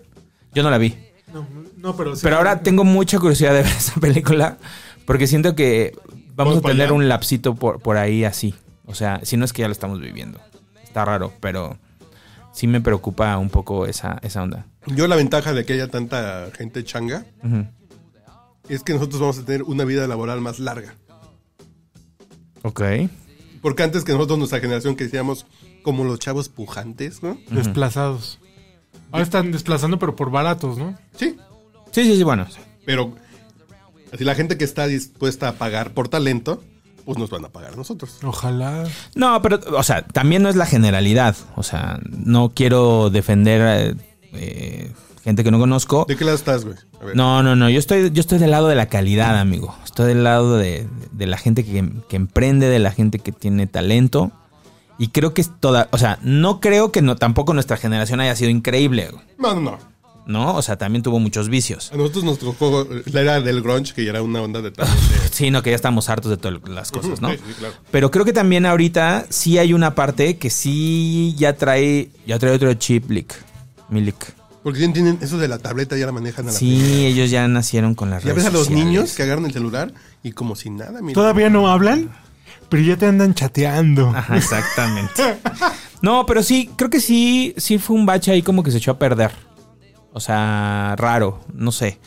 Yo 0.54 0.62
no 0.62 0.70
la 0.70 0.78
vi. 0.78 0.96
No, 1.32 1.46
no, 1.78 1.96
pero 1.96 2.14
sí. 2.14 2.20
Pero 2.22 2.36
ahora 2.36 2.60
tengo 2.60 2.84
mucha 2.84 3.18
curiosidad 3.18 3.54
de 3.54 3.62
ver 3.62 3.72
esa 3.78 4.00
película 4.00 4.58
porque 5.06 5.26
siento 5.26 5.54
que 5.54 5.96
vamos 6.34 6.58
a 6.58 6.60
tener 6.60 6.86
allá. 6.88 6.92
un 6.92 7.08
lapsito 7.08 7.54
por, 7.54 7.80
por 7.80 7.96
ahí 7.96 8.24
así. 8.24 8.54
O 8.86 8.94
sea, 8.94 9.20
si 9.22 9.36
no 9.36 9.44
es 9.44 9.52
que 9.52 9.62
ya 9.62 9.68
lo 9.68 9.72
estamos 9.72 10.00
viviendo. 10.00 10.38
Está 10.82 11.04
raro, 11.04 11.32
pero 11.40 11.78
sí 12.52 12.66
me 12.66 12.80
preocupa 12.80 13.36
un 13.38 13.50
poco 13.50 13.86
esa, 13.86 14.18
esa 14.22 14.42
onda. 14.42 14.66
Yo 14.86 15.06
la 15.08 15.16
ventaja 15.16 15.52
de 15.52 15.64
que 15.64 15.74
haya 15.74 15.88
tanta 15.88 16.48
gente 16.56 16.84
changa 16.84 17.24
es 18.68 18.82
que 18.82 18.92
nosotros 18.94 19.20
vamos 19.20 19.38
a 19.38 19.44
tener 19.44 19.62
una 19.62 19.84
vida 19.84 20.06
laboral 20.06 20.40
más 20.40 20.58
larga. 20.58 20.94
Ok. 22.62 22.82
Porque 23.62 23.82
antes 23.82 24.04
que 24.04 24.12
nosotros, 24.12 24.38
nuestra 24.38 24.60
generación, 24.60 24.94
que 24.96 25.04
decíamos, 25.04 25.46
como 25.82 26.04
los 26.04 26.18
chavos 26.18 26.48
pujantes, 26.48 27.22
¿no? 27.22 27.38
Desplazados. 27.50 28.38
Ahora 29.10 29.24
están 29.24 29.52
desplazando, 29.52 29.98
pero 29.98 30.16
por 30.16 30.30
baratos, 30.30 30.76
¿no? 30.78 30.96
Sí, 31.16 31.36
Sí, 31.92 32.02
sí, 32.04 32.16
sí, 32.16 32.22
bueno. 32.24 32.46
pero 32.84 33.14
así 34.12 34.24
la 34.24 34.34
gente 34.34 34.58
que 34.58 34.64
está 34.64 34.86
dispuesta 34.88 35.48
a 35.48 35.52
pagar 35.52 35.92
por 35.92 36.08
talento, 36.08 36.62
pues 37.04 37.18
nos 37.18 37.30
van 37.30 37.44
a 37.44 37.50
pagar 37.50 37.76
nosotros. 37.76 38.18
Ojalá. 38.24 38.84
No, 39.14 39.40
pero, 39.40 39.60
o 39.76 39.82
sea, 39.84 40.04
también 40.04 40.42
no 40.42 40.48
es 40.48 40.56
la 40.56 40.66
generalidad. 40.66 41.36
O 41.54 41.62
sea, 41.62 42.00
no 42.10 42.50
quiero 42.54 43.10
defender 43.10 43.96
eh, 44.34 44.92
gente 45.22 45.44
que 45.44 45.50
no 45.50 45.58
conozco. 45.58 46.04
¿De 46.08 46.16
qué 46.16 46.24
lado 46.24 46.36
estás, 46.36 46.64
güey? 46.64 46.76
No, 47.14 47.42
no, 47.42 47.54
no. 47.56 47.68
Yo 47.70 47.78
estoy, 47.78 48.10
yo 48.10 48.20
estoy 48.20 48.38
del 48.38 48.50
lado 48.50 48.68
de 48.68 48.74
la 48.74 48.86
calidad, 48.86 49.38
amigo. 49.38 49.74
Estoy 49.84 50.06
del 50.08 50.24
lado 50.24 50.56
de, 50.56 50.86
de 51.12 51.26
la 51.26 51.36
gente 51.38 51.64
que, 51.64 51.88
que 52.08 52.16
emprende, 52.16 52.68
de 52.68 52.78
la 52.78 52.90
gente 52.90 53.18
que 53.18 53.32
tiene 53.32 53.66
talento. 53.66 54.32
Y 54.98 55.08
creo 55.08 55.34
que 55.34 55.40
es 55.42 55.50
toda. 55.60 55.88
O 55.92 55.98
sea, 55.98 56.18
no 56.22 56.60
creo 56.60 56.92
que 56.92 57.02
no, 57.02 57.16
tampoco 57.16 57.52
nuestra 57.54 57.76
generación 57.76 58.20
haya 58.20 58.36
sido 58.36 58.50
increíble, 58.50 59.08
güey, 59.10 59.24
No, 59.38 59.54
no, 59.54 59.60
no. 59.60 59.94
¿no? 60.26 60.54
O 60.54 60.62
sea, 60.62 60.76
también 60.78 61.02
tuvo 61.02 61.18
muchos 61.18 61.48
vicios. 61.50 61.92
A 61.92 61.96
nosotros 61.96 62.24
nos 62.24 62.38
tocó 62.38 62.86
la 63.12 63.20
era 63.20 63.40
del 63.42 63.60
grunge, 63.60 63.92
que 63.92 64.04
ya 64.04 64.10
era 64.10 64.22
una 64.22 64.40
onda 64.40 64.62
de 64.62 64.70
de- 64.70 64.84
Sí, 65.32 65.50
no, 65.50 65.62
que 65.62 65.70
ya 65.70 65.76
estamos 65.76 66.08
hartos 66.08 66.30
de 66.30 66.36
todas 66.38 66.60
las 66.68 66.90
cosas, 66.92 67.20
¿no? 67.20 67.30
Sí, 67.30 67.36
sí, 67.46 67.54
claro. 67.58 67.74
Pero 67.90 68.10
creo 68.10 68.24
que 68.24 68.32
también 68.32 68.64
ahorita 68.64 69.26
sí 69.28 69.58
hay 69.58 69.72
una 69.74 69.94
parte 69.94 70.38
que 70.38 70.48
sí 70.48 71.34
ya 71.36 71.56
trae, 71.56 72.08
ya 72.26 72.38
trae 72.38 72.52
otro 72.54 72.72
chip, 72.74 73.10
Lick. 73.10 73.34
Milik. 73.88 74.16
Porque 74.62 74.80
ya 74.80 74.92
tienen 74.92 75.18
eso 75.20 75.36
de 75.36 75.46
la 75.48 75.58
tableta, 75.58 75.96
ya 75.96 76.06
la 76.06 76.12
manejan 76.12 76.48
a 76.48 76.52
la 76.52 76.58
Sí, 76.58 76.78
primera. 76.80 77.08
ellos 77.08 77.30
ya 77.30 77.46
nacieron 77.48 77.94
con 77.94 78.08
las 78.10 78.22
Ya 78.22 78.30
redes 78.30 78.44
ves 78.44 78.46
a 78.46 78.50
los 78.50 78.66
sociales. 78.66 78.86
niños 78.86 79.12
que 79.14 79.22
agarran 79.22 79.44
el 79.44 79.52
celular 79.52 79.92
y 80.22 80.32
como 80.32 80.56
si 80.56 80.70
nada, 80.70 81.02
mira. 81.02 81.12
Todavía 81.14 81.50
no 81.50 81.68
hablan, 81.68 82.10
pero 82.70 82.82
ya 82.82 82.96
te 82.96 83.04
andan 83.06 83.34
chateando. 83.34 84.08
Ajá, 84.08 84.36
exactamente. 84.38 85.36
No, 86.00 86.24
pero 86.26 86.42
sí, 86.42 86.70
creo 86.76 86.88
que 86.88 87.00
sí, 87.00 87.52
sí 87.58 87.78
fue 87.78 87.94
un 87.96 88.06
bache 88.06 88.30
ahí 88.32 88.42
como 88.42 88.62
que 88.62 88.70
se 88.70 88.78
echó 88.78 88.92
a 88.92 88.98
perder. 88.98 89.32
O 90.12 90.20
sea, 90.20 90.94
raro, 90.96 91.44
no 91.52 91.70
sé. 91.72 91.98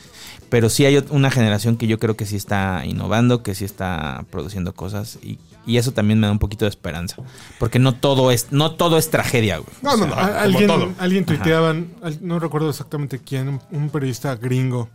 Pero 0.49 0.69
sí 0.69 0.85
hay 0.85 1.03
una 1.09 1.29
generación 1.29 1.75
que 1.77 1.87
yo 1.87 1.99
creo 1.99 2.15
que 2.15 2.25
sí 2.25 2.35
está 2.37 2.83
innovando, 2.85 3.43
que 3.43 3.53
sí 3.53 3.65
está 3.65 4.23
produciendo 4.31 4.73
cosas 4.73 5.19
y, 5.21 5.39
y 5.65 5.75
eso 5.77 5.91
también 5.91 6.19
me 6.21 6.27
da 6.27 6.31
un 6.31 6.39
poquito 6.39 6.63
de 6.63 6.69
esperanza. 6.69 7.17
Porque 7.59 7.79
no 7.79 7.95
todo 7.95 8.31
es, 8.31 8.47
no 8.51 8.71
todo 8.75 8.97
es 8.97 9.09
tragedia, 9.09 9.57
güey. 9.57 9.69
No, 9.81 9.97
no, 9.97 10.07
no. 10.07 10.13
A- 10.15 10.41
alguien, 10.43 10.67
todo. 10.67 10.93
alguien 10.99 11.25
tuiteaban, 11.25 11.87
al- 12.01 12.19
no 12.25 12.39
recuerdo 12.39 12.69
exactamente 12.69 13.19
quién, 13.19 13.49
un- 13.49 13.61
un 13.71 13.89
periodista 13.89 14.35
gringo, 14.37 14.87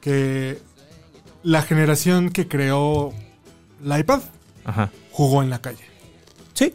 que 0.00 0.58
la 1.44 1.62
generación 1.62 2.30
que 2.30 2.48
creó 2.48 3.12
el 3.84 4.00
iPad 4.00 4.20
Ajá. 4.64 4.90
jugó 5.12 5.42
en 5.44 5.50
la 5.50 5.60
calle. 5.60 5.84
Sí. 6.54 6.74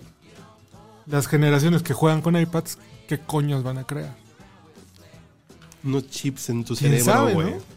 Las 1.08 1.28
generaciones 1.28 1.84
que 1.84 1.94
juegan 1.94 2.22
con 2.22 2.38
iPads, 2.38 2.78
¿qué 3.10 3.20
coños 3.20 3.64
van 3.64 3.80
a 3.80 3.84
crear? 3.84 4.16
Unos 5.84 6.10
chips 6.10 6.50
en 6.50 6.64
tu 6.64 6.76
¿Quién 6.78 6.92
cerebro, 6.94 7.14
sabe, 7.14 7.34
güey. 7.34 7.52
no? 7.52 7.74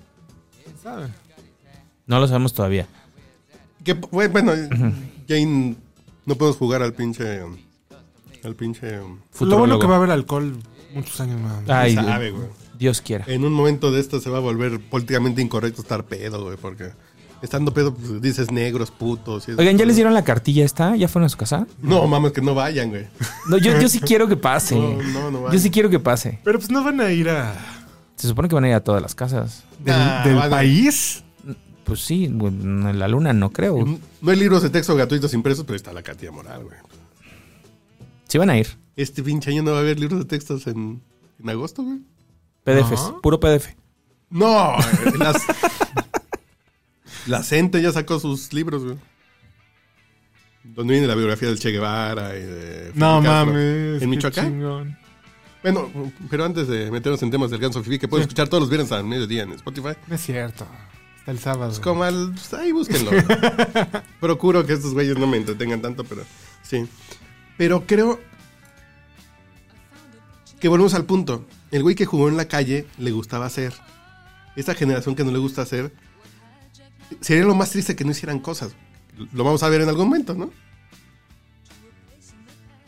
No 2.07 2.21
lo 2.21 2.27
sabemos 2.29 2.55
todavía. 2.55 2.87
Que, 3.85 3.95
bueno, 3.95 4.53
Jane, 5.29 5.77
no 6.25 6.35
podemos 6.35 6.57
jugar 6.57 6.83
al 6.83 6.93
pinche. 6.93 7.41
Al 8.45 8.55
pinche. 8.55 8.99
Lo 9.41 9.59
bueno 9.59 9.79
que 9.79 9.87
va 9.87 9.95
a 9.95 9.99
haber 9.99 10.11
alcohol 10.11 10.57
muchos 10.95 11.21
años 11.21 11.41
más. 11.41 11.69
Ay, 11.69 11.95
sabe, 11.95 12.31
güey. 12.31 12.49
Dios 12.79 13.01
quiera. 13.01 13.25
En 13.27 13.45
un 13.45 13.53
momento 13.53 13.91
de 13.91 14.01
esto 14.01 14.21
se 14.21 14.29
va 14.29 14.39
a 14.39 14.41
volver 14.41 14.81
políticamente 14.81 15.41
incorrecto 15.41 15.81
estar 15.81 16.05
pedo, 16.05 16.45
güey, 16.45 16.57
porque 16.57 16.91
estando 17.43 17.73
pedo 17.73 17.95
pues, 17.95 18.21
dices 18.21 18.51
negros, 18.51 18.91
putos. 18.91 19.49
y. 19.49 19.53
Oigan, 19.53 19.79
¿ya 19.79 19.87
les 19.87 19.97
dieron 19.97 20.15
la 20.15 20.25
cartilla 20.25 20.65
esta? 20.65 20.95
¿Ya 20.97 21.09
fueron 21.09 21.27
a 21.27 21.29
su 21.29 21.37
casa? 21.37 21.67
No, 21.81 22.07
mames, 22.07 22.33
que 22.33 22.43
no 22.43 22.55
vayan, 22.55 22.91
güey. 22.91 23.07
No, 23.49 23.57
yo, 23.57 23.81
yo 23.81 23.89
sí 23.89 24.01
quiero 24.01 24.29
que 24.29 24.37
pase. 24.37 24.77
No, 24.77 25.03
no, 25.03 25.31
no 25.31 25.39
yo 25.39 25.45
vayan. 25.45 25.61
sí 25.61 25.71
quiero 25.71 25.89
que 25.91 26.01
pase. 26.01 26.39
Pero 26.45 26.59
pues 26.59 26.71
no 26.71 26.85
van 26.85 27.01
a 27.01 27.11
ir 27.13 27.29
a 27.29 27.55
Se 28.17 28.29
supone 28.29 28.49
que 28.49 28.55
van 28.55 28.65
a 28.65 28.69
ir 28.69 28.75
a 28.75 28.81
todas 28.83 29.01
las 29.03 29.15
casas. 29.15 29.65
del, 29.79 29.95
Ah, 29.95 30.23
del 30.25 30.51
país. 30.51 31.23
Pues 31.85 32.01
sí, 32.01 32.25
en 32.25 32.99
la 32.99 33.07
luna 33.07 33.33
no 33.33 33.51
creo. 33.53 33.85
No 34.21 34.31
hay 34.31 34.37
libros 34.37 34.63
de 34.63 34.71
texto 34.71 34.97
gratuitos 34.97 35.33
impresos, 35.35 35.65
pero 35.65 35.77
está 35.77 35.93
la 35.93 36.03
cantidad 36.03 36.33
moral, 36.33 36.65
güey. 36.65 36.77
Sí 38.27 38.39
van 38.39 38.51
a 38.51 38.59
ir. 38.59 38.67
Este 38.97 39.23
pinche 39.23 39.51
año 39.53 39.63
no 39.63 39.71
va 39.73 39.77
a 39.77 39.81
haber 39.81 40.01
libros 40.01 40.19
de 40.21 40.25
textos 40.25 40.67
en, 40.67 41.01
en 41.39 41.49
agosto, 41.51 41.85
güey. 41.85 41.99
PDFs, 42.65 42.93
Ajá. 43.01 43.15
puro 43.23 43.39
PDF. 43.39 43.69
No, 44.31 44.75
las, 45.21 45.37
la 47.27 47.43
Cente 47.45 47.81
ya 47.81 47.93
sacó 47.93 48.19
sus 48.19 48.53
libros, 48.53 48.83
güey. 48.85 48.97
Donde 50.65 50.95
viene 50.95 51.07
la 51.07 51.15
biografía 51.15 51.47
del 51.49 51.61
Che 51.61 51.71
Guevara 51.71 52.37
y 52.37 52.41
de 52.43 52.91
No 52.95 53.23
Castro. 53.23 53.53
mames. 53.53 53.93
¿En 53.95 54.01
qué 54.01 54.07
Michoacán? 54.09 54.45
chingón. 54.47 54.99
Bueno, 55.73 55.91
pero 56.31 56.45
antes 56.45 56.69
de 56.69 56.93
meternos 56.93 57.21
en 57.25 57.31
temas 57.33 57.51
del 57.51 57.59
Ganso 57.59 57.83
Fifi, 57.83 57.99
que 57.99 58.07
pueden 58.07 58.23
escuchar 58.23 58.47
todos 58.47 58.61
los 58.61 58.71
viernes 58.71 58.93
al 58.93 59.03
mediodía 59.03 59.43
en 59.43 59.51
Spotify. 59.51 59.99
No 60.07 60.15
es 60.15 60.21
cierto. 60.21 60.65
Hasta 61.19 61.31
el 61.33 61.41
sábado. 61.41 61.71
Pues 61.71 61.81
como 61.81 62.05
al, 62.05 62.31
pues 62.35 62.55
ahí 62.55 62.71
búsquenlo. 62.71 63.11
Procuro 64.21 64.65
que 64.65 64.75
estos 64.75 64.95
güeyes 64.95 65.19
no 65.19 65.27
me 65.27 65.39
entretengan 65.39 65.83
tanto, 65.83 66.05
pero 66.05 66.23
sí. 66.63 66.87
Pero 67.59 67.85
creo 67.85 68.21
que 70.61 70.69
volvemos 70.69 70.95
al 70.95 71.05
punto. 71.05 71.45
El 71.73 71.83
güey 71.83 71.97
que 71.97 72.07
jugó 72.07 72.29
en 72.29 72.37
la 72.37 72.47
calle 72.47 72.87
le 72.99 73.11
gustaba 73.11 73.47
hacer. 73.47 73.75
Esta 74.55 74.73
generación 74.73 75.17
que 75.17 75.25
no 75.25 75.33
le 75.33 75.39
gusta 75.39 75.63
hacer, 75.63 75.93
sería 77.21 77.45
lo 77.45 77.57
más 77.57 77.71
triste 77.71 77.97
que 77.97 78.05
no 78.05 78.13
hicieran 78.13 78.39
cosas. 78.39 78.77
Lo 79.33 79.43
vamos 79.43 79.65
a 79.65 79.69
ver 79.69 79.81
en 79.81 79.89
algún 79.89 80.05
momento, 80.05 80.33
¿no? 80.33 80.53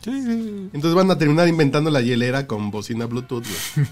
Sí, 0.03 0.11
sí. 0.23 0.69
Entonces 0.73 0.93
van 0.95 1.11
a 1.11 1.17
terminar 1.17 1.47
inventando 1.47 1.91
la 1.91 2.01
hielera 2.01 2.47
con 2.47 2.71
bocina 2.71 3.05
Bluetooth, 3.05 3.43
güey. 3.75 3.87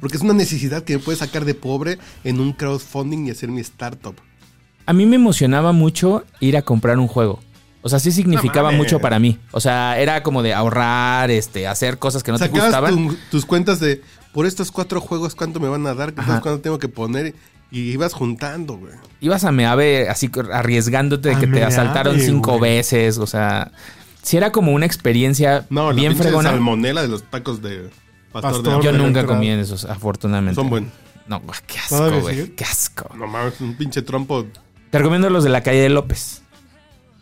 Porque 0.00 0.16
es 0.16 0.22
una 0.22 0.32
necesidad 0.34 0.82
que 0.84 0.94
me 0.96 1.02
puede 1.02 1.18
sacar 1.18 1.44
de 1.44 1.54
pobre 1.54 1.98
en 2.24 2.40
un 2.40 2.52
crowdfunding 2.52 3.26
y 3.26 3.30
hacer 3.30 3.50
mi 3.50 3.60
startup. 3.60 4.14
A 4.86 4.92
mí 4.92 5.06
me 5.06 5.16
emocionaba 5.16 5.72
mucho 5.72 6.24
ir 6.40 6.56
a 6.56 6.62
comprar 6.62 6.98
un 6.98 7.08
juego. 7.08 7.40
O 7.82 7.88
sea, 7.88 7.98
sí 7.98 8.12
significaba 8.12 8.70
mucho 8.70 8.98
para 8.98 9.18
mí. 9.18 9.38
O 9.52 9.60
sea, 9.60 9.98
era 9.98 10.22
como 10.22 10.42
de 10.42 10.54
ahorrar, 10.54 11.30
este, 11.30 11.66
hacer 11.66 11.98
cosas 11.98 12.22
que 12.22 12.32
no 12.32 12.38
te 12.38 12.48
gustaban. 12.48 12.94
tu- 13.08 13.16
tus 13.30 13.44
cuentas 13.44 13.78
de 13.80 14.00
por 14.32 14.46
estos 14.46 14.70
cuatro 14.70 15.00
juegos 15.00 15.34
cuánto 15.34 15.60
me 15.60 15.68
van 15.68 15.86
a 15.86 15.94
dar, 15.94 16.14
cuánto 16.14 16.60
tengo 16.60 16.78
que 16.78 16.88
poner 16.88 17.34
y 17.70 17.90
ibas 17.90 18.14
juntando, 18.14 18.78
güey. 18.78 18.94
Ibas 19.20 19.44
a 19.44 19.52
Meave 19.52 20.08
así 20.08 20.30
arriesgándote 20.52 21.30
de 21.30 21.36
que 21.36 21.46
te 21.46 21.62
asaltaron 21.62 22.18
cinco 22.18 22.56
güey. 22.58 22.76
veces. 22.76 23.18
O 23.18 23.26
sea, 23.26 23.70
sí 24.24 24.36
era 24.36 24.50
como 24.50 24.72
una 24.72 24.86
experiencia 24.86 25.64
No, 25.70 25.90
la 25.90 25.94
bien 25.94 26.12
pinche 26.12 26.24
fregona. 26.24 26.50
salmonela 26.50 27.02
de 27.02 27.08
los 27.08 27.22
tacos 27.22 27.62
de 27.62 27.88
pastor, 28.32 28.62
de. 28.62 28.84
Yo 28.84 28.92
de 28.92 28.98
nunca 28.98 29.24
comí 29.24 29.48
en 29.50 29.60
esos, 29.60 29.84
afortunadamente. 29.84 30.56
Son 30.56 30.68
buenos. 30.68 30.90
No, 31.28 31.40
qué 31.66 31.78
asco, 31.78 31.96
¿Todavía 31.96 32.20
güey. 32.20 32.48
Qué 32.56 32.64
asco. 32.64 33.08
No 33.14 33.26
mames, 33.28 33.60
un 33.60 33.76
pinche 33.76 34.02
trompo. 34.02 34.44
Te 34.90 34.98
recomiendo 34.98 35.30
los 35.30 35.44
de 35.44 35.50
la 35.50 35.62
calle 35.62 35.78
de 35.80 35.88
López. 35.88 36.42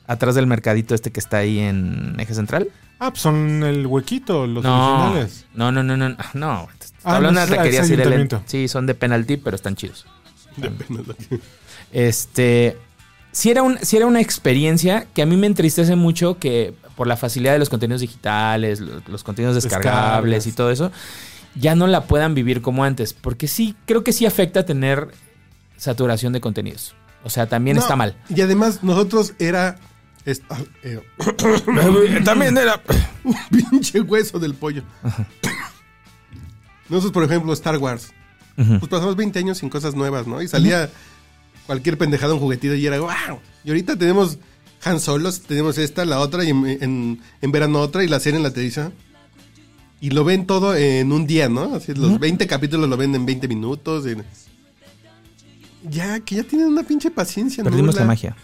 Atrás 0.07 0.35
del 0.35 0.47
mercadito 0.47 0.95
este 0.95 1.13
que 1.13 1.21
está 1.21 1.39
ahí 1.39 1.59
en 1.61 2.17
Eje 2.19 2.35
Central. 2.35 2.69
Ah, 2.99 3.11
pues 3.11 3.23
son 3.23 3.63
el 3.63 3.87
huequito, 3.87 4.47
los 4.47 4.63
No, 4.65 5.03
originales. 5.05 5.47
no, 5.55 5.71
no, 5.73 5.83
no, 5.83 5.97
no, 5.97 6.09
no. 6.35 6.69
Ah, 7.05 7.17
hablando 7.17 7.41
no, 7.41 7.47
de 7.47 7.57
taquerías 7.57 7.85
así 7.85 7.97
de. 7.97 8.41
Sí, 8.47 8.69
son 8.69 8.87
de 8.87 8.95
penalti, 8.95 9.37
pero 9.37 9.55
están 9.57 9.77
chidos. 9.77 10.07
de 10.57 10.71
penas. 10.71 11.05
Este. 11.93 12.77
Sí 13.31 13.51
era, 13.51 13.63
un, 13.63 13.79
sí 13.81 13.97
era 13.97 14.07
una 14.07 14.21
experiencia 14.21 15.07
que 15.15 15.23
a 15.23 15.27
mí 15.27 15.37
me 15.37 15.47
entristece 15.47 15.97
mucho 15.97 16.39
que 16.39 16.75
por 17.03 17.09
la 17.09 17.17
facilidad 17.17 17.55
de 17.55 17.59
los 17.59 17.69
contenidos 17.69 18.01
digitales, 18.01 18.79
los, 18.79 19.09
los 19.09 19.25
contenidos 19.25 19.57
descargables 19.57 20.45
Descargas. 20.45 20.47
y 20.47 20.53
todo 20.53 20.71
eso, 20.71 20.93
ya 21.57 21.75
no 21.75 21.89
la 21.89 22.05
puedan 22.05 22.33
vivir 22.33 22.63
como 22.63 22.85
antes. 22.85 23.13
Porque 23.13 23.49
sí, 23.49 23.75
creo 23.87 24.05
que 24.05 24.13
sí 24.13 24.25
afecta 24.25 24.65
tener 24.65 25.09
saturación 25.77 26.33
de 26.33 26.41
contenidos. 26.41 26.95
O 27.25 27.29
sea, 27.31 27.49
también 27.49 27.75
No, 27.75 27.83
está 27.83 27.97
mal. 27.97 28.15
Y 28.29 28.41
además, 28.41 28.85
nosotros 28.85 29.33
era. 29.41 29.81
es- 30.25 30.43
ah, 30.49 30.61
eh, 30.85 31.01
también 32.25 32.57
era. 32.57 32.81
un 33.25 33.35
pinche 33.51 34.01
hueso 34.01 34.39
del 34.39 34.55
pollo. 34.55 34.85
Nosotros, 36.89 37.11
por 37.11 37.25
ejemplo, 37.25 37.53
Star 37.53 37.79
Wars. 37.79 38.13
Pues 38.55 38.87
pasamos 38.89 39.17
20 39.17 39.41
años 39.41 39.59
sin 39.59 39.69
cosas 39.71 39.97
nuevas, 39.97 40.29
¿no? 40.29 40.41
Y 40.41 40.47
salía 40.47 40.89
cualquier 41.67 41.99
pendejada, 41.99 42.35
un 42.35 42.39
juguetito 42.39 42.77
y 42.77 42.87
era 42.87 43.01
¡wow! 43.01 43.41
Y 43.65 43.71
ahorita 43.71 43.97
tenemos 43.97 44.39
Han 44.85 45.01
Solos, 45.01 45.43
tenemos 45.43 45.79
esta, 45.79 46.05
la 46.05 46.19
otra, 46.19 46.45
y 46.45 46.51
en, 46.51 46.67
en, 46.67 47.21
en 47.41 47.53
verano 47.53 47.81
otra, 47.81 48.03
y 48.05 48.09
la 48.09 48.21
serie 48.21 48.39
en 48.39 48.43
la 48.43 48.51
televisión. 48.53 48.93
Y 50.01 50.11
lo 50.11 50.25
ven 50.25 50.47
todo 50.47 50.75
en 50.75 51.13
un 51.13 51.27
día, 51.27 51.49
¿no? 51.49 51.77
Así, 51.77 51.95
los 51.95 52.19
20 52.19 52.47
capítulos 52.49 52.89
lo 52.89 52.97
ven 52.97 53.15
en 53.15 53.25
20 53.25 53.47
minutos. 53.47 54.05
Ya, 55.89 56.19
que 56.21 56.37
ya 56.37 56.43
tienen 56.43 56.69
una 56.69 56.83
pinche 56.83 57.11
paciencia, 57.11 57.63
Perdimos 57.63 57.95
nula. 57.95 58.01
la 58.01 58.07
magia. 58.07 58.37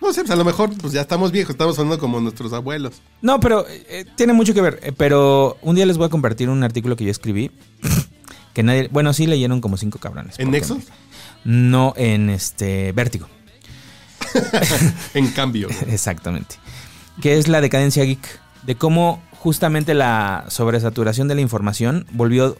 No 0.00 0.12
sé, 0.12 0.20
pues 0.22 0.30
a 0.30 0.36
lo 0.36 0.44
mejor 0.44 0.76
pues 0.76 0.92
ya 0.92 1.00
estamos 1.00 1.32
viejos, 1.32 1.52
estamos 1.52 1.78
hablando 1.78 1.98
como 1.98 2.20
nuestros 2.20 2.52
abuelos. 2.52 3.00
No, 3.22 3.40
pero 3.40 3.64
eh, 3.68 4.04
tiene 4.16 4.32
mucho 4.32 4.52
que 4.54 4.60
ver. 4.60 4.78
Eh, 4.82 4.92
pero 4.96 5.56
un 5.62 5.74
día 5.74 5.86
les 5.86 5.96
voy 5.96 6.06
a 6.06 6.10
compartir 6.10 6.48
un 6.48 6.62
artículo 6.62 6.96
que 6.96 7.04
yo 7.04 7.10
escribí. 7.10 7.50
Que 8.52 8.62
nadie. 8.62 8.88
Bueno, 8.90 9.12
sí 9.12 9.26
leyeron 9.26 9.60
como 9.60 9.76
cinco 9.76 9.98
cabrones. 9.98 10.38
¿En 10.38 10.50
Nexos? 10.50 10.78
No, 11.44 11.92
en 11.98 12.30
este. 12.30 12.90
Vértigo. 12.92 13.28
En 15.14 15.28
cambio. 15.28 15.68
Exactamente. 15.88 16.56
Que 17.20 17.38
es 17.38 17.48
la 17.48 17.60
decadencia 17.60 18.04
geek. 18.04 18.40
de 18.64 18.74
cómo 18.76 19.22
justamente 19.32 19.94
la 19.94 20.44
sobresaturación 20.48 21.28
de 21.28 21.34
la 21.36 21.40
información 21.40 22.06
volvió, 22.12 22.56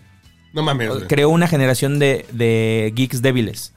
No 0.53 0.63
mames. 0.63 0.91
creó 1.09 1.29
una 1.31 1.49
generación 1.49 1.99
de, 1.99 2.27
de 2.33 2.93
geeks 2.95 3.23
débiles. 3.23 3.73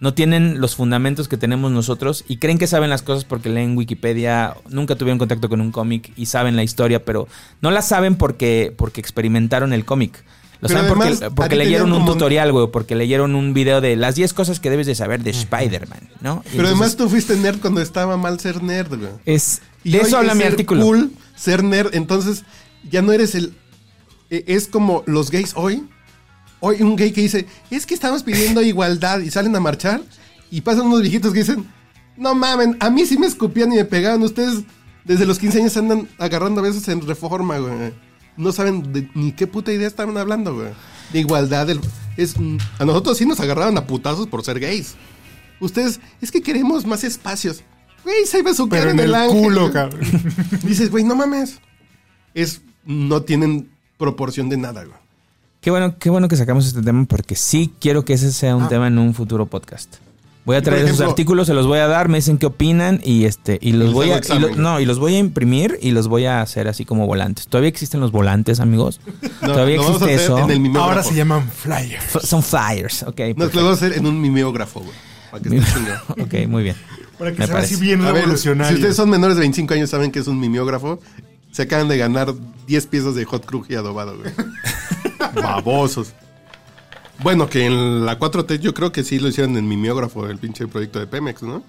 No 0.00 0.14
tienen 0.14 0.60
los 0.60 0.74
fundamentos 0.74 1.28
que 1.28 1.36
tenemos 1.36 1.70
nosotros 1.70 2.24
y 2.26 2.38
creen 2.38 2.58
que 2.58 2.66
saben 2.66 2.90
las 2.90 3.02
cosas 3.02 3.24
porque 3.24 3.48
leen 3.48 3.76
Wikipedia, 3.76 4.56
nunca 4.68 4.96
tuvieron 4.96 5.18
contacto 5.18 5.48
con 5.48 5.60
un 5.60 5.70
cómic 5.70 6.12
y 6.16 6.26
saben 6.26 6.56
la 6.56 6.64
historia, 6.64 7.04
pero 7.04 7.28
no 7.60 7.70
la 7.70 7.82
saben 7.82 8.16
porque, 8.16 8.74
porque 8.76 9.00
experimentaron 9.00 9.72
el 9.72 9.84
cómic. 9.84 10.24
Lo 10.62 10.68
Pero 10.68 10.80
saben 10.80 11.02
además, 11.02 11.30
porque, 11.34 11.54
a 11.56 11.58
leyeron 11.58 11.92
un 11.92 11.98
como- 12.00 12.12
tutorial, 12.12 12.52
güey, 12.52 12.68
porque 12.70 12.94
leyeron 12.94 13.34
un 13.34 13.52
video 13.52 13.80
de 13.80 13.96
las 13.96 14.14
10 14.14 14.32
cosas 14.32 14.60
que 14.60 14.70
debes 14.70 14.86
de 14.86 14.94
saber 14.94 15.22
de 15.22 15.30
Spider-Man, 15.30 16.08
¿no? 16.20 16.42
Y 16.46 16.56
Pero 16.56 16.68
entonces 16.68 16.70
además 16.70 16.96
tú 16.96 17.08
fuiste 17.08 17.36
nerd 17.36 17.58
cuando 17.60 17.80
estaba 17.82 18.16
mal 18.16 18.38
ser 18.40 18.62
nerd, 18.62 18.96
güey. 18.96 19.10
es 19.26 19.60
Y 19.84 19.90
de 19.90 19.98
eso 20.02 20.16
habla 20.18 20.32
es 20.32 20.36
mi 20.38 20.42
ser 20.44 20.52
artículo. 20.52 20.82
cool 20.84 21.10
ser 21.36 21.64
nerd, 21.64 21.94
entonces 21.94 22.44
ya 22.88 23.02
no 23.02 23.12
eres 23.12 23.34
el. 23.34 23.54
e- 24.30 24.44
Es 24.46 24.68
como 24.68 25.02
los 25.06 25.30
gays 25.32 25.52
hoy. 25.56 25.84
Hoy 26.60 26.80
un 26.80 26.94
gay 26.94 27.10
que 27.10 27.22
dice, 27.22 27.46
es 27.72 27.84
que 27.84 27.94
estamos 27.94 28.22
pidiendo 28.22 28.62
igualdad 28.62 29.18
y 29.18 29.30
salen 29.32 29.56
a 29.56 29.60
marchar 29.60 30.00
y 30.48 30.60
pasan 30.60 30.86
unos 30.86 31.02
viejitos 31.02 31.32
que 31.32 31.40
dicen, 31.40 31.66
no 32.16 32.36
mamen, 32.36 32.76
a 32.78 32.88
mí 32.88 33.04
sí 33.04 33.18
me 33.18 33.26
escupían 33.26 33.72
y 33.72 33.76
me 33.76 33.84
pegaban. 33.84 34.22
Ustedes 34.22 34.60
desde 35.04 35.26
los 35.26 35.40
15 35.40 35.58
años 35.58 35.76
andan 35.76 36.08
agarrando 36.18 36.62
besos 36.62 36.86
en 36.86 37.04
reforma, 37.04 37.58
güey. 37.58 37.92
No 38.36 38.52
saben 38.52 38.92
de 38.92 39.08
ni 39.14 39.32
qué 39.32 39.46
puta 39.46 39.72
idea 39.72 39.86
estaban 39.86 40.16
hablando, 40.16 40.54
güey. 40.54 40.68
De 41.12 41.20
igualdad. 41.20 41.66
del- 41.66 41.80
es, 42.16 42.34
a 42.78 42.84
nosotros 42.84 43.16
sí 43.18 43.26
nos 43.26 43.40
agarraban 43.40 43.76
a 43.78 43.86
putazos 43.86 44.26
por 44.26 44.44
ser 44.44 44.58
gays. 44.60 44.94
Ustedes, 45.60 46.00
es 46.20 46.30
que 46.30 46.42
queremos 46.42 46.84
más 46.86 47.04
espacios. 47.04 47.62
Güey, 48.04 48.26
se 48.26 48.40
iba 48.40 48.52
su 48.52 48.68
cara 48.68 48.90
en 48.90 48.98
el 49.00 49.14
ángel, 49.14 49.42
culo, 49.42 49.70
cabrón. 49.72 50.00
Dices, 50.64 50.90
güey, 50.90 51.04
no 51.04 51.14
mames. 51.14 51.60
Es, 52.34 52.62
no 52.84 53.22
tienen 53.22 53.68
proporción 53.96 54.48
de 54.48 54.56
nada, 54.56 54.82
güey. 54.84 54.96
Qué 55.60 55.70
bueno, 55.70 55.96
qué 55.98 56.10
bueno 56.10 56.26
que 56.26 56.36
sacamos 56.36 56.66
este 56.66 56.82
tema 56.82 57.04
porque 57.04 57.36
sí 57.36 57.72
quiero 57.80 58.04
que 58.04 58.14
ese 58.14 58.32
sea 58.32 58.56
un 58.56 58.64
Ah. 58.64 58.68
tema 58.68 58.88
en 58.88 58.98
un 58.98 59.14
futuro 59.14 59.46
podcast. 59.46 59.94
Voy 60.44 60.56
a 60.56 60.62
traer 60.62 60.80
esos 60.84 60.96
ejemplo- 60.98 61.10
artículos, 61.10 61.46
se 61.46 61.54
los 61.54 61.66
voy 61.68 61.78
a 61.78 61.86
dar, 61.86 62.08
me 62.08 62.18
dicen 62.18 62.36
qué 62.36 62.46
opinan 62.46 63.00
y 63.04 63.26
este 63.26 63.58
y 63.62 63.72
los 63.72 63.92
voy 63.92 64.10
a 64.10 64.14
y 64.14 64.18
examen. 64.18 64.50
lo- 64.50 64.56
no 64.56 64.80
y 64.80 64.86
los 64.86 64.98
voy 64.98 65.14
a 65.14 65.18
imprimir 65.18 65.78
y 65.80 65.92
los 65.92 66.08
voy 66.08 66.24
a 66.26 66.40
hacer 66.42 66.66
así 66.66 66.84
como 66.84 67.06
volantes. 67.06 67.46
Todavía 67.46 67.68
existen 67.68 68.00
los 68.00 68.10
volantes, 68.10 68.58
amigos. 68.58 69.00
No, 69.40 69.52
Todavía 69.52 69.76
existe 69.76 70.14
eso. 70.14 70.38
en 70.38 70.50
el 70.50 70.58
mimeógrafo. 70.60 70.90
Ahora 70.90 71.02
se 71.04 71.14
llaman 71.14 71.48
flyers. 71.48 72.04
F- 72.16 72.26
Son 72.26 72.42
flyers, 72.42 73.04
ok. 73.04 73.20
No, 73.36 73.44
lo 73.44 73.50
vamos 73.52 73.70
a 73.70 73.86
hacer 73.86 73.96
en 73.98 74.04
un 74.06 74.20
mimeógrafo, 74.20 74.80
güey. 74.80 74.92
Para 75.30 75.42
que 75.44 75.56
esté 75.56 75.80
ok, 76.44 76.48
muy 76.48 76.64
bien. 76.64 76.76
Para 77.18 77.30
que 77.32 77.38
Me 77.38 77.46
sea 77.46 77.58
así 77.58 77.76
bien 77.76 78.00
A 78.02 78.06
ver, 78.06 78.14
si 78.14 78.20
revolucionario. 78.22 78.74
ustedes 78.74 78.96
son 78.96 79.10
menores 79.10 79.36
de 79.36 79.42
25 79.42 79.74
años, 79.74 79.90
saben 79.90 80.10
que 80.10 80.18
es 80.18 80.26
un 80.26 80.40
mimeógrafo. 80.40 80.98
Se 81.52 81.62
acaban 81.62 81.86
de 81.86 81.98
ganar 81.98 82.34
10 82.66 82.86
piezas 82.88 83.14
de 83.14 83.24
hot 83.26 83.46
crux 83.46 83.70
y 83.70 83.76
adobado, 83.76 84.16
güey. 84.18 84.32
Babosos. 85.34 86.14
Bueno, 87.22 87.48
que 87.48 87.66
en 87.66 88.04
la 88.04 88.18
4T 88.18 88.58
yo 88.58 88.74
creo 88.74 88.90
que 88.92 89.04
sí 89.04 89.18
lo 89.18 89.28
hicieron 89.28 89.56
en 89.56 89.68
mimeógrafo, 89.68 90.26
el 90.28 90.38
pinche 90.38 90.66
proyecto 90.66 90.98
de 90.98 91.06
Pemex, 91.06 91.42
¿no? 91.42 91.62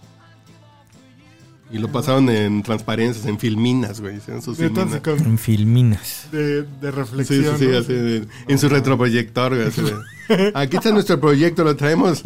Y 1.71 1.79
lo 1.79 1.91
pasaron 1.91 2.29
en 2.29 2.61
transparencias, 2.61 3.25
en 3.25 3.39
filminas, 3.39 3.99
güey. 3.99 4.17
hicieron 4.17 4.41
sus 4.43 4.57
filminas. 4.57 5.01
con- 5.01 5.19
En 5.19 5.37
filminas. 5.39 6.27
de, 6.31 6.61
de 6.63 6.67
Sí, 6.81 6.91
reflexión. 6.91 7.57
sí, 7.57 7.65
sí, 7.65 7.71
¿no? 7.71 7.77
así, 7.79 7.93
de- 7.93 8.27
en 8.47 8.59
su 8.59 8.69
retroproyector, 8.69 9.55
güey, 9.55 9.67
así 9.67 9.81
de, 9.81 10.51
Aquí 10.55 10.77
está 10.77 10.91
nuestro 10.91 11.19
proyecto, 11.19 11.63
lo 11.63 11.75
traemos 11.75 12.23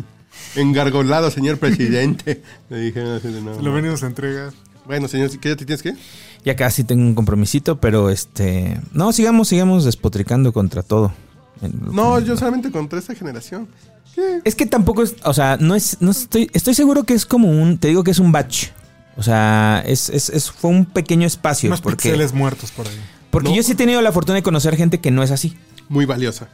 engargolado, 0.55 1.31
señor 1.31 1.57
presidente. 1.57 2.41
Le 2.69 2.79
dijeron 2.81 3.15
así 3.15 3.29
de 3.29 3.41
no. 3.41 3.59
Lo 3.61 3.71
venimos 3.73 4.03
a 4.03 4.07
entregar. 4.07 4.51
Bueno, 4.85 5.07
señor, 5.07 5.29
¿qué 5.39 5.49
ya 5.49 5.55
te 5.55 5.65
tienes 5.65 5.81
que? 5.83 5.93
Ya 6.45 6.55
casi 6.55 6.83
tengo 6.83 7.03
un 7.03 7.15
compromisito, 7.15 7.79
pero 7.79 8.09
este 8.09 8.79
no 8.93 9.11
sigamos 9.11 9.47
sigamos 9.49 9.83
despotricando 9.85 10.51
contra 10.53 10.81
todo. 10.83 11.13
No, 11.91 12.19
yo 12.19 12.37
solamente 12.37 12.71
contra 12.71 12.99
esta 12.99 13.15
generación. 13.15 13.67
¿Qué? 14.15 14.41
Es 14.43 14.55
que 14.55 14.65
tampoco 14.65 15.03
es, 15.03 15.15
o 15.23 15.33
sea, 15.33 15.57
no 15.59 15.75
es, 15.75 15.97
no 15.99 16.11
estoy, 16.11 16.49
estoy 16.53 16.73
seguro 16.73 17.03
que 17.03 17.13
es 17.13 17.25
como 17.25 17.49
un, 17.49 17.77
te 17.77 17.87
digo 17.89 18.03
que 18.03 18.11
es 18.11 18.19
un 18.19 18.31
batch. 18.31 18.67
O 19.15 19.23
sea, 19.23 19.83
es, 19.85 20.09
es, 20.09 20.29
es- 20.29 20.51
fue 20.51 20.69
un 20.71 20.85
pequeño 20.85 21.25
espacio. 21.27 21.69
Más 21.69 21.81
porque 21.81 22.03
pixeles 22.09 22.33
muertos 22.33 22.71
por 22.71 22.87
ahí. 22.87 22.99
porque 23.31 23.49
No. 23.49 23.55
yo 23.55 23.63
sí 23.63 23.71
he 23.71 23.75
tenido 23.75 24.01
la 24.01 24.11
fortuna 24.11 24.35
de 24.35 24.43
conocer 24.43 24.75
gente 24.75 24.99
que 24.99 25.11
no 25.11 25.23
es 25.23 25.31
así. 25.31 25.57
Muy 25.89 26.05
valiosa. 26.05 26.47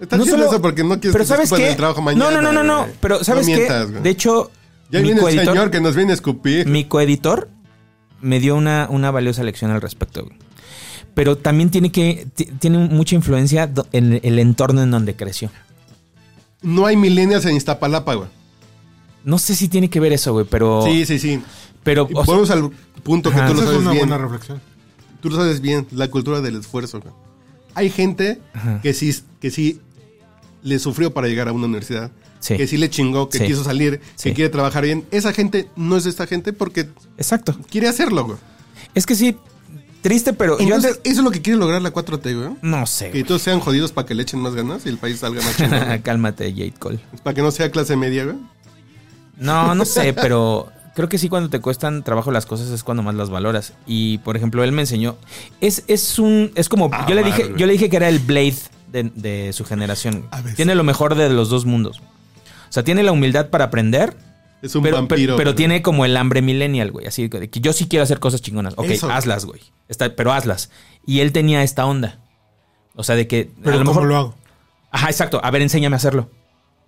Está 0.00 0.16
No 0.16 0.24
solo- 0.24 0.46
eso 0.46 0.60
porque 0.60 0.82
no 0.82 0.94
quieres 1.00 1.12
pero 1.12 1.24
que 1.24 1.28
¿sabes 1.28 1.50
te 1.50 1.56
qué? 1.56 1.70
el 1.70 1.76
trabajo 1.76 2.02
mañana. 2.02 2.30
no, 2.30 2.40
no, 2.40 2.52
no, 2.52 2.62
no, 2.64 2.86
no. 2.86 2.92
Pero 3.00 3.22
¿sabes 3.24 3.46
No 3.46 3.52
qué? 3.54 3.58
mientas, 3.60 3.90
güey. 3.90 4.02
De 4.02 4.10
hecho, 4.10 4.50
Ya 4.90 4.98
mi 4.98 5.04
viene 5.06 5.18
el 5.20 5.24
coeditor, 5.24 5.46
señor 5.54 5.70
que 5.70 5.80
nos 5.80 5.94
viene 5.96 6.10
a 6.10 6.14
escupir. 6.14 6.66
mi 6.66 6.84
coeditor 6.86 7.48
me 8.20 8.40
dio 8.40 8.56
una, 8.56 8.88
una 8.90 9.10
valiosa 9.10 9.42
lección 9.44 9.70
al 9.70 9.80
respecto. 9.80 10.24
güey. 10.24 10.36
Pero 11.14 11.36
también 11.36 11.70
tiene 11.70 11.92
que 11.92 12.26
ti- 12.34 12.46
tiene 12.58 12.78
mucha 12.88 13.14
influencia 13.14 13.70
en 13.92 14.20
el 14.22 14.38
entorno 14.38 14.82
en 14.82 14.90
donde 14.90 15.14
creció. 15.14 15.50
No 16.62 16.86
hay 16.86 16.96
millennials 16.96 17.44
en 17.44 17.56
Iztapalapa, 17.56 18.14
güey. 18.14 18.28
No 19.24 19.38
sé 19.38 19.54
si 19.54 19.68
tiene 19.68 19.90
que 19.90 20.00
ver 20.00 20.12
eso, 20.12 20.32
güey, 20.32 20.46
pero 20.48 20.82
Sí, 20.84 21.04
sí, 21.06 21.18
sí. 21.18 21.40
pero 21.82 22.06
Y 22.10 22.14
o 22.14 22.16
sea, 22.16 22.24
Volvemos 22.24 22.50
al 22.50 22.70
punto 23.02 23.30
que 23.30 23.36
Ajá. 23.36 23.48
tú 23.48 23.54
lo 23.54 23.60
es 23.60 23.66
sabes 23.66 23.80
una 23.82 23.90
bien. 23.92 24.08
buena 24.08 24.22
reflexión. 24.22 24.60
Tú 25.20 25.30
lo 25.30 25.36
sabes 25.36 25.60
bien, 25.60 25.86
la 25.92 26.08
cultura 26.08 26.40
del 26.40 26.56
esfuerzo. 26.56 27.00
güey. 27.00 27.12
Hay 27.74 27.90
gente 27.90 28.40
Ajá. 28.54 28.80
que 28.82 28.92
sí, 28.94 29.14
que 29.40 29.50
sí 29.50 29.80
le 30.62 30.78
sufrió 30.78 31.12
para 31.12 31.28
llegar 31.28 31.48
a 31.48 31.52
una 31.52 31.66
universidad. 31.66 32.10
Sí. 32.40 32.56
Que 32.56 32.66
sí 32.66 32.76
le 32.76 32.90
chingó, 32.90 33.28
que 33.28 33.38
Sí. 33.38 33.46
quiso 33.46 33.62
salir, 33.62 34.00
Sí. 34.16 34.30
que 34.30 34.34
quiere 34.34 34.50
trabajar 34.50 34.82
bien. 34.84 35.04
Esa 35.12 35.32
gente 35.32 35.68
no 35.76 35.96
es 35.96 36.06
esta 36.06 36.26
gente 36.26 36.52
porque 36.52 36.88
exacto. 37.16 37.56
quiere 37.70 37.86
hacerlo, 37.88 38.24
güey. 38.24 38.38
Es 38.94 39.06
que 39.06 39.14
sí, 39.14 39.36
triste, 40.02 40.32
pero 40.34 40.58
yo 40.58 40.64
Entonces, 40.64 40.96
antes... 40.96 41.10
eso 41.12 41.20
es 41.20 41.24
lo 41.24 41.30
que 41.30 41.40
quiere 41.40 41.58
lograr 41.58 41.80
la 41.80 41.92
4T, 41.92 42.36
güey. 42.36 42.56
No 42.60 42.86
sé. 42.86 43.10
Que 43.10 43.24
todos 43.24 43.40
sean 43.40 43.60
jodidos 43.60 43.92
para 43.92 44.06
que 44.06 44.14
le 44.14 44.22
echen 44.22 44.40
más 44.40 44.54
ganas 44.54 44.84
y 44.84 44.90
el 44.90 44.98
país 44.98 45.20
salga 45.20 45.40
más 45.42 45.56
chingón. 45.56 45.98
Cálmate, 46.02 46.52
Jade 46.52 46.74
Cole. 46.78 46.98
para 47.22 47.34
que 47.34 47.42
no 47.42 47.50
sea 47.50 47.70
clase 47.70 47.96
media, 47.96 48.24
güey. 48.24 48.36
No, 49.38 49.74
no 49.74 49.84
sé, 49.84 50.12
pero 50.20 50.70
creo 50.94 51.08
que 51.08 51.18
sí 51.18 51.28
cuando 51.28 51.48
te 51.48 51.60
cuestan 51.60 52.02
trabajo 52.02 52.30
las 52.30 52.44
cosas 52.46 52.68
es 52.68 52.82
cuando 52.84 53.02
más 53.02 53.14
las 53.14 53.30
valoras. 53.30 53.72
Y 53.86 54.18
por 54.18 54.36
ejemplo, 54.36 54.62
él 54.64 54.72
me 54.72 54.82
enseñó. 54.82 55.16
Es, 55.60 55.84
es 55.86 56.18
un. 56.18 56.52
Es 56.54 56.68
como. 56.68 56.90
Ah, 56.92 57.06
yo 57.08 57.14
le 57.14 57.22
dije, 57.22 57.52
yo 57.56 57.66
le 57.66 57.72
dije 57.72 57.88
que 57.88 57.96
era 57.96 58.08
el 58.08 58.18
Blade 58.18 58.56
de, 58.90 59.10
de 59.14 59.52
su 59.52 59.64
generación. 59.64 60.26
A 60.30 60.40
veces. 60.40 60.56
Tiene 60.56 60.74
lo 60.74 60.84
mejor 60.84 61.14
de 61.14 61.30
los 61.30 61.48
dos 61.48 61.64
mundos. 61.64 62.00
O 62.00 62.72
sea, 62.72 62.82
tiene 62.84 63.02
la 63.02 63.12
humildad 63.12 63.48
para 63.48 63.64
aprender. 63.64 64.16
Es 64.62 64.74
un 64.76 64.82
pero, 64.84 64.96
vampiro. 64.96 65.36
pero, 65.36 65.54
tiene 65.54 65.82
como 65.82 66.04
el 66.04 66.16
hambre 66.16 66.40
millennial, 66.40 66.90
güey. 66.92 67.06
Así 67.06 67.26
de 67.28 67.50
que 67.50 67.60
yo 67.60 67.72
sí 67.72 67.88
quiero 67.88 68.04
hacer 68.04 68.20
cosas 68.20 68.40
chingonas. 68.40 68.74
Ok, 68.76 68.86
Eso, 68.90 69.10
hazlas, 69.10 69.44
güey. 69.44 69.60
Está- 69.88 70.14
pero 70.14 70.32
hazlas. 70.32 70.70
Y 71.04 71.20
él 71.20 71.32
tenía 71.32 71.62
esta 71.64 71.84
onda. 71.84 72.20
O 72.94 73.02
sea, 73.02 73.16
de 73.16 73.26
que. 73.26 73.50
Pero 73.62 73.76
a 73.76 73.78
lo 73.80 73.84
¿cómo 73.84 73.94
mejor. 74.00 74.08
lo 74.08 74.16
hago? 74.16 74.34
Ajá, 74.92 75.08
exacto. 75.08 75.40
A 75.42 75.50
ver, 75.50 75.62
enséñame 75.62 75.96
a 75.96 75.98
hacerlo. 75.98 76.30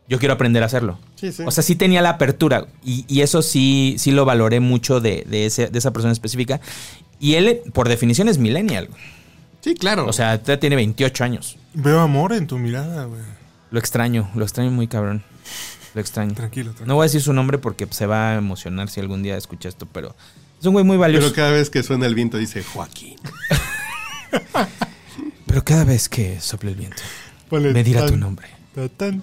Yo 0.09 0.19
quiero 0.19 0.35
aprender 0.35 0.63
a 0.63 0.67
hacerlo. 0.67 0.99
Sí, 1.17 1.33
sí. 1.33 1.43
O 1.47 1.51
sea, 1.51 1.63
sí 1.65 1.75
tenía 1.77 2.03
la 2.03 2.11
apertura. 2.11 2.67
Y, 2.85 3.05
y 3.09 3.23
eso 3.23 3.41
sí, 3.43 3.97
sí 3.99 4.11
lo 4.13 4.25
valoré 4.25 4.61
mucho 4.61 5.01
de, 5.01 5.25
de, 5.27 5.47
ese- 5.47 5.69
de 5.69 5.79
esa 5.79 5.93
persona 5.93 6.13
específica. 6.13 6.61
Y 7.19 7.35
él, 7.35 7.61
por 7.73 7.89
definición, 7.89 8.29
es 8.29 8.37
millennial. 8.39 8.87
güey. 8.89 9.01
sí, 9.63 9.75
claro. 9.75 10.07
O 10.07 10.13
sea, 10.13 10.41
ya 10.43 10.61
tiene 10.61 10.77
28 10.77 11.25
años. 11.25 11.57
Veo 11.73 12.01
amor 12.01 12.35
en 12.35 12.47
tu 12.47 12.59
mirada, 12.59 13.07
güey. 13.07 13.23
Lo 13.71 13.79
extraño, 13.81 14.31
lo 14.35 14.45
extraño 14.45 14.71
muy 14.71 14.87
cabrón. 14.87 15.25
Lo 15.95 16.01
extraño. 16.01 16.35
Tranquilo, 16.35 16.71
tranquilo. 16.71 16.87
No 16.87 16.97
voy 16.97 17.05
a 17.05 17.07
decir 17.07 17.23
su 17.23 17.33
nombre 17.33 17.59
porque 17.59 17.87
se 17.91 18.07
va 18.07 18.31
a 18.33 18.35
emocionar 18.37 18.89
si 18.89 19.01
algún 19.01 19.23
día 19.23 19.37
escucha 19.37 19.69
esto, 19.69 19.87
pero 19.87 20.15
es 20.61 20.67
un 20.67 20.73
güey 20.73 20.85
muy 20.85 20.97
valioso. 20.97 21.27
pero 21.27 21.37
cada 21.37 21.51
vez 21.53 21.71
que 21.71 21.83
suena 21.83 22.07
el 22.07 22.15
viento 22.15 22.37
dice 22.39 22.63
Joaquín. 22.63 23.17
Pero 25.47 25.65
cada 25.65 25.85
vez 25.85 26.09
que 26.09 26.41
sople 26.41 26.71
el 26.71 26.77
viento, 26.77 27.01
me 27.51 27.85
dirá 27.85 28.01
tan, 28.01 28.11
tu 28.11 28.17
nombre. 28.17 28.49
tan. 28.97 29.23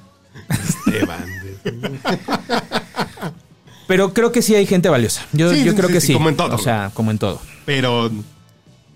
Esteban. 0.50 1.26
Pero 3.88 4.14
creo 4.14 4.32
que 4.32 4.42
sí 4.42 4.56
hay 4.56 4.66
gente 4.66 4.88
valiosa. 4.88 5.26
Yo, 5.34 5.52
Sí, 5.54 5.66
yo 5.66 5.72
sí, 5.72 5.78
creo 5.78 5.90
sí, 5.90 5.94
que 5.94 6.00
sí, 6.02 6.08
sí. 6.08 6.14
como 6.14 6.30
en 6.30 6.38
todo, 6.38 6.56
O 6.56 6.58
sea, 6.58 6.92
como 6.94 7.12
en 7.12 7.18
todo. 7.18 7.42
Pero 7.66 8.10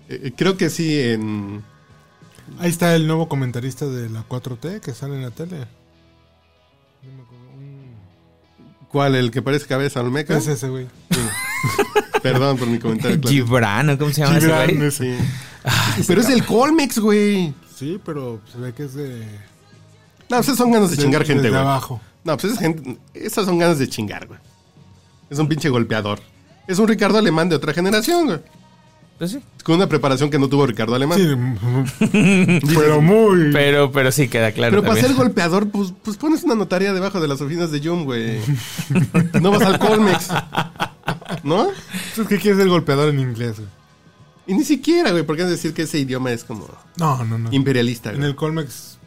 eh, 0.08 0.32
creo 0.34 0.56
que 0.56 0.70
sí 0.70 0.98
en... 0.98 1.62
Ahí 2.58 2.70
está 2.70 2.94
el 2.94 3.06
nuevo 3.06 3.28
comentarista 3.28 3.84
de 3.84 4.08
la 4.08 4.26
4T 4.26 4.80
que 4.80 4.94
sale 4.94 5.16
en 5.16 5.22
la 5.22 5.30
tele. 5.30 5.66
¿Cuál? 8.96 9.14
¿El 9.14 9.30
que 9.30 9.42
parece 9.42 9.66
cabeza 9.66 10.00
olmeca? 10.00 10.38
Es 10.38 10.46
ese, 10.48 10.70
güey. 10.70 10.86
Perdón 12.22 12.56
por 12.56 12.66
mi 12.66 12.78
comentario. 12.78 13.20
claro. 13.20 13.30
Gibran, 13.30 13.90
¿o 13.90 13.98
¿cómo 13.98 14.10
se 14.10 14.22
llama 14.22 14.38
ese 14.38 14.46
Gibran, 14.46 14.74
güey? 14.74 14.88
ese. 14.88 15.18
Sí. 15.18 16.04
Pero 16.06 16.22
es 16.22 16.28
del 16.28 16.46
Colmex, 16.46 16.98
güey. 16.98 17.52
Sí, 17.76 18.00
pero 18.02 18.40
se 18.50 18.56
ve 18.56 18.72
que 18.72 18.84
es 18.84 18.94
de. 18.94 19.20
No, 20.30 20.36
pues 20.38 20.46
esas 20.46 20.56
son 20.56 20.72
ganas 20.72 20.90
de, 20.90 20.96
chingar 20.96 21.26
gente, 21.26 21.42
desde 21.42 21.50
güey. 21.50 21.60
abajo. 21.60 22.00
No, 22.24 22.38
pues 22.38 22.54
esa 22.54 22.62
gente, 22.62 22.96
esas 23.12 23.44
son 23.44 23.58
ganas 23.58 23.78
de 23.78 23.86
chingar, 23.86 24.26
güey. 24.28 24.40
Es 25.28 25.38
un 25.38 25.46
pinche 25.46 25.68
golpeador. 25.68 26.18
Es 26.66 26.78
un 26.78 26.88
Ricardo 26.88 27.18
Alemán 27.18 27.50
de 27.50 27.56
otra 27.56 27.74
generación, 27.74 28.24
güey. 28.24 28.40
Pues 29.18 29.30
sí. 29.30 29.38
Con 29.64 29.76
una 29.76 29.88
preparación 29.88 30.28
que 30.28 30.38
no 30.38 30.48
tuvo 30.48 30.66
Ricardo 30.66 30.94
Alemán. 30.94 31.18
Sí, 31.18 31.26
pero 32.74 33.00
muy. 33.00 33.50
Pero, 33.52 33.90
pero 33.90 34.12
sí 34.12 34.28
queda 34.28 34.52
claro. 34.52 34.72
Pero 34.72 34.82
para 34.82 35.00
ser 35.00 35.14
golpeador, 35.14 35.70
pues, 35.70 35.94
pues 36.02 36.16
pones 36.18 36.44
una 36.44 36.54
notaría 36.54 36.92
debajo 36.92 37.18
de 37.20 37.28
las 37.28 37.40
oficinas 37.40 37.70
de 37.70 37.80
Yum, 37.80 38.04
güey. 38.04 38.38
No 39.40 39.50
vas 39.50 39.62
al 39.62 39.78
Colmex. 39.78 40.28
¿No? 41.44 41.68
Es 41.70 42.26
que 42.28 42.38
quieres 42.38 42.60
el 42.60 42.68
golpeador 42.68 43.08
en 43.08 43.20
inglés, 43.20 43.56
güey. 43.56 43.68
Y 44.48 44.54
ni 44.54 44.64
siquiera, 44.64 45.10
güey, 45.10 45.24
porque 45.24 45.44
decir 45.44 45.72
que 45.74 45.82
ese 45.82 45.98
idioma 45.98 46.30
es 46.30 46.44
como 46.44 46.68
No, 46.96 47.24
no, 47.24 47.36
no. 47.38 47.52
imperialista, 47.52 48.10
En 48.10 48.16
güey. 48.18 48.28
el 48.30 48.36
Colmex 48.36 48.98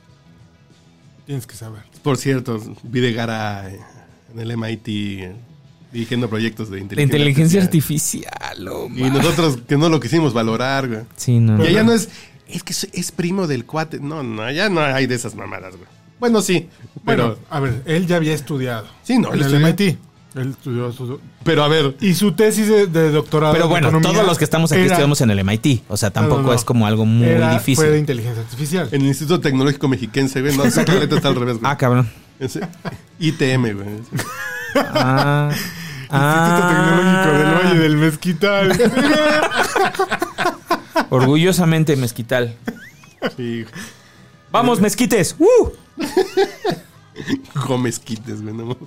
tienes 1.25 1.45
que 1.45 1.55
saber. 1.55 1.83
Por 2.01 2.17
cierto, 2.17 2.59
Videgara 2.83 3.69
eh, 3.69 3.79
en 4.33 4.39
el 4.39 4.57
MIT 4.57 4.87
eh, 4.87 5.35
dirigiendo 5.91 6.29
proyectos 6.29 6.69
de 6.69 6.79
inteligencia, 6.79 7.17
inteligencia 7.17 7.61
artificial. 7.63 8.33
artificial, 8.33 8.67
oh, 8.67 8.89
Y 8.95 9.09
nosotros 9.09 9.59
que 9.67 9.77
no 9.77 9.89
lo 9.89 9.99
quisimos 9.99 10.33
valorar, 10.33 10.87
güey. 10.87 11.01
Sí, 11.15 11.39
no. 11.39 11.63
Y 11.63 11.67
allá 11.67 11.83
no 11.83 11.93
es, 11.93 12.09
es 12.47 12.63
que 12.63 12.73
es, 12.93 13.11
primo 13.11 13.47
del 13.47 13.65
cuate. 13.65 13.99
No, 13.99 14.21
no, 14.23 14.41
allá 14.43 14.69
no 14.69 14.81
hay 14.81 15.07
de 15.07 15.15
esas 15.15 15.35
mamadas, 15.35 15.75
güey. 15.75 15.87
Bueno, 16.19 16.41
sí, 16.41 16.67
pero, 17.05 17.27
Bueno, 17.29 17.39
a 17.49 17.59
ver, 17.59 17.81
él 17.85 18.05
ya 18.05 18.17
había 18.17 18.33
estudiado. 18.33 18.87
Sí, 19.03 19.17
no, 19.17 19.33
él 19.33 19.41
estudió. 19.41 19.65
MIT. 19.65 19.97
Él 20.35 20.49
estudió, 20.51 20.89
estudió. 20.89 21.19
pero 21.43 21.63
a 21.63 21.67
ver, 21.67 21.95
Y 22.01 22.13
su 22.13 22.33
tesis 22.33 22.67
de, 22.67 22.85
de 22.85 23.09
doctorado. 23.09 23.51
Pero 23.53 23.65
en 23.65 23.69
bueno, 23.71 23.99
todos 24.01 24.23
los 24.27 24.37
que 24.37 24.43
estamos 24.43 24.71
aquí 24.71 24.81
era- 24.81 24.91
estudiamos 24.91 25.19
en 25.21 25.31
el 25.31 25.43
MIT. 25.43 25.81
O 25.87 25.97
sea, 25.97 26.11
tampoco 26.11 26.37
No, 26.37 26.43
no, 26.43 26.49
no. 26.49 26.53
es 26.53 26.63
como 26.63 26.85
algo 26.85 27.03
muy 27.05 27.27
era- 27.27 27.53
difícil. 27.53 27.77
Fue 27.77 27.89
de 27.89 27.97
inteligencia 27.97 28.43
artificial. 28.43 28.89
en 28.91 29.01
el 29.01 29.07
Instituto 29.07 29.39
Tecnológico 29.39 29.87
Mexiquense, 29.87 30.41
güey, 30.41 30.55
no, 30.55 30.63
está 30.65 30.81
al 30.81 31.35
revés, 31.35 31.57
güey. 31.57 31.71
Ah, 31.71 31.77
cabrón. 31.77 32.07
Ese- 32.39 32.67
ITM, 33.19 33.73
güey. 33.73 33.87
Ah. 34.75 35.49
Instituto 36.11 36.67
Tecnológico 36.69 37.37
del 37.37 37.47
Ah. 37.47 37.61
Valle 37.63 37.79
del 37.79 37.97
Mezquital. 37.97 38.65
Orgullosamente 41.09 41.95
mezquital. 41.95 42.55
Sí, 43.35 43.65
¡Vamos, 44.51 44.79
mezquites! 44.79 45.35
¡Uh! 45.39 45.69
Gómez 47.67 47.99
Quites, 47.99 48.41
güey. 48.41 48.53
no. 48.55 48.77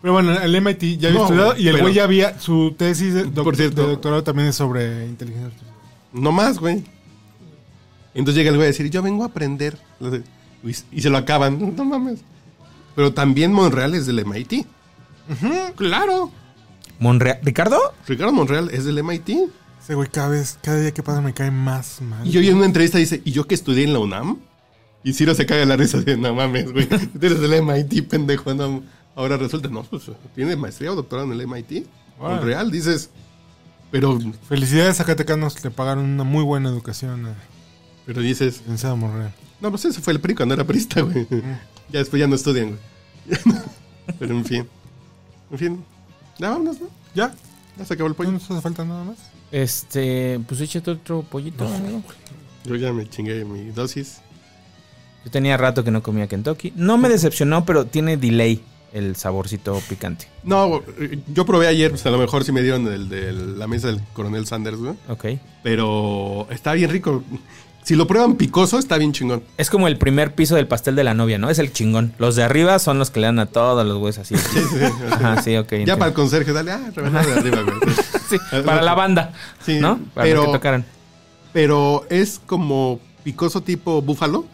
Pero 0.00 0.14
bueno, 0.14 0.32
el 0.40 0.60
MIT 0.60 0.98
ya 0.98 1.08
había 1.08 1.20
No, 1.20 1.24
estudiado 1.26 1.56
y 1.56 1.68
el 1.68 1.80
güey 1.80 1.94
ya 1.94 2.04
había. 2.04 2.38
Su 2.40 2.74
tesis 2.76 3.14
de, 3.14 3.24
doc- 3.24 3.44
Por 3.44 3.56
cierto. 3.56 3.82
de 3.82 3.88
doctorado 3.92 4.24
también 4.24 4.48
es 4.48 4.56
sobre 4.56 5.06
inteligencia 5.06 5.46
artificial. 5.48 5.74
No 6.12 6.32
más, 6.32 6.58
güey. 6.58 6.82
Entonces 8.14 8.36
llega 8.36 8.50
el 8.50 8.56
güey 8.56 8.66
a 8.66 8.70
decir, 8.72 8.90
yo 8.90 9.02
vengo 9.02 9.22
a 9.22 9.26
aprender. 9.26 9.78
Y, 10.64 10.70
y 10.90 11.02
se 11.02 11.10
lo 11.10 11.18
acaban. 11.18 11.74
No 11.76 11.84
mames. 11.84 12.20
Pero 12.94 13.12
también 13.14 13.52
Monreal 13.52 13.94
es 13.94 14.06
del 14.06 14.24
MIT. 14.26 14.66
claro. 15.76 16.30
Monrea- 17.00 17.40
¿Ricardo? 17.42 17.78
Ricardo 18.06 18.32
Monreal 18.32 18.70
es 18.70 18.84
del 18.84 19.02
MIT. 19.02 19.30
Ese 19.82 19.94
güey 19.94 20.08
cada 20.08 20.28
vez, 20.28 20.58
cada 20.62 20.78
día 20.80 20.92
que 20.94 21.02
pasa 21.02 21.20
me 21.20 21.34
cae 21.34 21.50
más 21.50 22.00
mal. 22.00 22.26
Y 22.26 22.36
hoy 22.38 22.48
en 22.48 22.56
una 22.56 22.66
entrevista 22.66 22.98
dice, 22.98 23.20
¿y 23.24 23.32
yo 23.32 23.46
que 23.46 23.54
estudié 23.54 23.84
en 23.84 23.92
la 23.92 23.98
UNAM? 23.98 24.38
Y 25.02 25.14
Ciro 25.14 25.34
se 25.34 25.44
cae 25.46 25.58
de 25.58 25.66
la 25.66 25.76
risa 25.76 26.00
de, 26.00 26.16
no 26.16 26.32
mames, 26.34 26.70
güey. 26.72 26.86
Tú 26.86 26.96
eres 27.20 27.40
del 27.40 27.62
MIT, 27.62 28.08
pendejo. 28.08 28.54
No. 28.54 28.82
Ahora 29.16 29.36
resulta, 29.36 29.68
no, 29.68 29.82
pues 29.82 30.04
tiene 30.34 30.54
maestría 30.54 30.92
o 30.92 30.94
doctorado 30.94 31.32
en 31.32 31.40
el 31.40 31.46
MIT. 31.48 31.86
Órale. 32.20 32.36
Monreal, 32.40 32.70
dices. 32.70 33.10
Pero, 33.90 34.18
Felicidades 34.48 34.92
a 34.92 34.94
Zacatecanos, 35.04 35.62
le 35.64 35.70
pagaron 35.70 36.04
una 36.04 36.24
muy 36.24 36.42
buena 36.44 36.68
educación 36.70 37.34
pero 38.06 38.20
dices, 38.20 38.58
licenciado 38.60 38.96
Monreal. 38.96 39.32
No, 39.62 39.70
pues 39.70 39.84
ese 39.84 40.00
fue 40.02 40.12
el 40.12 40.20
PRI 40.20 40.34
cuando 40.34 40.54
era 40.54 40.64
prista, 40.64 41.00
güey. 41.02 41.26
Ya 41.90 42.00
después 42.00 42.18
ya 42.20 42.26
no 42.26 42.34
estudian, 42.34 42.76
güey. 43.26 43.40
Pero 44.18 44.36
en 44.36 44.44
fin. 44.44 44.68
En 45.52 45.58
fin. 45.58 45.84
Ya 46.38 46.50
vámonos, 46.50 46.80
¿no? 46.80 46.88
¿Ya? 47.14 47.32
Ya 47.78 47.84
se 47.84 47.94
acabó 47.94 48.08
el 48.08 48.12
¿No 48.12 48.16
pollo. 48.16 48.32
nos 48.32 48.50
hace 48.50 48.60
falta 48.60 48.84
nada 48.84 49.04
más? 49.04 49.16
Este, 49.52 50.40
pues 50.48 50.60
échate 50.60 50.90
otro 50.90 51.22
pollito, 51.22 51.64
amigo. 51.66 52.02
Yo 52.64 52.74
ya 52.76 52.92
me 52.92 53.08
chingué 53.08 53.44
mi 53.44 53.70
dosis. 53.70 54.18
Yo 55.24 55.30
tenía 55.30 55.56
rato 55.56 55.84
que 55.84 55.90
no 55.92 56.02
comía 56.02 56.26
Kentucky. 56.26 56.72
No 56.74 56.98
me 56.98 57.08
decepcionó, 57.08 57.64
pero 57.64 57.86
tiene 57.86 58.16
delay 58.16 58.60
el 58.92 59.14
saborcito 59.16 59.80
picante. 59.88 60.26
No, 60.42 60.82
yo 61.32 61.46
probé 61.46 61.68
ayer, 61.68 61.90
pues 61.90 62.04
a 62.04 62.10
lo 62.10 62.18
mejor 62.18 62.44
sí 62.44 62.50
me 62.52 62.62
dieron 62.62 62.86
el 62.88 63.08
de 63.08 63.32
la 63.32 63.66
mesa 63.68 63.86
del 63.86 64.00
coronel 64.12 64.46
Sanders, 64.46 64.78
güey. 64.78 64.94
Ok. 65.08 65.26
Pero 65.62 66.48
está 66.50 66.72
bien 66.72 66.90
rico. 66.90 67.22
Si 67.84 67.96
lo 67.96 68.06
prueban 68.06 68.36
picoso, 68.36 68.78
está 68.78 68.96
bien 68.96 69.12
chingón. 69.12 69.42
Es 69.56 69.68
como 69.68 69.88
el 69.88 69.98
primer 69.98 70.34
piso 70.36 70.54
del 70.54 70.68
pastel 70.68 70.94
de 70.94 71.02
la 71.02 71.14
novia, 71.14 71.38
¿no? 71.38 71.50
Es 71.50 71.58
el 71.58 71.72
chingón. 71.72 72.14
Los 72.18 72.36
de 72.36 72.44
arriba 72.44 72.78
son 72.78 72.98
los 73.00 73.10
que 73.10 73.18
le 73.20 73.26
dan 73.26 73.40
a 73.40 73.46
todos 73.46 73.84
los 73.84 73.98
güeyes 73.98 74.18
así. 74.18 74.34
Ajá, 75.10 75.42
sí, 75.42 75.56
ok. 75.56 75.68
Ya 75.70 75.76
entiendo. 75.78 75.98
para 75.98 76.08
el 76.10 76.14
conserje, 76.14 76.52
dale, 76.52 76.70
ah, 76.70 76.80
rebanada 76.94 77.26
de 77.26 77.32
arriba, 77.40 77.62
güey. 77.62 77.94
Sí, 78.30 78.38
para 78.64 78.80
la 78.82 78.94
banda, 78.94 79.32
Sí, 79.66 79.78
¿no? 79.80 79.98
Para 80.14 80.24
pero- 80.24 80.36
los 80.42 80.46
que 80.46 80.52
tocaran. 80.52 80.84
Pero 81.52 82.06
es 82.08 82.40
como 82.46 82.98
picoso 83.24 83.60
tipo 83.62 84.00
búfalo 84.00 84.46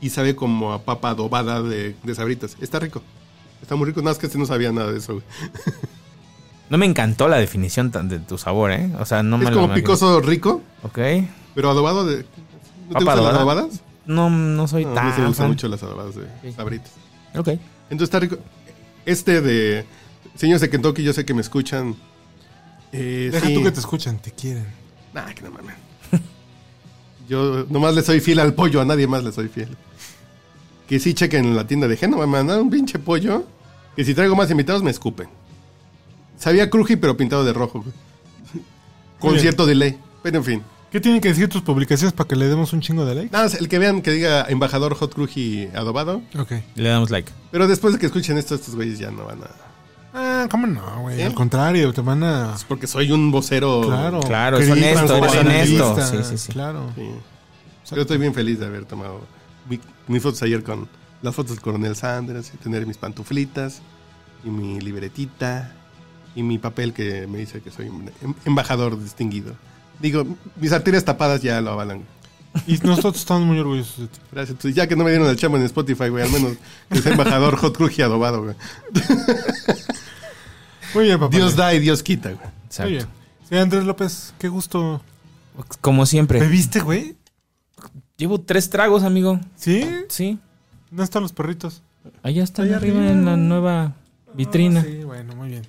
y 0.00 0.08
sabe 0.10 0.34
como 0.34 0.72
a 0.72 0.82
papa 0.82 1.10
adobada 1.10 1.62
de, 1.62 1.94
de 2.02 2.14
sabritas. 2.14 2.56
Está 2.60 2.78
rico. 2.78 3.02
Está 3.60 3.74
muy 3.76 3.86
rico. 3.86 4.00
Nada 4.00 4.12
más 4.12 4.18
que 4.18 4.26
este 4.26 4.38
no 4.38 4.46
sabía 4.46 4.72
nada 4.72 4.92
de 4.92 4.98
eso, 4.98 5.14
güey. 5.14 5.24
No 6.68 6.78
me 6.78 6.86
encantó 6.86 7.28
la 7.28 7.36
definición 7.36 7.92
de 8.08 8.18
tu 8.18 8.38
sabor, 8.38 8.72
¿eh? 8.72 8.90
O 8.98 9.04
sea, 9.04 9.22
no 9.22 9.38
me 9.38 9.44
es 9.44 9.50
lo 9.52 9.60
como 9.60 9.74
picoso 9.74 10.20
rico, 10.20 10.62
Ok. 10.82 10.98
Pero 11.56 11.70
adobado 11.70 12.06
de. 12.06 12.18
¿No 12.18 12.22
te 12.22 13.04
gustan 13.04 13.04
las 13.06 13.16
adobada. 13.16 13.36
adobadas? 13.38 13.80
No, 14.06 14.30
no 14.30 14.68
soy 14.68 14.84
No, 14.84 14.92
a 14.92 14.94
tan 14.94 15.06
mí 15.06 15.12
sí 15.16 15.20
me 15.22 15.26
gustan 15.26 15.48
mucho 15.48 15.66
las 15.66 15.82
adobadas 15.82 16.14
de 16.14 16.22
Ok. 16.50 16.54
sabritas. 16.54 16.92
Ok. 17.34 17.48
Entonces 17.90 18.02
está 18.04 18.20
rico. 18.20 18.36
Este 19.04 19.40
de. 19.40 19.84
Señores 20.36 20.60
de 20.60 20.70
Kentucky, 20.70 21.02
yo 21.02 21.12
sé 21.12 21.24
que 21.24 21.34
me 21.34 21.40
escuchan. 21.40 21.96
Eh, 22.92 23.30
Deja 23.32 23.46
sí. 23.48 23.54
tú 23.54 23.64
que 23.64 23.72
te 23.72 23.80
escuchan, 23.80 24.18
te 24.18 24.30
quieren. 24.30 24.66
Nah, 25.12 25.32
que 25.34 25.42
no 25.42 25.50
mames. 25.50 25.74
Yo 27.28 27.66
nomás 27.68 27.94
le 27.94 28.02
soy 28.02 28.20
fiel 28.20 28.38
al 28.38 28.54
pollo, 28.54 28.80
a 28.80 28.84
nadie 28.84 29.06
más 29.08 29.24
le 29.24 29.32
soy 29.32 29.48
fiel. 29.48 29.76
Que 30.88 31.00
sí 31.00 31.14
chequen 31.14 31.44
en 31.46 31.56
la 31.56 31.66
tienda 31.66 31.88
de 31.88 31.96
Geno, 31.96 32.18
me 32.18 32.26
mandaron 32.26 32.64
un 32.64 32.70
pinche 32.70 32.98
pollo. 33.00 33.44
Que 33.96 34.04
si 34.04 34.14
traigo 34.14 34.36
más 34.36 34.50
invitados 34.50 34.82
me 34.82 34.90
escupen. 34.90 35.28
Sabía 36.38 36.70
cruji, 36.70 36.96
pero 36.96 37.16
pintado 37.16 37.44
de 37.44 37.52
rojo. 37.52 37.80
güey. 37.80 37.92
Con 39.18 39.30
bien. 39.30 39.40
cierto 39.40 39.66
delay. 39.66 39.98
Pero 40.22 40.38
en 40.38 40.44
fin. 40.44 40.62
¿Qué 40.96 41.00
tienen 41.02 41.20
que 41.20 41.28
decir 41.28 41.46
tus 41.50 41.60
publicaciones 41.60 42.14
para 42.14 42.26
que 42.26 42.36
le 42.36 42.46
demos 42.46 42.72
un 42.72 42.80
chingo 42.80 43.04
de 43.04 43.14
like? 43.14 43.30
Nada, 43.30 43.44
más, 43.44 43.54
el 43.56 43.68
que 43.68 43.78
vean 43.78 44.00
que 44.00 44.12
diga 44.12 44.46
embajador 44.48 44.94
hot 44.94 45.12
cruji 45.14 45.68
adobado. 45.74 46.22
Ok. 46.38 46.52
Le 46.74 46.88
damos 46.88 47.10
like. 47.10 47.30
Pero 47.50 47.68
después 47.68 47.92
de 47.92 48.00
que 48.00 48.06
escuchen 48.06 48.38
esto, 48.38 48.54
estos 48.54 48.74
güeyes 48.74 48.98
ya 48.98 49.10
no 49.10 49.26
van 49.26 49.42
a. 49.42 49.46
Ah, 50.14 50.48
¿cómo 50.50 50.66
no, 50.66 51.02
güey? 51.02 51.20
¿Eh? 51.20 51.24
Al 51.26 51.34
contrario, 51.34 51.92
te 51.92 52.00
van 52.00 52.22
a... 52.22 52.54
Es 52.54 52.64
porque 52.64 52.86
soy 52.86 53.12
un 53.12 53.30
vocero. 53.30 53.82
Claro. 53.84 54.20
Claro, 54.20 54.56
es 54.56 54.70
honesto, 54.70 55.16
eres 55.16 55.34
analista, 55.36 55.86
honesto. 55.92 56.22
Sí, 56.22 56.30
sí, 56.30 56.38
sí. 56.38 56.52
Claro. 56.54 56.90
Sí. 56.94 57.94
Yo 57.94 58.00
estoy 58.00 58.16
bien 58.16 58.32
feliz 58.32 58.58
de 58.58 58.64
haber 58.64 58.86
tomado 58.86 59.20
mi- 59.68 59.78
mis 60.08 60.22
fotos 60.22 60.40
ayer 60.44 60.62
con 60.64 60.88
las 61.20 61.34
fotos 61.34 61.50
del 61.56 61.60
coronel 61.60 61.94
Sanders 61.94 62.52
y 62.54 62.56
tener 62.56 62.86
mis 62.86 62.96
pantuflitas 62.96 63.82
y 64.46 64.48
mi 64.48 64.80
libretita 64.80 65.74
y 66.34 66.42
mi 66.42 66.56
papel 66.56 66.94
que 66.94 67.26
me 67.26 67.36
dice 67.36 67.60
que 67.60 67.70
soy 67.70 67.88
em- 67.88 68.34
embajador 68.46 68.98
distinguido. 68.98 69.52
Digo, 70.00 70.26
mis 70.56 70.72
arterias 70.72 71.04
tapadas 71.04 71.42
ya 71.42 71.60
lo 71.60 71.72
avalan. 71.72 72.02
Y 72.66 72.78
nosotros 72.78 73.16
estamos 73.16 73.44
muy 73.44 73.58
orgullosos 73.58 73.98
de 73.98 74.06
ti. 74.08 74.18
Gracias. 74.32 74.58
Pues 74.60 74.74
ya 74.74 74.86
que 74.86 74.96
no 74.96 75.04
me 75.04 75.10
dieron 75.10 75.28
el 75.28 75.36
chamo 75.36 75.56
en 75.56 75.62
Spotify, 75.64 76.08
güey, 76.08 76.24
al 76.24 76.30
menos 76.30 76.52
que 76.90 77.02
sea 77.02 77.12
embajador 77.12 77.56
hot 77.56 77.76
cruji 77.76 78.00
adobado, 78.02 78.42
güey. 78.44 78.54
Muy 80.94 81.04
bien, 81.04 81.18
papá. 81.20 81.36
Dios 81.36 81.56
da 81.56 81.74
y 81.74 81.80
Dios 81.80 82.02
quita, 82.02 82.30
güey. 82.30 82.46
Muy 82.80 82.90
bien. 82.92 83.06
Sí, 83.48 83.56
Andrés 83.56 83.84
López, 83.84 84.34
qué 84.38 84.48
gusto. 84.48 85.02
Como 85.80 86.06
siempre. 86.06 86.40
¿Bebiste, 86.40 86.80
güey? 86.80 87.16
Llevo 88.16 88.40
tres 88.40 88.70
tragos, 88.70 89.02
amigo. 89.02 89.38
¿Sí? 89.56 89.86
Sí. 90.08 90.38
¿Dónde 90.90 91.04
están 91.04 91.22
los 91.22 91.32
perritos? 91.32 91.82
Allá 92.22 92.42
están 92.44 92.66
Allá 92.66 92.76
arriba 92.76 92.98
arriba. 92.98 93.12
en 93.12 93.24
la 93.26 93.36
nueva 93.36 93.94
vitrina. 94.34 94.82
Sí, 94.82 95.00
bueno, 95.04 95.34
muy 95.36 95.48
bien. 95.50 95.66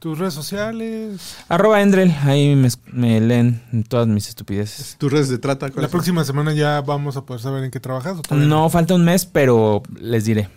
Tus 0.00 0.18
redes 0.18 0.32
sociales. 0.34 1.36
Arroba 1.48 1.82
Endrel, 1.82 2.10
ahí 2.22 2.56
me, 2.56 2.68
me 2.90 3.20
leen 3.20 3.62
todas 3.88 4.08
mis 4.08 4.28
estupideces. 4.28 4.96
Tus 4.98 5.12
redes 5.12 5.28
de 5.28 5.36
trata, 5.38 5.68
La 5.76 5.88
próxima 5.88 6.24
semana 6.24 6.54
ya 6.54 6.80
vamos 6.80 7.16
a 7.18 7.26
poder 7.26 7.42
saber 7.42 7.62
en 7.64 7.70
qué 7.70 7.80
trabajas. 7.80 8.18
¿o 8.18 8.22
todavía 8.22 8.48
No 8.48 8.68
falta 8.70 8.94
un 8.94 9.04
mes, 9.04 9.26
pero 9.26 9.82
les 10.00 10.24
diré. 10.24 10.48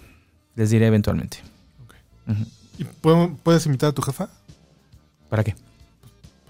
Les 0.56 0.70
diré 0.70 0.88
eventualmente. 0.88 1.38
¿Y 2.78 2.86
podemos- 2.86 3.38
puedes 3.44 3.66
invitar 3.66 3.89
a 3.89 3.91
tu 3.94 4.02
jefa? 4.02 4.30
¿Para 5.30 5.44
qué? 5.44 5.56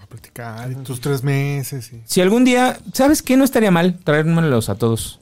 A 0.01 0.05
platicar. 0.05 0.71
y 0.71 0.75
tus 0.75 1.01
tres 1.01 1.23
meses. 1.23 1.91
Y... 1.93 2.01
Si 2.05 2.21
algún 2.21 2.45
día, 2.45 2.77
¿sabes 2.93 3.23
qué? 3.23 3.35
No 3.37 3.43
estaría 3.43 3.71
mal 3.71 3.97
traérmelos 4.03 4.69
a 4.69 4.75
todos. 4.75 5.19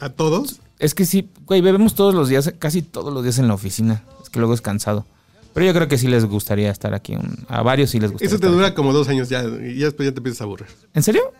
¿A 0.00 0.08
todos? 0.08 0.60
Es 0.80 0.94
que 0.96 1.06
sí, 1.06 1.30
güey, 1.46 1.60
bebemos 1.60 1.94
todos 1.94 2.14
los 2.14 2.28
días, 2.28 2.52
casi 2.58 2.82
todos 2.82 3.14
los 3.14 3.22
días 3.22 3.38
en 3.38 3.46
la 3.46 3.54
oficina. 3.54 4.02
Es 4.20 4.28
que 4.28 4.40
luego 4.40 4.54
es 4.54 4.60
cansado. 4.60 5.06
Pero 5.54 5.66
yo 5.66 5.74
creo 5.74 5.88
que 5.88 5.98
sí 5.98 6.08
les 6.08 6.24
gustaría 6.24 6.70
estar 6.70 6.94
aquí. 6.94 7.14
un- 7.14 7.44
a 7.48 7.62
varios 7.62 7.90
sí 7.90 8.00
les 8.00 8.10
gustaría. 8.10 8.28
Eso 8.28 8.38
te 8.40 8.46
estar 8.46 8.56
dura 8.56 8.74
como 8.74 8.92
dos 8.92 9.08
años 9.08 9.28
ya 9.28 9.42
y 9.42 9.76
ya 9.78 9.86
después 9.86 10.06
ya 10.08 10.12
te 10.12 10.18
empiezas 10.20 10.40
a 10.40 10.44
aburrir. 10.44 10.66
¿En 10.94 11.02
serio? 11.02 11.32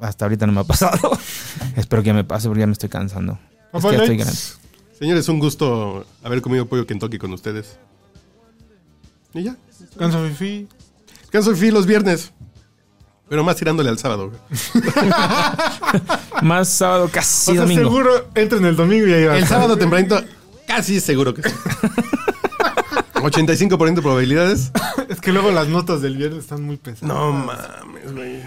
Hasta 0.00 0.24
ahorita 0.26 0.46
no 0.46 0.52
me 0.52 0.60
ha 0.60 0.64
pasado. 0.64 1.18
Espero 1.76 2.02
que 2.02 2.12
me 2.12 2.24
pase 2.24 2.48
porque 2.48 2.60
ya 2.60 2.66
me 2.66 2.72
estoy 2.72 2.88
cansando. 2.88 3.38
Es 3.72 3.82
que 3.84 3.92
ya 3.92 3.98
estoy 4.02 4.16
Lights. 4.18 4.58
grande. 4.58 4.98
Señores, 4.98 5.28
un 5.28 5.38
gusto 5.38 6.04
haber 6.22 6.42
comido 6.42 6.66
pollo 6.66 6.86
Kentucky 6.86 7.18
con 7.18 7.32
ustedes. 7.32 7.78
Y 9.34 9.44
ya. 9.44 9.56
Canso 9.98 10.24
Fifi. 10.28 10.68
Descanso 11.22 11.50
el 11.50 11.56
fin 11.56 11.72
los 11.72 11.86
viernes. 11.86 12.32
Pero 13.28 13.42
más 13.44 13.56
tirándole 13.56 13.88
al 13.88 13.98
sábado. 13.98 14.30
güey. 14.30 14.84
Más 16.42 16.68
sábado, 16.68 17.08
casi 17.10 17.52
o 17.52 17.54
sea, 17.54 17.62
domingo. 17.62 17.82
seguro 17.84 18.28
entren 18.34 18.64
el 18.66 18.76
domingo 18.76 19.06
y 19.06 19.12
ahí 19.14 19.24
va 19.24 19.38
El 19.38 19.46
sábado 19.46 19.76
tempranito, 19.78 20.20
casi 20.66 21.00
seguro 21.00 21.32
que 21.32 21.42
sí. 21.48 21.54
85% 23.22 23.94
de 23.94 24.02
probabilidades. 24.02 24.72
que 25.22 25.32
luego 25.32 25.50
las 25.50 25.68
notas 25.68 26.02
del 26.02 26.16
viernes 26.16 26.40
están 26.40 26.62
muy 26.62 26.76
pesadas. 26.76 27.14
No 27.14 27.32
mames, 27.32 28.12
güey. 28.12 28.40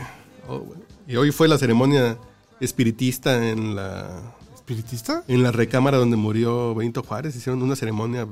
Oh, 0.48 0.60
güey. 0.60 0.80
Y 1.08 1.16
hoy 1.18 1.32
fue 1.32 1.48
la 1.48 1.58
ceremonia 1.58 2.18
espiritista 2.60 3.48
en 3.48 3.76
la 3.76 4.34
¿Espiritista? 4.56 5.24
en 5.28 5.44
la 5.44 5.52
recámara 5.52 5.98
donde 5.98 6.18
murió 6.18 6.74
Benito 6.74 7.04
Juárez. 7.04 7.36
Hicieron 7.36 7.62
una 7.62 7.76
ceremonia 7.76 8.28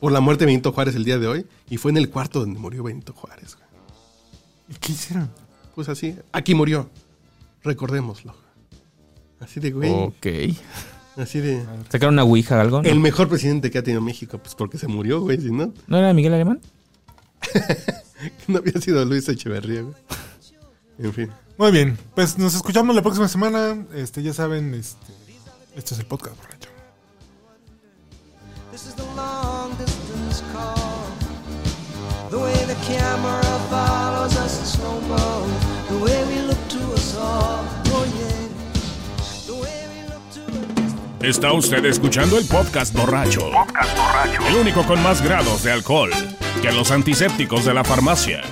por 0.00 0.12
la 0.12 0.20
muerte 0.20 0.44
de 0.44 0.46
Benito 0.46 0.72
Juárez 0.72 0.94
el 0.96 1.04
día 1.04 1.18
de 1.18 1.26
hoy. 1.26 1.46
Y 1.70 1.76
fue 1.76 1.90
en 1.90 1.96
el 1.96 2.10
cuarto 2.10 2.40
donde 2.40 2.58
murió 2.58 2.82
Benito 2.82 3.12
Juárez. 3.12 3.56
güey. 3.56 3.68
¿Y 4.70 4.74
qué 4.80 4.92
hicieron? 4.92 5.30
Pues 5.74 5.88
así, 5.88 6.16
aquí 6.32 6.54
murió. 6.54 6.90
Recordémoslo. 7.62 8.34
Así 9.40 9.60
de, 9.60 9.70
güey. 9.70 9.90
Ok. 9.92 10.26
Así 11.18 11.40
de. 11.40 11.64
¿Sacaron 11.90 12.14
una 12.14 12.22
ouija 12.22 12.56
o 12.56 12.60
algo? 12.60 12.82
¿No? 12.82 12.88
El 12.88 13.00
mejor 13.00 13.28
presidente 13.28 13.70
que 13.70 13.78
ha 13.78 13.82
tenido 13.82 14.00
México, 14.00 14.38
pues 14.38 14.54
porque 14.54 14.78
se 14.78 14.86
murió, 14.86 15.20
güey. 15.20 15.40
Si 15.40 15.50
no, 15.50 15.72
¿No 15.88 15.98
era 15.98 16.12
Miguel 16.12 16.34
Alemán? 16.34 16.60
no 18.46 18.58
había 18.58 18.80
sido 18.80 19.04
Luis 19.04 19.28
Echeverría, 19.28 19.82
güey. 19.82 19.94
En 20.98 21.12
fin. 21.12 21.30
Muy 21.56 21.72
bien, 21.72 21.98
pues 22.14 22.38
nos 22.38 22.54
escuchamos 22.54 22.94
la 22.94 23.02
próxima 23.02 23.26
semana. 23.26 23.84
Este, 23.94 24.22
ya 24.22 24.32
saben, 24.32 24.74
este, 24.74 25.12
esto 25.74 25.94
es 25.94 26.00
el 26.00 26.06
podcast 26.06 26.36
borracho. 26.36 26.68
This 28.70 28.86
is 28.86 28.94
the 28.94 29.02
long 29.16 29.76
distance 29.76 30.42
call. 30.52 30.76
The 32.30 32.38
way 32.38 32.54
the 32.66 32.76
camera 32.86 33.42
follows 33.70 34.36
us 34.36 34.60
in 34.60 34.66
slow 34.66 35.67
Está 41.22 41.52
usted 41.52 41.84
escuchando 41.84 42.38
el 42.38 42.46
podcast 42.46 42.94
borracho. 42.94 43.50
El 44.48 44.54
único 44.54 44.84
con 44.84 45.02
más 45.02 45.20
grados 45.20 45.64
de 45.64 45.72
alcohol 45.72 46.10
que 46.62 46.70
los 46.70 46.92
antisépticos 46.92 47.64
de 47.64 47.74
la 47.74 47.82
farmacia. 47.82 48.42